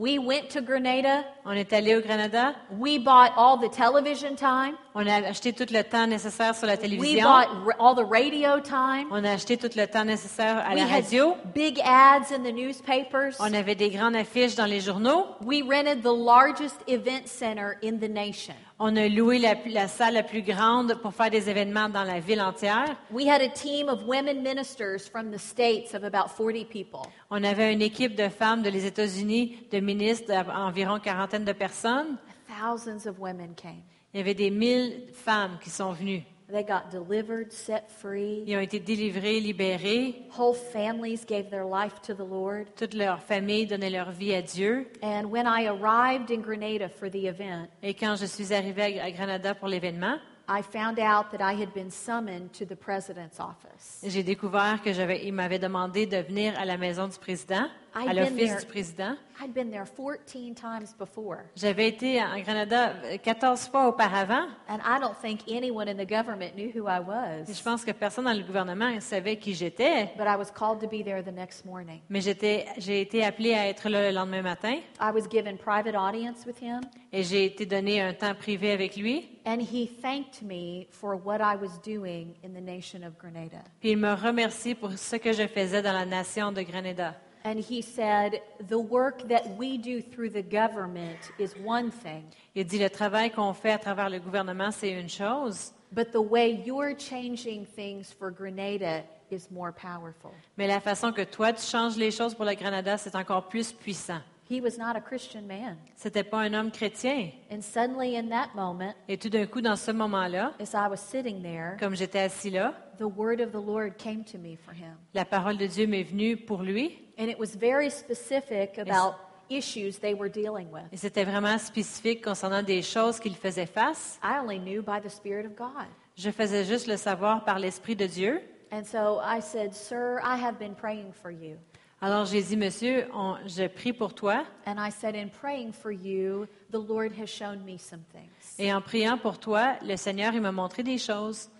We 0.00 0.16
went 0.16 0.48
to 0.50 0.60
Grenada. 0.62 1.24
On 1.44 1.50
est 1.50 1.72
allé 1.72 1.96
au 1.96 2.00
Canada, 2.02 2.54
We 2.78 2.98
bought 3.00 3.32
all 3.36 3.58
the 3.58 3.68
television 3.68 4.36
time. 4.36 4.76
on 4.94 5.04
a 5.08 5.26
acheté 5.26 5.52
tout 5.52 5.66
le 5.72 5.82
temps 5.82 6.06
nécessaire 6.06 6.54
sur 6.54 6.68
la 6.68 6.74
We 6.74 6.82
télévision, 6.82 7.24
bought 7.24 7.48
r- 7.66 7.74
all 7.80 7.96
the 7.96 8.08
radio 8.08 8.60
time. 8.60 9.08
on 9.10 9.24
a 9.24 9.32
acheté 9.32 9.56
tout 9.56 9.70
le 9.76 9.86
temps 9.88 10.04
nécessaire 10.04 10.58
à 10.64 10.74
We 10.74 10.76
la 10.78 10.84
had 10.84 11.02
radio, 11.02 11.36
big 11.52 11.80
ads 11.84 12.30
in 12.32 12.44
the 12.44 12.52
newspapers. 12.52 13.34
on 13.40 13.52
avait 13.52 13.74
des 13.74 13.90
grandes 13.90 14.14
affiches 14.14 14.54
dans 14.54 14.66
les 14.66 14.80
journaux, 14.80 15.26
We 15.44 15.62
rented 15.68 16.02
the 16.04 16.14
largest 16.14 16.76
event 16.86 17.26
center 17.26 17.76
in 17.82 17.98
the 17.98 18.08
nation. 18.08 18.54
On 18.78 18.96
a 18.96 19.08
loué 19.08 19.38
la, 19.38 19.54
la 19.66 19.88
salle 19.88 20.14
la 20.14 20.22
plus 20.22 20.42
grande 20.42 20.94
pour 21.02 21.12
faire 21.12 21.30
des 21.30 21.50
événements 21.50 21.88
dans 21.88 22.04
la 22.04 22.20
ville 22.20 22.40
entière. 22.40 22.96
We 23.10 23.26
had 23.28 23.40
a 23.42 23.48
team 23.48 23.88
of 23.88 24.04
women 24.04 24.42
ministers 24.42 25.08
from 25.08 25.30
the 25.30 25.38
states 25.38 25.94
of 25.94 26.04
about 26.04 26.30
40 26.30 26.64
people. 26.64 27.00
On 27.30 27.42
avait 27.42 27.72
une 27.72 27.82
équipe 27.82 28.14
de 28.14 28.28
femmes 28.28 28.62
de 28.62 28.70
les 28.70 28.86
États-Unis, 28.86 29.66
de 29.72 29.80
ministres, 29.80 30.28
d'environ 30.28 31.00
quarantaine 31.00 31.44
de 31.44 31.52
personnes. 31.52 32.16
Thousands 32.46 33.08
of 33.08 33.18
women 33.18 33.54
came. 33.56 33.82
Il 34.14 34.18
y 34.18 34.20
avait 34.20 34.34
des 34.34 34.50
mille 34.50 35.02
femmes 35.12 35.58
qui 35.62 35.70
sont 35.70 35.92
venues. 35.92 36.22
They 36.50 36.64
got 36.64 36.90
delivered, 36.90 37.52
set 37.52 37.90
free. 37.90 38.42
Ils 38.46 38.56
ont 38.56 38.60
été 38.60 38.80
délivrés, 38.80 39.38
libérés. 39.38 40.22
Whole 40.38 40.54
families 40.54 41.26
gave 41.26 41.50
their 41.50 41.66
life 41.66 42.00
to 42.06 42.14
the 42.14 42.26
Lord. 42.26 42.68
Toute 42.74 42.94
leur 42.94 43.20
famille 43.20 43.66
donnait 43.66 43.90
leur 43.90 44.12
vie 44.12 44.32
à 44.34 44.40
Dieu. 44.40 44.86
And 45.02 45.26
when 45.30 45.46
I 45.46 45.66
arrived 45.66 46.30
in 46.30 46.40
Grenada 46.40 46.88
for 46.88 47.10
the 47.10 47.26
event, 47.26 47.68
Et 47.82 47.92
quand 47.92 48.16
je 48.16 48.24
suis 48.24 48.54
arrivée 48.54 48.98
à 48.98 49.10
Granada 49.10 49.54
pour 49.54 49.68
l'événement, 49.68 50.16
I 50.48 50.62
found 50.62 50.98
out 50.98 51.30
that 51.32 51.42
I 51.42 51.52
had 51.52 51.74
been 51.74 51.90
summoned 51.90 52.54
to 52.54 52.64
the 52.64 52.74
president's 52.74 53.38
office. 53.38 54.00
j'ai 54.02 54.22
découvert 54.22 54.80
que 54.82 54.94
j'avais, 54.94 55.26
il 55.26 55.34
m'avait 55.34 55.58
demandé 55.58 56.06
de 56.06 56.16
venir 56.16 56.58
à 56.58 56.64
la 56.64 56.78
maison 56.78 57.06
du 57.06 57.18
président, 57.18 57.68
à 57.94 58.12
l'office 58.12 58.56
du 58.60 58.66
président. 58.66 59.14
I'd 59.40 59.52
been 59.54 59.70
there 59.70 59.84
14 59.86 60.54
times 60.54 60.94
before, 60.98 61.38
J'avais 61.54 61.86
été 61.88 62.20
en 62.20 62.40
Granada 62.40 62.92
euh, 63.04 63.18
14 63.22 63.68
fois 63.68 63.86
auparavant. 63.88 64.48
and 64.68 64.78
I 64.84 64.98
don't 65.00 65.14
think 65.22 65.42
anyone 65.48 65.88
in 65.88 65.94
the 65.96 66.08
government 66.08 66.56
knew 66.56 66.70
who 66.74 66.88
I 66.88 66.98
Et 66.98 67.44
je 67.46 67.52
was. 67.52 67.62
pense 67.62 67.84
que 67.84 67.92
personne 67.92 68.24
dans 68.24 68.32
le 68.32 68.42
gouvernement 68.42 68.98
savait 69.00 69.36
qui 69.36 69.54
j'étais. 69.54 70.06
But 70.16 70.26
I 70.26 70.36
was 70.36 70.50
called 70.52 70.80
to 70.80 70.88
be 70.88 71.04
there 71.04 71.22
the 71.22 71.32
next 71.32 71.64
morning. 71.64 72.00
Mais 72.10 72.20
j'ai 72.20 73.00
été 73.00 73.24
appelée 73.24 73.54
à 73.54 73.68
être 73.68 73.88
là 73.88 74.10
le 74.10 74.14
lendemain 74.16 74.42
matin 74.42 74.78
I 75.00 75.10
was 75.14 75.28
given 75.30 75.56
private 75.56 75.94
audience 75.94 76.44
with 76.44 76.60
him, 76.60 76.80
et 77.12 77.22
j'ai 77.22 77.44
été 77.44 77.64
donné 77.64 78.00
un 78.00 78.14
temps 78.14 78.34
privé 78.34 78.72
avec 78.72 78.96
lui. 78.96 79.28
and 79.46 79.60
he 79.60 79.86
thanked 80.02 80.42
me 80.42 80.86
for 80.90 81.14
what 81.16 81.38
I 81.40 81.54
was 81.56 81.78
doing 81.84 82.34
in 82.44 82.50
the 82.54 82.60
nation 82.60 83.02
of 83.06 83.16
Grenada. 83.18 83.62
Puis 83.80 83.90
il 83.92 83.98
me 83.98 84.12
remercie 84.14 84.74
pour 84.74 84.92
ce 84.98 85.14
que 85.16 85.32
je 85.32 85.46
faisais 85.46 85.80
dans 85.80 85.92
la 85.92 86.04
nation 86.04 86.50
de 86.50 86.62
Grenada. 86.62 87.14
And 87.44 87.58
he 87.58 87.82
said, 87.82 88.42
The 88.68 88.78
work 88.78 89.28
that 89.28 89.56
we 89.56 89.78
do 89.78 90.02
through 90.02 90.30
the 90.30 90.42
government 90.42 91.18
is 91.38 91.54
one 91.64 91.90
thing, 91.90 92.24
Il 92.54 92.64
dit 92.64 92.78
le 92.78 92.90
travail 92.90 93.30
qu'on 93.30 93.54
fait 93.54 93.72
à 93.72 93.78
travers 93.78 94.10
le 94.10 94.18
gouvernement, 94.18 94.70
c'est 94.70 94.90
une 94.90 95.08
chose, 95.08 95.72
but 95.92 96.12
the 96.12 96.20
way 96.20 96.50
you're 96.64 96.94
changing 96.98 97.64
things 97.64 98.12
for 98.12 98.30
Grenada 98.30 99.04
is 99.30 99.50
more 99.50 99.72
powerful. 99.72 100.32
mais 100.56 100.66
la 100.66 100.80
façon 100.80 101.12
que 101.12 101.22
toi 101.22 101.52
tu 101.52 101.62
changes 101.62 101.96
les 101.96 102.10
choses 102.10 102.34
pour 102.34 102.44
le 102.44 102.54
Grenada, 102.54 102.98
c'est 102.98 103.14
encore 103.14 103.48
plus 103.48 103.72
puissant. 103.72 104.20
He 104.50 104.60
was 104.62 104.78
not 104.78 104.96
a 104.96 105.00
Christian 105.00 105.42
man. 105.46 105.76
C'était 105.94 106.24
pas 106.24 106.38
un 106.38 106.54
homme 106.54 106.70
chrétien. 106.70 107.30
And 107.50 107.60
suddenly, 107.60 108.16
in 108.16 108.28
that 108.30 108.54
moment, 108.54 108.94
Et 109.08 109.18
tout 109.18 109.28
d'un 109.28 109.46
coup, 109.46 109.60
dans 109.60 109.76
ce 109.76 109.90
moment-là, 109.90 110.54
as 110.58 110.72
I 110.74 110.88
was 110.88 110.96
sitting 110.96 111.42
there, 111.42 111.76
comme 111.78 111.94
j'étais 111.94 112.20
assis 112.20 112.50
là, 112.50 112.72
the 112.98 113.02
word 113.02 113.40
of 113.40 113.52
the 113.52 113.64
Lord 113.64 113.98
came 113.98 114.24
to 114.24 114.38
me 114.38 114.56
for 114.56 114.72
him. 114.72 114.96
la 115.14 115.24
parole 115.26 115.58
de 115.58 115.66
Dieu 115.66 115.86
m'est 115.86 116.02
venue 116.02 116.36
pour 116.36 116.62
lui. 116.62 116.98
And 117.18 117.28
it 117.28 117.38
was 117.38 117.56
very 117.56 117.90
specific 117.90 118.78
about 118.78 119.16
issues 119.50 119.98
they 119.98 120.14
were 120.14 120.30
dealing 120.30 120.68
with. 120.72 120.84
Et 120.92 120.96
c'était 120.96 121.24
vraiment 121.24 121.58
spécifique 121.58 122.24
concernant 122.24 122.62
des 122.62 122.80
choses 122.82 123.20
qu'il 123.20 123.36
faisait 123.36 123.66
face. 123.66 124.18
I 124.22 124.38
only 124.42 124.58
knew 124.58 124.82
by 124.82 125.00
the 125.02 125.10
Spirit 125.10 125.44
of 125.44 125.56
God. 125.56 125.86
Je 126.16 126.30
faisais 126.30 126.64
juste 126.64 126.86
le 126.86 126.96
savoir 126.96 127.44
par 127.44 127.58
l'Esprit 127.58 127.96
de 127.96 128.06
Dieu. 128.06 128.40
And 128.72 128.84
so 128.84 129.20
I 129.20 129.40
said, 129.40 129.74
Sir, 129.74 130.20
I 130.22 130.36
have 130.36 130.58
been 130.58 130.74
praying 130.74 131.12
for 131.12 131.30
you. 131.30 131.56
Alors 132.00 132.26
j'ai 132.26 132.42
dit, 132.42 132.56
Monsieur, 132.56 133.06
on- 133.12 133.36
je 133.46 133.66
prie 133.66 133.92
pour 133.92 134.14
toi. 134.14 134.44
And 134.66 134.76
I 134.78 134.90
said, 134.90 135.16
In 135.16 135.28
praying 135.28 135.72
for 135.72 135.90
you, 135.90 136.46
the 136.70 136.78
Lord 136.78 137.12
has 137.20 137.26
shown 137.26 137.64
me 137.64 137.76
some 137.78 138.02
things. 138.12 138.54
Et 138.58 138.72
en 138.72 138.80
priant 138.80 139.18
pour 139.18 139.38
toi, 139.38 139.76
le 139.82 139.96
Seigneur, 139.96 140.32
il 140.34 140.40
m'a 140.40 140.52
montré 140.52 140.82
des 140.84 140.98
choses. 140.98 141.50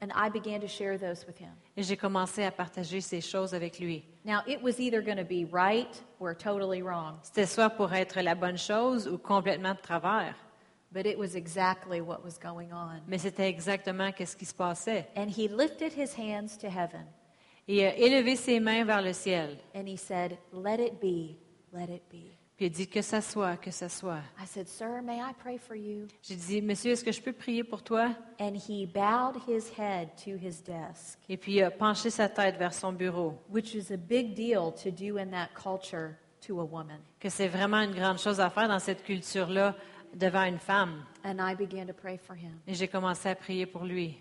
And 0.00 0.08
I 0.14 0.30
began 0.30 0.60
to 0.60 0.68
share 0.68 0.96
those 0.98 1.26
with 1.26 1.38
him. 1.38 1.50
Et 1.76 1.82
j'ai 1.82 1.96
commencé 1.96 2.44
à 2.44 2.50
partager 2.50 3.00
ces 3.00 3.20
choses 3.20 3.52
avec 3.54 3.78
lui. 3.78 4.04
Now, 4.24 4.38
it 4.46 4.62
was 4.62 4.78
either 4.78 5.02
going 5.02 5.16
to 5.18 5.24
be 5.24 5.44
right 5.52 6.02
or 6.20 6.34
totally 6.34 6.80
wrong, 6.80 7.16
C'était 7.22 7.46
soit 7.46 7.68
pour 7.70 7.92
être 7.92 8.20
la 8.22 8.34
bonne 8.34 8.56
chose 8.56 9.06
ou 9.08 9.18
complètement 9.18 9.74
de 9.74 9.80
travers. 9.80 10.34
but 10.92 11.06
it 11.06 11.18
was 11.18 11.34
exactly 11.34 12.00
what 12.00 12.22
was 12.24 12.38
going 12.38 12.70
on. 12.72 13.00
Mais 13.08 13.18
c'était 13.18 13.48
exactement 13.48 14.10
ce 14.24 14.36
qui 14.36 14.44
se 14.46 14.54
passait. 14.54 15.08
And 15.16 15.26
he 15.28 15.48
lifted 15.48 15.92
his 15.92 16.14
hands 16.16 16.56
to 16.60 16.68
heaven 16.68 17.04
Et 17.68 17.76
il 17.76 17.84
a 17.84 17.96
élevé 17.96 18.36
ses 18.36 18.58
mains 18.60 18.84
vers 18.84 19.02
le 19.02 19.12
ciel. 19.12 19.58
and 19.74 19.86
he 19.86 19.96
said, 19.96 20.36
Let 20.52 20.80
it 20.80 21.00
be, 21.00 21.36
let 21.72 21.88
it 21.94 22.02
be. 22.10 22.32
Puis 22.56 22.66
il 22.66 22.72
a 22.72 22.74
dit 22.74 22.86
que 22.88 23.00
ça 23.02 23.20
soit, 23.20 23.56
que 23.56 23.70
ça 23.70 23.88
soit. 23.88 24.20
I 24.40 24.46
said, 24.46 24.68
Sir, 24.68 25.00
may 25.02 25.18
I 25.20 25.32
pray 25.42 25.58
for 25.58 25.74
you? 25.74 26.06
J'ai 26.22 26.34
dit, 26.36 26.60
Monsieur, 26.60 26.92
est-ce 26.92 27.02
que 27.04 27.10
je 27.12 27.20
peux 27.22 27.32
prier 27.32 27.64
pour 27.64 27.82
toi? 27.82 28.10
And 28.40 28.54
he 28.54 28.86
bowed 28.86 29.36
his 29.48 29.70
head 29.78 30.10
to 30.24 30.32
his 30.36 30.62
desk, 30.62 31.18
Et 31.28 31.36
puis 31.36 31.54
il 31.54 31.62
a 31.62 31.70
penché 31.70 32.10
sa 32.10 32.28
tête 32.28 32.56
vers 32.58 32.74
son 32.74 32.92
bureau. 32.92 33.38
which 33.48 33.74
is 33.74 33.92
a 33.92 33.96
big 33.96 34.34
deal 34.34 34.72
to 34.82 34.90
do 34.90 35.16
in 35.18 35.30
that 35.30 35.48
culture 35.54 36.16
to 36.46 36.60
a 36.60 36.64
woman. 36.64 36.98
Que 37.20 37.28
c'est 37.30 37.48
vraiment 37.48 37.80
une 37.80 37.94
grande 37.94 38.18
chose 38.18 38.38
à 38.40 38.50
faire 38.50 38.68
dans 38.68 38.80
cette 38.80 39.02
culture-là 39.02 39.74
devant 40.14 40.42
une 40.44 40.58
femme. 40.58 41.04
And 41.24 41.38
I 41.40 41.54
began 41.54 41.86
to 41.86 41.94
pray 41.94 42.18
for 42.18 42.36
him. 42.36 42.60
Et 42.66 42.74
j'ai 42.74 42.86
commencé 42.88 43.28
à 43.30 43.34
prier 43.34 43.64
pour 43.66 43.84
lui. 43.84 44.18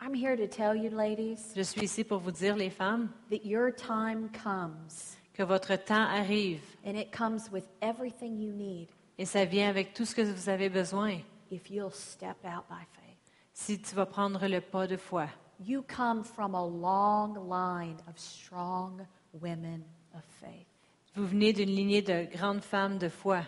I'm 0.00 0.14
here 0.14 0.36
to 0.36 0.46
tell 0.46 0.74
you, 0.74 0.90
ladies, 0.90 1.52
Je 1.56 1.62
suis 1.62 1.82
ici 1.84 2.04
pour 2.04 2.18
vous 2.18 2.30
dire, 2.30 2.54
les 2.54 2.70
femmes, 2.70 3.08
that 3.30 3.44
your 3.46 3.70
time 3.70 4.28
comes, 4.30 5.16
que 5.34 5.42
votre 5.42 5.76
temps 5.76 6.06
arrive 6.10 6.60
and 6.84 6.96
it 6.96 7.10
comes 7.12 7.50
with 7.50 7.64
everything 7.80 8.38
you 8.38 8.52
need 8.52 8.88
et 9.18 9.24
ça 9.24 9.44
vient 9.46 9.68
avec 9.70 9.94
tout 9.94 10.04
ce 10.04 10.14
que 10.14 10.22
vous 10.22 10.48
avez 10.48 10.68
besoin 10.68 11.20
if 11.50 11.70
you'll 11.70 11.90
step 11.90 12.36
out 12.44 12.68
by 12.68 12.84
faith. 12.92 13.16
si 13.54 13.78
tu 13.78 13.94
vas 13.94 14.06
prendre 14.06 14.46
le 14.46 14.60
pas 14.60 14.86
de 14.86 14.96
foi. 14.96 15.28
You 15.64 15.82
come 15.82 16.22
from 16.22 16.54
a 16.54 16.62
long 16.62 17.48
line 17.48 17.96
of 18.06 18.18
strong 18.18 19.06
women 19.32 19.82
of 20.14 20.22
faith. 20.40 20.66
Vous 21.14 21.26
venez 21.26 21.54
d'une 21.54 21.70
lignée 21.70 22.02
de 22.02 22.26
grandes 22.30 22.62
femmes 22.62 22.98
de 22.98 23.08
foi. 23.08 23.42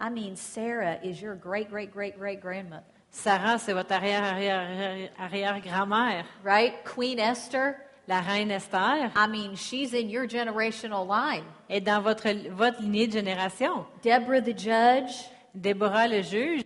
I 0.00 0.10
mean, 0.10 0.34
Sarah 0.34 0.98
is 1.04 1.22
your 1.22 1.36
great, 1.36 1.70
great, 1.70 1.92
great, 1.92 2.18
great 2.18 2.40
grandmother, 2.40 2.82
Sarah, 3.14 3.58
c'est 3.58 3.74
votre 3.74 3.92
arrière-arrière-arrière-grand-mère. 3.92 6.24
right? 6.44 6.74
Queen 6.84 7.18
Esther, 7.18 7.74
La 8.08 8.20
reine 8.20 8.50
Esther 8.50 9.10
I 9.14 9.28
mean, 9.28 9.54
she's 9.54 9.92
in 9.94 10.08
your 10.08 10.26
generational 10.26 11.06
line. 11.06 11.44
est 11.68 11.82
dans 11.82 12.00
votre, 12.02 12.26
votre 12.50 12.80
lignée 12.80 13.06
de 13.06 13.12
génération. 13.12 13.84
Deborah 14.02 14.40
the 14.40 14.58
judge, 14.58 15.12
Déborah 15.54 16.08
le 16.08 16.22
juge, 16.22 16.62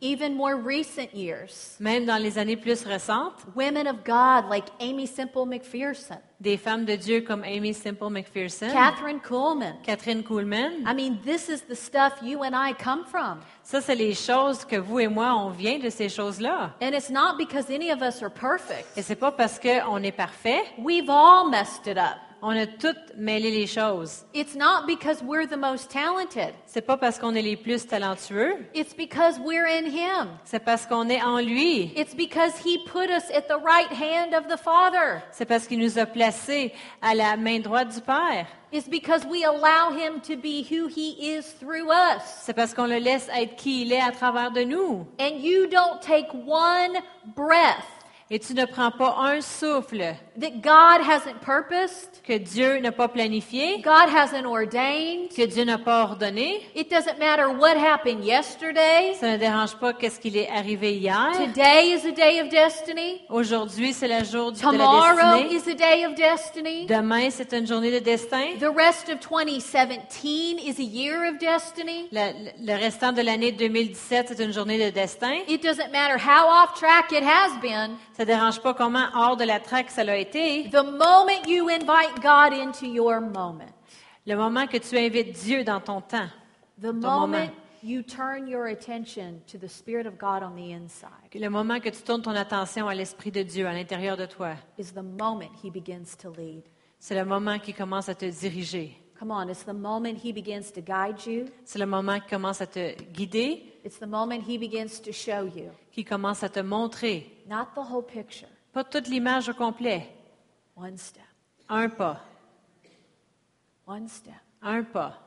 even 0.00 0.34
more 0.34 0.54
recent 0.56 1.12
years. 1.14 1.76
même 1.80 2.06
dans 2.06 2.16
les 2.16 2.38
années 2.38 2.56
plus 2.56 2.84
récentes, 2.84 3.34
Women 3.54 3.86
of 3.86 4.04
God 4.04 4.48
like 4.50 4.64
Amy 4.80 5.06
Simple 5.06 5.44
McPherson, 5.46 6.18
des 6.40 6.56
femmes 6.56 6.84
de 6.86 6.96
Dieu 6.96 7.20
comme 7.20 7.44
Amy 7.44 7.74
Simple 7.74 8.08
McPherson, 8.10 8.68
Catherine 8.72 9.20
Kuhlman. 9.20 9.74
Catherine 9.84 10.22
Kuhlman. 10.22 10.72
I 10.86 10.94
mean, 10.94 11.18
this 11.24 11.48
is 11.48 11.62
the 11.68 11.74
stuff 11.76 12.14
you 12.22 12.42
and 12.42 12.54
I 12.54 12.72
come 12.72 13.04
from. 13.04 13.40
Ça, 13.62 13.80
c'est 13.80 13.94
les 13.94 14.14
choses 14.14 14.64
que 14.64 14.76
vous 14.76 15.00
et 15.00 15.08
moi, 15.08 15.34
on 15.34 15.50
vient 15.50 15.78
de 15.78 15.90
ces 15.90 16.08
choses-là. 16.08 16.72
And 16.80 16.92
it's 16.94 17.10
not 17.10 17.36
because 17.38 17.68
any 17.70 17.90
of 17.90 18.00
us 18.02 18.22
are 18.22 18.30
Et 18.34 18.40
perfect. 18.40 18.86
c'est 19.02 19.16
pas 19.16 19.32
parce 19.32 19.58
qu'on 19.58 20.02
est 20.02 20.12
parfait, 20.16 20.62
We've 20.78 21.10
all 21.10 21.48
messed 21.50 21.86
it 21.86 21.98
up. 21.98 22.16
On 22.42 22.50
a 22.56 22.66
toutes 22.66 23.16
mêlé 23.16 23.50
les 23.50 23.66
choses. 23.66 24.24
It's 24.34 24.54
not 24.54 24.86
because 24.86 25.22
we're 25.22 25.46
the 25.46 25.56
most 25.58 25.90
talented. 25.90 26.54
C'est 26.66 26.82
pas 26.86 26.96
parce 26.96 27.18
qu'on 27.18 27.34
est 27.34 27.42
les 27.42 27.56
plus 27.56 27.86
talentueux, 27.86 28.54
It's 28.74 28.94
because 28.94 29.38
we're 29.38 29.66
in 29.66 29.86
Him. 29.86 30.28
c'est 30.44 30.64
parce 30.64 30.86
qu'on 30.86 31.08
est 31.08 31.22
en 31.22 31.38
lui. 31.38 31.92
It's 31.96 32.14
because 32.14 32.52
He 32.64 32.78
put 32.86 33.10
us 33.10 33.30
at 33.34 33.48
the 33.48 33.58
right 33.62 33.90
hand 33.90 34.34
of 34.34 34.46
the 34.48 34.58
Father. 34.58 35.22
C'est 35.32 35.46
parce 35.46 35.66
qu'il 35.66 35.78
nous 35.78 35.98
a 35.98 36.06
placés 36.06 36.72
à 37.02 37.14
la 37.14 37.36
main 37.36 37.60
droite 37.60 37.94
du 37.94 38.00
Père. 38.00 38.46
It's 38.72 38.88
because 38.88 39.24
we 39.26 39.44
allow 39.44 39.90
Him 39.90 40.20
to 40.22 40.36
be 40.36 40.62
who 40.70 40.86
He 40.86 41.16
is 41.36 41.42
through 41.58 41.90
us. 41.90 42.22
C'est 42.42 42.54
parce 42.54 42.72
qu'on 42.72 42.86
le 42.86 42.98
laisse 42.98 43.28
être 43.34 43.56
qui 43.56 43.82
il 43.82 43.92
est 43.92 44.00
à 44.00 44.12
travers 44.12 44.52
de 44.52 44.62
nous. 44.62 45.06
And 45.18 45.38
you 45.40 45.66
don't 45.66 46.00
take 46.00 46.28
one 46.46 46.96
breath 47.34 47.84
Et 48.32 48.38
tu 48.38 48.54
ne 48.54 48.64
prends 48.64 48.92
pas 48.92 49.16
un 49.18 49.40
souffle 49.40 50.14
that 50.40 50.50
God 50.62 51.00
hasn't 51.04 51.40
purposed, 51.44 52.22
que 52.22 52.38
Dieu 52.38 52.78
n'a 52.78 52.92
pas 52.92 53.08
planifié, 53.08 53.80
God 53.82 54.08
hasn't 54.08 54.46
ordained. 54.46 55.30
que 55.34 55.44
Dieu 55.46 55.64
n'a 55.64 55.78
pas 55.78 56.04
ordonné. 56.04 56.60
It 56.76 56.88
doesn't 56.88 57.18
matter 57.18 57.48
what 57.48 57.76
happened 57.76 58.24
yesterday. 58.24 59.14
Ça 59.18 59.32
ne 59.32 59.36
dérange 59.36 59.74
pas 59.80 59.92
qu'est-ce 59.94 60.20
qu'il 60.20 60.36
est 60.36 60.48
arrivé 60.48 60.94
hier. 60.94 61.32
Today 61.36 61.90
is 61.92 62.06
a 62.06 62.12
day 62.12 62.40
of 62.40 62.48
destiny. 62.50 63.20
Aujourd'hui, 63.28 63.92
c'est 63.92 64.06
le 64.06 64.24
jour 64.24 64.52
du- 64.52 64.60
de 64.60 64.64
Tomorrow 64.64 65.16
la 65.16 65.38
destinée. 65.42 65.56
is 65.56 65.68
a 65.68 65.74
day 65.74 66.06
of 66.06 66.14
destiny. 66.14 66.86
Demain, 66.86 67.30
c'est 67.30 67.52
une 67.52 67.66
journée 67.66 67.90
de 67.90 67.98
destin. 67.98 68.44
The 68.60 68.72
rest 68.72 69.08
of 69.08 69.18
2017 69.18 70.60
is 70.60 70.78
a 70.78 70.82
year 70.84 71.28
of 71.32 71.38
destiny. 71.38 72.08
Le, 72.12 72.50
le 72.64 72.78
restant 72.78 73.10
de 73.12 73.22
l'année 73.22 73.50
2017, 73.50 74.26
c'est 74.28 74.44
une 74.44 74.52
journée 74.52 74.78
de 74.78 74.90
destin. 74.90 75.38
It 75.48 75.62
doesn't 75.64 75.90
matter 75.90 76.16
how 76.16 76.46
off 76.48 76.74
track 76.78 77.10
it 77.10 77.24
has 77.24 77.58
been. 77.60 77.96
Ça 78.20 78.26
dérange 78.26 78.60
pas 78.60 78.74
comment 78.74 79.06
hors 79.14 79.38
de 79.38 79.44
la 79.44 79.60
traque 79.60 79.90
ça 79.90 80.04
l'a 80.04 80.18
été? 80.18 80.68
The 80.68 80.84
moment 80.84 81.48
you 81.48 81.70
invite 81.70 82.20
God 82.20 82.52
into 82.52 82.84
your 82.84 83.18
moment, 83.18 83.72
Le 84.26 84.36
moment 84.36 84.66
que 84.66 84.76
tu 84.76 84.98
invites 84.98 85.32
Dieu 85.42 85.64
dans 85.64 85.80
ton 85.80 86.02
temps, 86.02 86.28
the 86.78 86.88
Ton 86.88 86.92
moment 86.92 87.28
moment. 87.28 87.50
you 87.82 88.02
turn 88.02 88.46
your 88.46 88.66
attention 88.66 89.40
to 89.50 89.56
the 89.56 89.70
Spirit 89.70 90.06
of 90.06 90.18
God 90.18 90.42
on 90.42 90.54
the 90.54 90.70
inside, 90.70 91.32
le 91.34 91.48
moment 91.48 91.80
que 91.80 91.88
tu 91.88 92.02
tournes 92.02 92.20
ton 92.20 92.36
attention 92.36 92.88
à 92.88 92.94
l'Esprit 92.94 93.30
de 93.30 93.42
Dieu 93.42 93.66
à 93.66 93.72
l'intérieur 93.72 94.18
de 94.18 94.26
toi, 94.26 94.50
is 94.78 94.92
the 94.92 95.02
moment 95.02 95.48
He 95.64 95.70
begins 95.70 96.14
to 96.20 96.30
lead. 96.30 96.64
c'est 96.98 97.14
le 97.14 97.24
moment 97.24 97.58
qui 97.58 97.72
commence 97.72 98.10
à 98.10 98.14
te 98.14 98.26
diriger. 98.26 98.98
Come 99.18 99.30
on, 99.30 99.48
it's 99.48 99.64
the 99.64 99.72
moment 99.72 100.16
He 100.22 100.30
begins 100.34 100.70
to 100.74 100.82
guide 100.82 101.24
you. 101.26 101.46
C'est 101.64 101.78
le 101.78 101.86
moment 101.86 102.20
qui 102.20 102.28
commence 102.28 102.60
à 102.60 102.66
te 102.66 103.02
guider. 103.14 103.62
It's 103.82 103.98
the 103.98 104.06
moment 104.06 104.42
He 104.46 104.58
begins 104.58 105.00
to 105.00 105.10
show 105.10 105.46
you, 105.46 105.70
qui 106.00 106.04
commence 106.04 106.42
à 106.42 106.48
te 106.48 106.60
montrer, 106.60 107.44
not 107.46 107.66
the 107.74 107.78
whole 107.78 108.02
picture, 108.02 108.48
pas 108.72 108.84
toute 108.84 109.06
l'image 109.08 109.50
au 109.50 109.54
complet, 109.54 110.08
one 110.74 110.96
step, 110.96 111.22
un 111.68 111.90
pas, 111.90 112.20
one 113.86 114.08
step. 114.08 114.32
un 114.62 114.82
pas. 114.82 115.18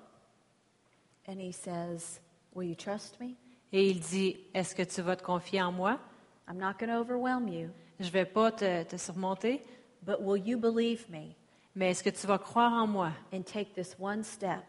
And 1.27 1.39
He 1.39 1.51
says, 1.51 2.19
Will 2.55 2.69
you 2.69 2.75
trust 2.75 3.19
me? 3.19 3.35
Et 3.71 3.89
il 3.89 3.99
dit, 3.99 4.37
est-ce 4.53 4.75
que 4.75 4.83
tu 4.83 5.01
vas 5.01 5.15
te 5.15 5.23
confier 5.23 5.61
en 5.61 5.71
moi? 5.71 5.99
I'm 6.47 6.57
not 6.57 6.79
going 6.79 6.89
to 6.89 6.99
overwhelm 6.99 7.47
you, 7.47 7.69
Je 7.99 8.05
ne 8.05 8.11
vais 8.11 8.25
pas 8.25 8.51
te, 8.51 8.83
te 8.83 8.97
surmonter, 8.97 9.61
but 10.01 10.21
will 10.21 10.37
you 10.37 10.57
believe 10.57 11.07
me? 11.09 11.35
Mais 11.75 11.91
est-ce 11.91 12.03
que 12.03 12.09
tu 12.09 12.25
vas 12.27 12.39
croire 12.39 12.73
en 12.73 12.87
moi? 12.87 13.11
And 13.31 13.43
take 13.43 13.73
this 13.75 13.95
one 13.99 14.23
step? 14.23 14.63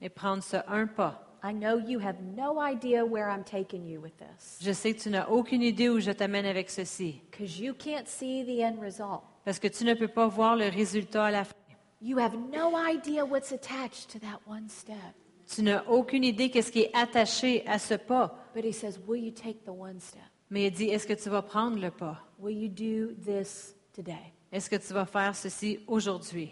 et 0.00 0.08
prendre 0.08 0.42
ce 0.42 0.56
un 0.66 0.86
pas? 0.86 1.25
I 1.46 1.52
know 1.52 1.76
you 1.78 2.00
have 2.00 2.16
no 2.34 2.58
idea 2.60 3.04
where 3.04 3.28
I'm 3.30 3.44
taking 3.44 3.86
you 3.86 4.00
with 4.00 4.16
this 4.18 4.58
Je 4.60 4.72
sais 4.72 4.94
que 4.94 5.00
tu 5.00 5.10
n'as 5.10 5.28
aucune 5.28 5.62
idée 5.62 5.88
où 5.88 6.00
je 6.00 6.10
t'amène 6.10 6.46
avec 6.46 6.70
ceci, 6.70 7.20
because 7.30 7.60
you 7.60 7.72
can't 7.74 8.08
see 8.08 8.42
the 8.44 8.62
end 8.62 8.80
result. 8.82 9.22
parce 9.44 9.58
que 9.60 9.68
tu 9.68 9.84
ne 9.84 9.94
peux 9.94 10.08
pas 10.08 10.26
voir 10.26 10.56
le 10.56 10.68
résultat 10.68 11.26
à 11.26 11.30
la 11.30 11.44
fin. 11.44 11.52
You 12.02 12.18
have 12.18 12.34
no 12.34 12.72
idea 12.76 13.24
what's 13.24 13.52
attached 13.52 14.10
to 14.12 14.18
that 14.18 14.40
one 14.46 14.68
step. 14.68 14.96
Tu 15.48 15.62
n'as 15.62 15.84
aucune 15.84 16.24
idée 16.24 16.50
qu'est-ce 16.50 16.72
qui 16.72 16.80
est 16.80 16.96
attaché 16.96 17.64
à 17.66 17.78
ce 17.78 17.94
pas. 17.94 18.34
But 18.54 18.64
he 18.64 18.72
says, 18.72 18.98
Will 19.06 19.22
you 19.22 19.30
take 19.30 19.64
the 19.64 19.70
one 19.70 20.00
step? 20.00 20.22
Mais 20.50 20.66
il 20.66 20.72
dit, 20.72 20.84
est-ce 20.90 21.06
que 21.06 21.14
tu 21.14 21.28
vas 21.28 21.42
prendre 21.42 21.78
le 21.78 21.90
pas? 21.90 22.22
Will 22.38 22.56
you 22.56 22.68
do 22.68 23.14
this 23.14 23.74
today? 23.92 24.32
Est-ce 24.52 24.68
que 24.68 24.76
tu 24.76 24.92
vas 24.92 25.06
faire 25.06 25.34
ceci 25.34 25.80
aujourd'hui? 25.86 26.50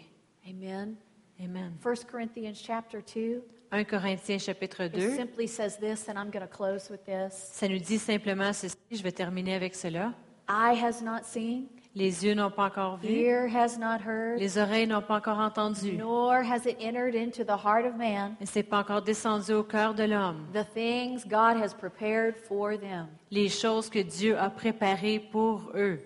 Amen. 0.49 0.95
Amen. 1.39 1.73
1 1.83 2.05
Corinthians 2.09 2.55
chapter 2.55 3.01
2, 3.01 3.41
1 3.75 3.83
Corinthiens 3.83 4.39
chapitre 4.39 4.85
it 4.85 4.93
2, 4.93 5.15
simply 5.17 5.47
says 5.47 5.77
this, 5.77 6.07
and 6.07 6.17
I'm 6.17 6.29
going 6.29 6.47
to 6.47 6.47
close 6.47 6.89
with 6.89 7.03
this. 7.05 7.33
ça 7.51 7.67
nous 7.67 7.77
dit 7.79 7.97
simplement 7.99 8.53
ceci, 8.53 8.77
je 8.89 9.03
vais 9.03 9.11
terminer 9.11 9.53
avec 9.55 9.75
cela. 9.75 10.13
Eye 10.47 10.75
has 10.81 11.01
not 11.01 11.25
seen, 11.25 11.67
Les 11.93 12.25
yeux 12.25 12.33
n'ont 12.35 12.51
pas 12.51 12.65
encore 12.65 12.97
vu, 12.97 13.09
ear 13.09 13.47
has 13.53 13.77
not 13.77 13.99
heard, 14.05 14.37
les 14.39 14.57
oreilles 14.57 14.87
n'ont 14.87 15.01
pas 15.01 15.15
encore 15.17 15.39
entendu, 15.39 15.93
nor 15.97 16.35
has 16.43 16.65
it 16.65 16.77
entered 16.81 17.15
into 17.15 17.43
the 17.43 17.57
heart 17.65 17.85
of 17.85 17.95
man 17.97 18.35
et 18.41 18.45
c'est 18.45 18.63
pas 18.63 18.79
encore 18.79 19.01
descendu 19.01 19.53
au 19.53 19.63
cœur 19.63 19.93
de 19.93 20.03
l'homme. 20.03 20.45
the 20.53 20.65
things 20.73 21.25
God 21.25 21.57
has 21.61 21.73
prepared 21.73 22.35
for 22.35 22.77
them. 22.77 23.07
Les 23.31 23.49
choses 23.49 23.89
que 23.89 23.99
Dieu 23.99 24.37
a 24.37 24.49
préparées 24.49 25.19
pour 25.19 25.71
eux. 25.75 25.99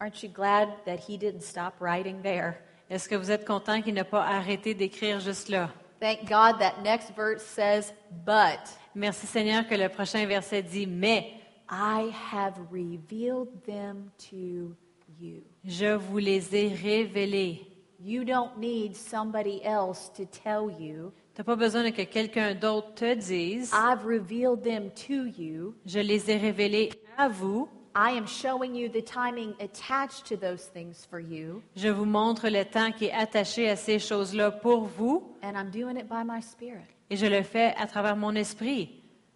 Aren't 0.00 0.22
you 0.22 0.28
glad 0.28 0.68
that 0.84 0.96
he 1.08 1.18
didn't 1.18 1.42
stop 1.42 1.74
writing 1.80 2.22
there? 2.22 2.54
Est-ce 2.88 3.08
que 3.08 3.14
vous 3.14 3.30
êtes 3.30 3.46
content 3.46 3.82
qu'il 3.82 3.94
n'a 3.94 4.04
pas 4.04 4.24
arrêté 4.24 4.74
d'écrire 4.74 5.20
juste 5.20 5.48
là? 5.48 5.70
Thank 6.00 6.28
God 6.28 6.58
that 6.60 6.82
next 6.82 7.14
verse 7.14 7.42
says, 7.42 7.92
But 8.24 8.58
Merci 8.94 9.26
Seigneur 9.26 9.66
que 9.68 9.76
le 9.76 9.88
prochain 9.88 10.26
verset 10.26 10.62
dit, 10.62 10.86
mais 10.86 11.34
I 11.68 12.10
have 12.32 12.54
revealed 12.72 13.48
them 13.66 14.10
to 14.30 14.74
you. 15.20 15.42
je 15.64 15.94
vous 15.94 16.18
les 16.18 16.54
ai 16.56 16.68
révélés. 16.68 17.66
You 18.02 18.24
don't 18.24 18.56
need 18.58 18.96
somebody 18.96 19.62
else 19.62 20.10
to 20.16 20.24
tell 20.24 20.70
you. 20.70 21.12
Tu 21.34 21.42
n'as 21.42 21.44
pas 21.44 21.54
besoin 21.56 21.90
que 21.92 22.02
quelqu'un 22.02 22.54
d'autre 22.54 22.94
te 22.94 23.14
dise, 23.14 23.70
I've 23.74 24.04
revealed 24.06 24.62
them 24.62 24.90
to 25.06 25.26
you. 25.38 25.74
je 25.84 26.00
les 26.00 26.30
ai 26.30 26.36
révélés 26.38 26.90
à 27.18 27.28
vous. 27.28 27.68
I 27.94 28.10
am 28.12 28.26
showing 28.26 28.74
you 28.74 28.88
the 28.88 29.02
timing 29.02 29.54
attached 29.60 30.26
to 30.28 30.36
those 30.36 30.66
things 30.72 31.06
for 31.10 31.18
you, 31.20 31.62
Je 31.76 31.88
vous 31.88 32.04
montre 32.04 32.48
le 32.48 32.64
temps 32.64 32.92
qui 32.92 33.06
est 33.06 33.12
attaché 33.12 33.68
à 33.68 33.76
ces 33.76 33.98
choses-là 33.98 34.50
pour 34.52 34.84
vous 34.84 35.36
and 35.42 35.54
I'm 35.56 35.70
doing 35.70 35.96
it 35.96 36.08
by 36.08 36.22
my 36.24 36.40
spirit. 36.40 36.86
et 37.10 37.16
je 37.16 37.26
le 37.26 37.42
fais 37.42 37.74
à 37.76 37.86
travers 37.86 38.16
mon 38.16 38.34
esprit. 38.36 38.90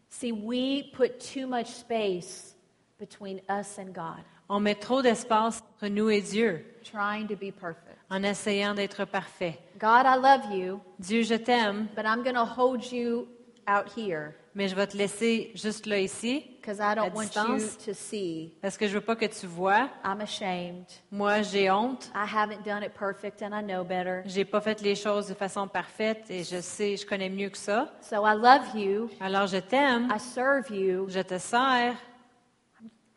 See, 0.09 0.31
we 0.31 0.85
put 0.93 1.19
too 1.19 1.47
much 1.49 1.67
space 1.67 2.55
between 3.01 3.41
us 3.51 3.79
and 3.79 3.93
God, 3.93 4.23
On 4.49 4.61
met 4.61 4.77
trop 4.77 5.03
d'espace 5.03 5.61
entre 5.77 5.89
nous 5.89 6.09
et 6.11 6.21
Dieu 6.21 6.65
trying 6.85 7.27
to 7.27 7.35
be 7.35 7.51
perfect. 7.51 7.99
en 8.11 8.23
essayant 8.23 8.75
d'être 8.75 9.05
parfait. 9.07 9.59
God, 9.81 10.05
I 10.07 10.17
love 10.17 10.53
you, 10.55 10.81
Dieu, 11.01 11.23
je 11.23 11.35
t'aime, 11.35 11.89
but 11.97 12.05
I'm 12.05 12.23
going 12.23 12.35
to 12.37 12.45
hold 12.45 12.85
you 12.93 13.27
out 13.67 13.89
here 13.97 14.35
mais 14.55 14.69
je 14.69 14.77
vais 14.77 14.87
te 14.87 14.97
laisser 14.97 15.51
juste 15.57 15.87
là 15.87 15.99
ici 15.99 16.45
I 16.73 16.95
don't 16.95 17.11
À 17.11 17.15
want 17.15 17.23
you 17.37 17.57
distance. 17.57 17.79
to 17.85 17.93
see. 17.95 18.53
parce 18.63 18.77
que 18.77 18.87
je 18.89 18.95
veux 18.95 19.01
pas 19.01 19.17
que 19.17 19.27
tu 19.27 19.47
vois? 19.47 19.89
I'm 20.05 20.21
ashamed. 20.21 20.87
Moi, 21.11 21.43
j'ai 21.43 21.71
honte. 21.71 22.11
I 22.15 22.25
haven't 22.27 22.63
done 22.65 22.83
it 22.83 22.93
perfect 22.95 23.43
and 23.43 23.53
I 23.53 23.63
know 23.63 23.85
better. 23.85 24.23
J'ai 24.27 24.45
pas 24.45 24.61
fait 24.61 24.81
les 24.81 24.95
choses 24.95 25.29
de 25.29 25.35
façon 25.35 25.69
parfaite 25.69 26.31
et 26.31 26.43
je 26.45 26.61
sais, 26.61 26.97
je 26.97 27.07
connais 27.07 27.29
mieux 27.29 27.51
que 27.51 27.59
ça. 27.59 27.93
So 28.03 28.27
I 28.27 28.35
love 28.35 28.75
you. 28.75 29.11
Alors 29.21 29.47
je 29.47 29.59
t'aime, 29.59 30.09
I 30.15 30.19
serve 30.19 30.71
you. 30.71 31.07
je 31.09 31.21
te 31.21 31.39
sers, 31.39 31.95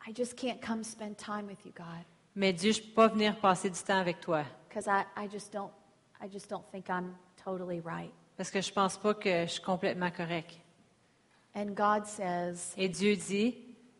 I 0.06 0.12
just 0.16 0.36
can't 0.36 0.60
come 0.60 0.82
spend 0.84 1.16
time 1.16 1.46
with 1.48 1.64
you, 1.66 1.72
God, 1.76 2.04
mais 2.34 2.52
Dieu, 2.52 2.72
je 2.72 2.80
peux 2.80 2.92
pas 2.94 3.08
venir 3.08 3.36
passer 3.40 3.68
du 3.68 3.78
temps 3.78 3.98
avec 3.98 4.20
toi 4.20 4.42
because 4.68 4.86
I, 4.86 5.04
I 5.16 5.28
just 5.30 5.52
don't 5.52 5.70
I 6.22 6.28
just 6.32 6.48
don't 6.48 6.64
think 6.72 6.88
I'm 6.88 7.14
totally 7.44 7.80
right. 7.80 8.10
parce 8.36 8.50
que 8.50 8.60
je 8.60 8.72
pense 8.72 8.96
pas 8.96 9.12
que 9.14 9.42
je 9.46 9.50
suis 9.52 9.62
complètement 9.62 10.10
correct. 10.10 10.58
And 11.54 11.74
God 11.74 12.06
says, 12.06 12.74
Et 12.76 12.88
Dieu 12.88 13.16
dit, 13.16 13.54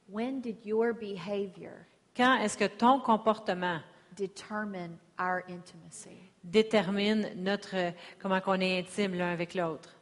when 0.08 0.40
did 0.40 0.64
your 0.64 0.92
behavior 0.92 1.86
quand 2.16 2.40
est-ce 2.42 2.56
que 2.56 2.66
ton 2.66 3.00
comportement 3.00 3.80
determine 4.16 4.98
our 5.18 5.42
intimacy? 5.48 6.28
détermine 6.44 7.28
notre 7.36 7.92
comment 8.18 8.40
qu'on 8.40 8.60
est 8.60 8.78
intime 8.78 9.14
l'un 9.14 9.32
avec 9.32 9.54
l'autre? 9.54 9.94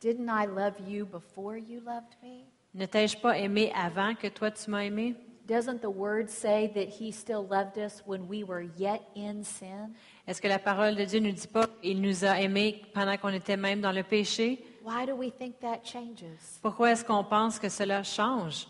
Didn't 0.00 0.28
I 0.28 0.46
love 0.46 0.74
you 0.86 1.06
before 1.06 1.56
you 1.56 1.80
loved 1.80 2.16
me? 2.22 2.44
Ne 2.74 2.86
t'ai-je 2.86 3.16
pas 3.16 3.38
aimé 3.38 3.72
avant 3.74 4.14
que 4.14 4.28
toi 4.28 4.50
tu 4.50 4.70
m'as 4.70 4.84
aimé? 4.84 5.14
Doesn't 5.46 5.80
the 5.80 5.90
word 5.90 6.28
say 6.28 6.68
that 6.74 6.88
he 6.88 7.12
still 7.12 7.46
loved 7.46 7.76
us 7.76 8.02
when 8.06 8.26
we 8.28 8.42
were 8.42 8.66
yet 8.78 9.02
in 9.14 9.42
sin? 9.42 9.90
Est-ce 10.26 10.40
que 10.40 10.48
la 10.48 10.58
parole 10.58 10.96
de 10.96 11.04
Dieu 11.04 11.20
ne 11.20 11.30
dit 11.30 11.46
pas 11.46 11.66
qu'il 11.66 12.00
nous 12.00 12.24
a 12.24 12.40
aimés 12.40 12.82
pendant 12.94 13.16
qu'on 13.18 13.28
était 13.28 13.56
même 13.56 13.80
dans 13.80 13.92
le 13.92 14.02
péché? 14.02 14.64
Why 14.84 15.06
do 15.06 15.16
we 15.16 15.30
think 15.30 15.60
that 15.60 15.78
changes? 15.84 16.58
Pourquoi 16.60 16.90
est-ce 16.92 17.04
qu'on 17.04 17.24
pense 17.24 17.58
que 17.58 17.68
cela 17.70 18.02
change? 18.02 18.66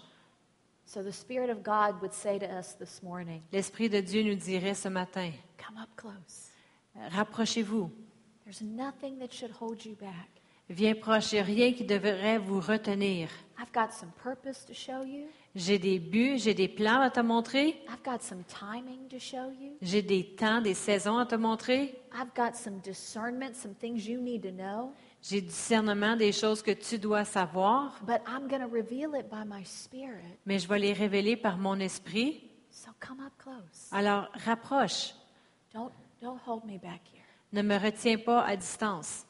So 0.87 1.03
the 1.03 1.11
Spirit 1.12 1.51
of 1.51 1.62
God 1.65 2.01
would 2.01 2.12
say 2.12 2.39
to 2.39 2.47
us 2.47 2.75
this 2.79 3.03
morning, 3.03 3.43
L'Esprit 3.53 3.89
de 3.89 4.01
Dieu 4.01 4.23
nous 4.23 4.37
dirait 4.37 4.75
ce 4.75 4.89
matin, 4.89 5.31
Come 5.59 5.79
up 5.79 5.89
close. 5.97 6.51
rapprochez-vous, 7.11 7.91
There's 8.45 8.61
nothing 8.62 9.19
that 9.19 9.33
should 9.33 9.51
hold 9.61 9.85
you 9.85 9.97
back. 9.97 10.29
viens 10.69 10.95
proche, 10.95 11.33
il 11.33 11.37
n'y 11.37 11.41
a 11.41 11.45
rien 11.45 11.73
qui 11.73 11.85
devrait 11.85 12.39
vous 12.39 12.61
retenir. 12.61 13.29
I've 13.59 13.73
got 13.73 13.93
some 13.93 14.11
purpose 14.23 14.65
to 14.67 14.75
show 14.75 15.03
you. 15.03 15.27
J'ai 15.57 15.79
des 15.79 15.99
buts, 15.99 16.39
j'ai 16.39 16.55
des 16.55 16.69
plans 16.69 17.01
à 17.01 17.11
te 17.11 17.21
montrer, 17.21 17.81
I've 17.89 18.03
got 18.05 18.21
some 18.23 18.43
timing 18.45 19.09
to 19.09 19.19
show 19.19 19.51
you. 19.51 19.77
j'ai 19.83 20.03
des 20.03 20.35
temps, 20.37 20.61
des 20.61 20.75
saisons 20.75 21.19
à 21.19 21.27
te 21.27 21.35
montrer, 21.35 21.95
I've 22.12 22.35
got 22.37 22.55
some 22.55 22.79
discernment, 22.81 23.55
some 23.57 23.75
things 23.75 24.07
you 24.07 24.21
need 24.21 24.43
to 24.43 24.51
know. 24.53 24.93
J'ai 25.27 25.41
discernement 25.41 26.16
des 26.16 26.33
choses 26.33 26.62
que 26.62 26.70
tu 26.72 26.99
dois 26.99 27.25
savoir, 27.25 27.99
But 28.07 28.20
I'm 28.27 28.47
going 28.47 28.61
to 28.61 28.68
reveal 28.68 29.14
it 29.14 29.31
by 29.31 29.45
my 29.47 29.64
Spirit. 29.64 30.39
mais 30.45 30.59
je 30.59 30.68
vais 30.68 30.79
les 30.79 30.93
révéler 30.93 31.37
par 31.37 31.57
mon 31.57 31.81
esprit. 31.81 32.51
So 32.70 32.91
come 33.01 33.20
up 33.20 33.33
close. 33.39 33.89
Alors 33.91 34.29
rapproche, 34.45 35.14
Don't, 35.72 35.91
don't 36.20 36.39
hold 36.47 36.64
me 36.64 36.79
back 36.79 37.01
here. 37.12 37.25
ne 37.53 37.62
me 37.62 37.77
retiens 37.79 38.18
pas 38.18 38.43
à 38.45 38.55
distance, 38.57 39.25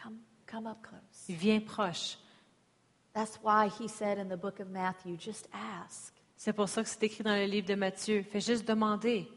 Come, 0.00 0.18
come 0.46 0.66
up 0.68 0.78
close. 0.82 1.26
viens 1.28 1.60
proche. 1.60 2.16
That's 3.12 3.40
why 3.42 3.68
he 3.80 3.88
said 3.88 4.18
in 4.18 4.28
the 4.28 4.36
book 4.40 4.60
of 4.60 4.68
Matthew, 4.70 5.16
just 5.18 5.48
ask. 5.52 6.14
C'est 6.36 6.52
pour 6.52 6.68
ça 6.68 6.82
que 6.84 6.88
c'est 6.88 7.02
écrit 7.02 7.24
dans 7.24 7.34
le 7.34 7.44
livre 7.46 7.66
de 7.66 7.74
Matthieu. 7.74 8.22
Fais 8.22 8.40
juste 8.40 8.66
demander. 8.68 9.28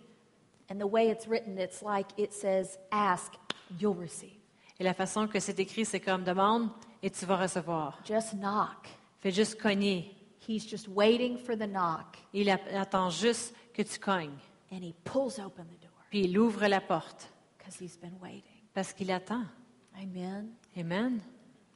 And 0.69 0.75
the 0.77 0.85
way 0.87 1.09
it's 1.09 1.27
written, 1.27 1.57
it's 1.57 1.81
like 1.81 2.07
it 2.17 2.31
says, 2.33 2.77
ask, 2.91 3.33
you'll 3.79 3.95
receive. 3.99 4.37
Et 4.79 4.83
la 4.83 4.93
façon 4.93 5.27
que 5.27 5.39
c'est 5.39 5.59
écrit, 5.59 5.85
c'est 5.85 5.99
comme 5.99 6.23
demande 6.23 6.69
et 7.01 7.09
tu 7.09 7.25
vas 7.25 7.37
recevoir. 7.37 7.99
Just 8.05 8.33
knock. 8.35 8.87
Fais 9.21 9.31
juste 9.31 9.61
cogner. 9.61 10.15
He's 10.47 10.67
just 10.67 10.87
waiting 10.89 11.37
for 11.37 11.55
the 11.55 11.67
knock, 11.67 12.17
Il 12.33 12.49
attend 12.49 13.09
juste 13.09 13.55
que 13.73 13.81
tu 13.81 13.97
cognes. 13.99 14.37
and 14.71 14.81
he 14.83 14.93
pulls 15.05 15.39
open 15.39 15.65
the 15.67 15.81
door 15.81 15.91
Puis 16.09 16.21
il 16.25 16.37
ouvre 16.37 16.67
la 16.67 16.81
porte 16.81 17.29
because 17.57 17.79
he's 17.79 17.97
been 17.97 18.17
waiting. 18.21 18.43
parce 18.73 18.91
qu'il 18.93 19.11
attend. 19.11 19.45
Amen. 19.95 20.49
Amen. 20.77 21.21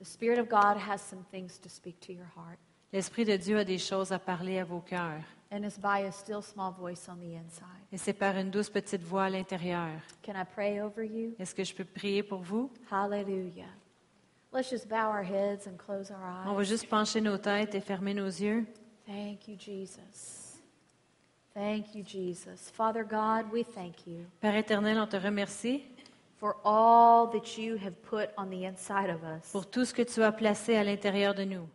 The 0.02 0.06
Spirit 0.06 0.40
of 0.40 0.48
God 0.50 0.78
has 0.78 0.98
some 1.02 1.24
things 1.32 1.60
to 1.62 1.70
speak 1.70 2.00
to 2.02 2.12
your 2.14 2.28
heart, 2.36 2.58
L'Esprit 2.94 3.26
de 3.26 3.38
Dieu 3.38 3.58
a 3.60 3.64
des 3.64 3.78
choses 3.78 4.12
à 4.12 4.20
parler 4.20 4.60
à 4.60 4.66
vos 4.66 4.82
cœurs. 4.82 5.22
and 5.52 5.64
it's 5.64 5.78
by 5.80 6.06
a 6.06 6.12
still 6.12 6.42
small 6.42 6.72
voice 6.74 7.08
on 7.08 7.16
the 7.18 7.36
inside. 7.36 7.77
Et 7.92 7.98
c'est 7.98 8.14
par 8.14 8.36
une 8.38 8.50
douce 8.52 8.70
petite 8.70 9.02
voix 9.04 9.24
à 9.26 9.30
l'intérieur. 9.30 9.90
Can 10.26 10.34
I 10.34 10.44
pray 10.54 10.82
over 10.82 11.06
you? 11.06 11.34
Est-ce 11.40 11.56
que 11.56 11.64
je 11.64 11.74
peux 11.74 11.86
prier 11.86 12.22
pour 12.22 12.40
vous? 12.42 12.70
Hallelujah. 12.92 13.70
Let's 14.54 14.70
just 14.70 14.88
bow 14.88 15.10
our 15.10 15.24
heads 15.24 15.68
and 15.68 15.78
close 15.78 16.10
our 16.12 16.46
On 16.48 16.54
va 16.54 16.62
eyes. 16.64 16.66
juste 16.68 16.90
pencher 16.90 17.22
nos 17.22 17.38
têtes 17.38 17.76
et 17.76 17.82
fermer 17.82 18.14
nos 18.14 18.26
yeux. 18.28 18.66
Thank 19.06 19.48
you, 19.48 19.56
Jesus. 19.58 20.60
Thank 21.54 21.96
you, 21.96 22.04
Jesus. 22.06 22.70
Father 22.74 23.04
God, 23.04 23.52
we 23.52 23.64
thank 23.64 24.06
you 24.06 24.26
Père 24.42 24.56
éternel, 24.56 25.00
on 25.00 25.08
te 25.08 25.16
remercie 25.18 25.84
for 26.40 26.56
all 26.64 27.30
that 27.32 27.58
you 27.60 27.78
have 27.78 27.94
put 28.04 28.30
on 28.38 28.46
the 28.48 28.64
inside 28.66 29.10
of 29.10 29.24
us. 29.24 29.52
pour 29.52 29.66
tout 29.70 29.86
ce 29.86 29.94
que 29.94 30.04
tu 30.04 30.22
as 30.24 30.32
placé 30.32 30.76
à 30.76 30.84
l'intérieur 30.84 31.34
de 31.34 31.44
nous. 31.46 31.68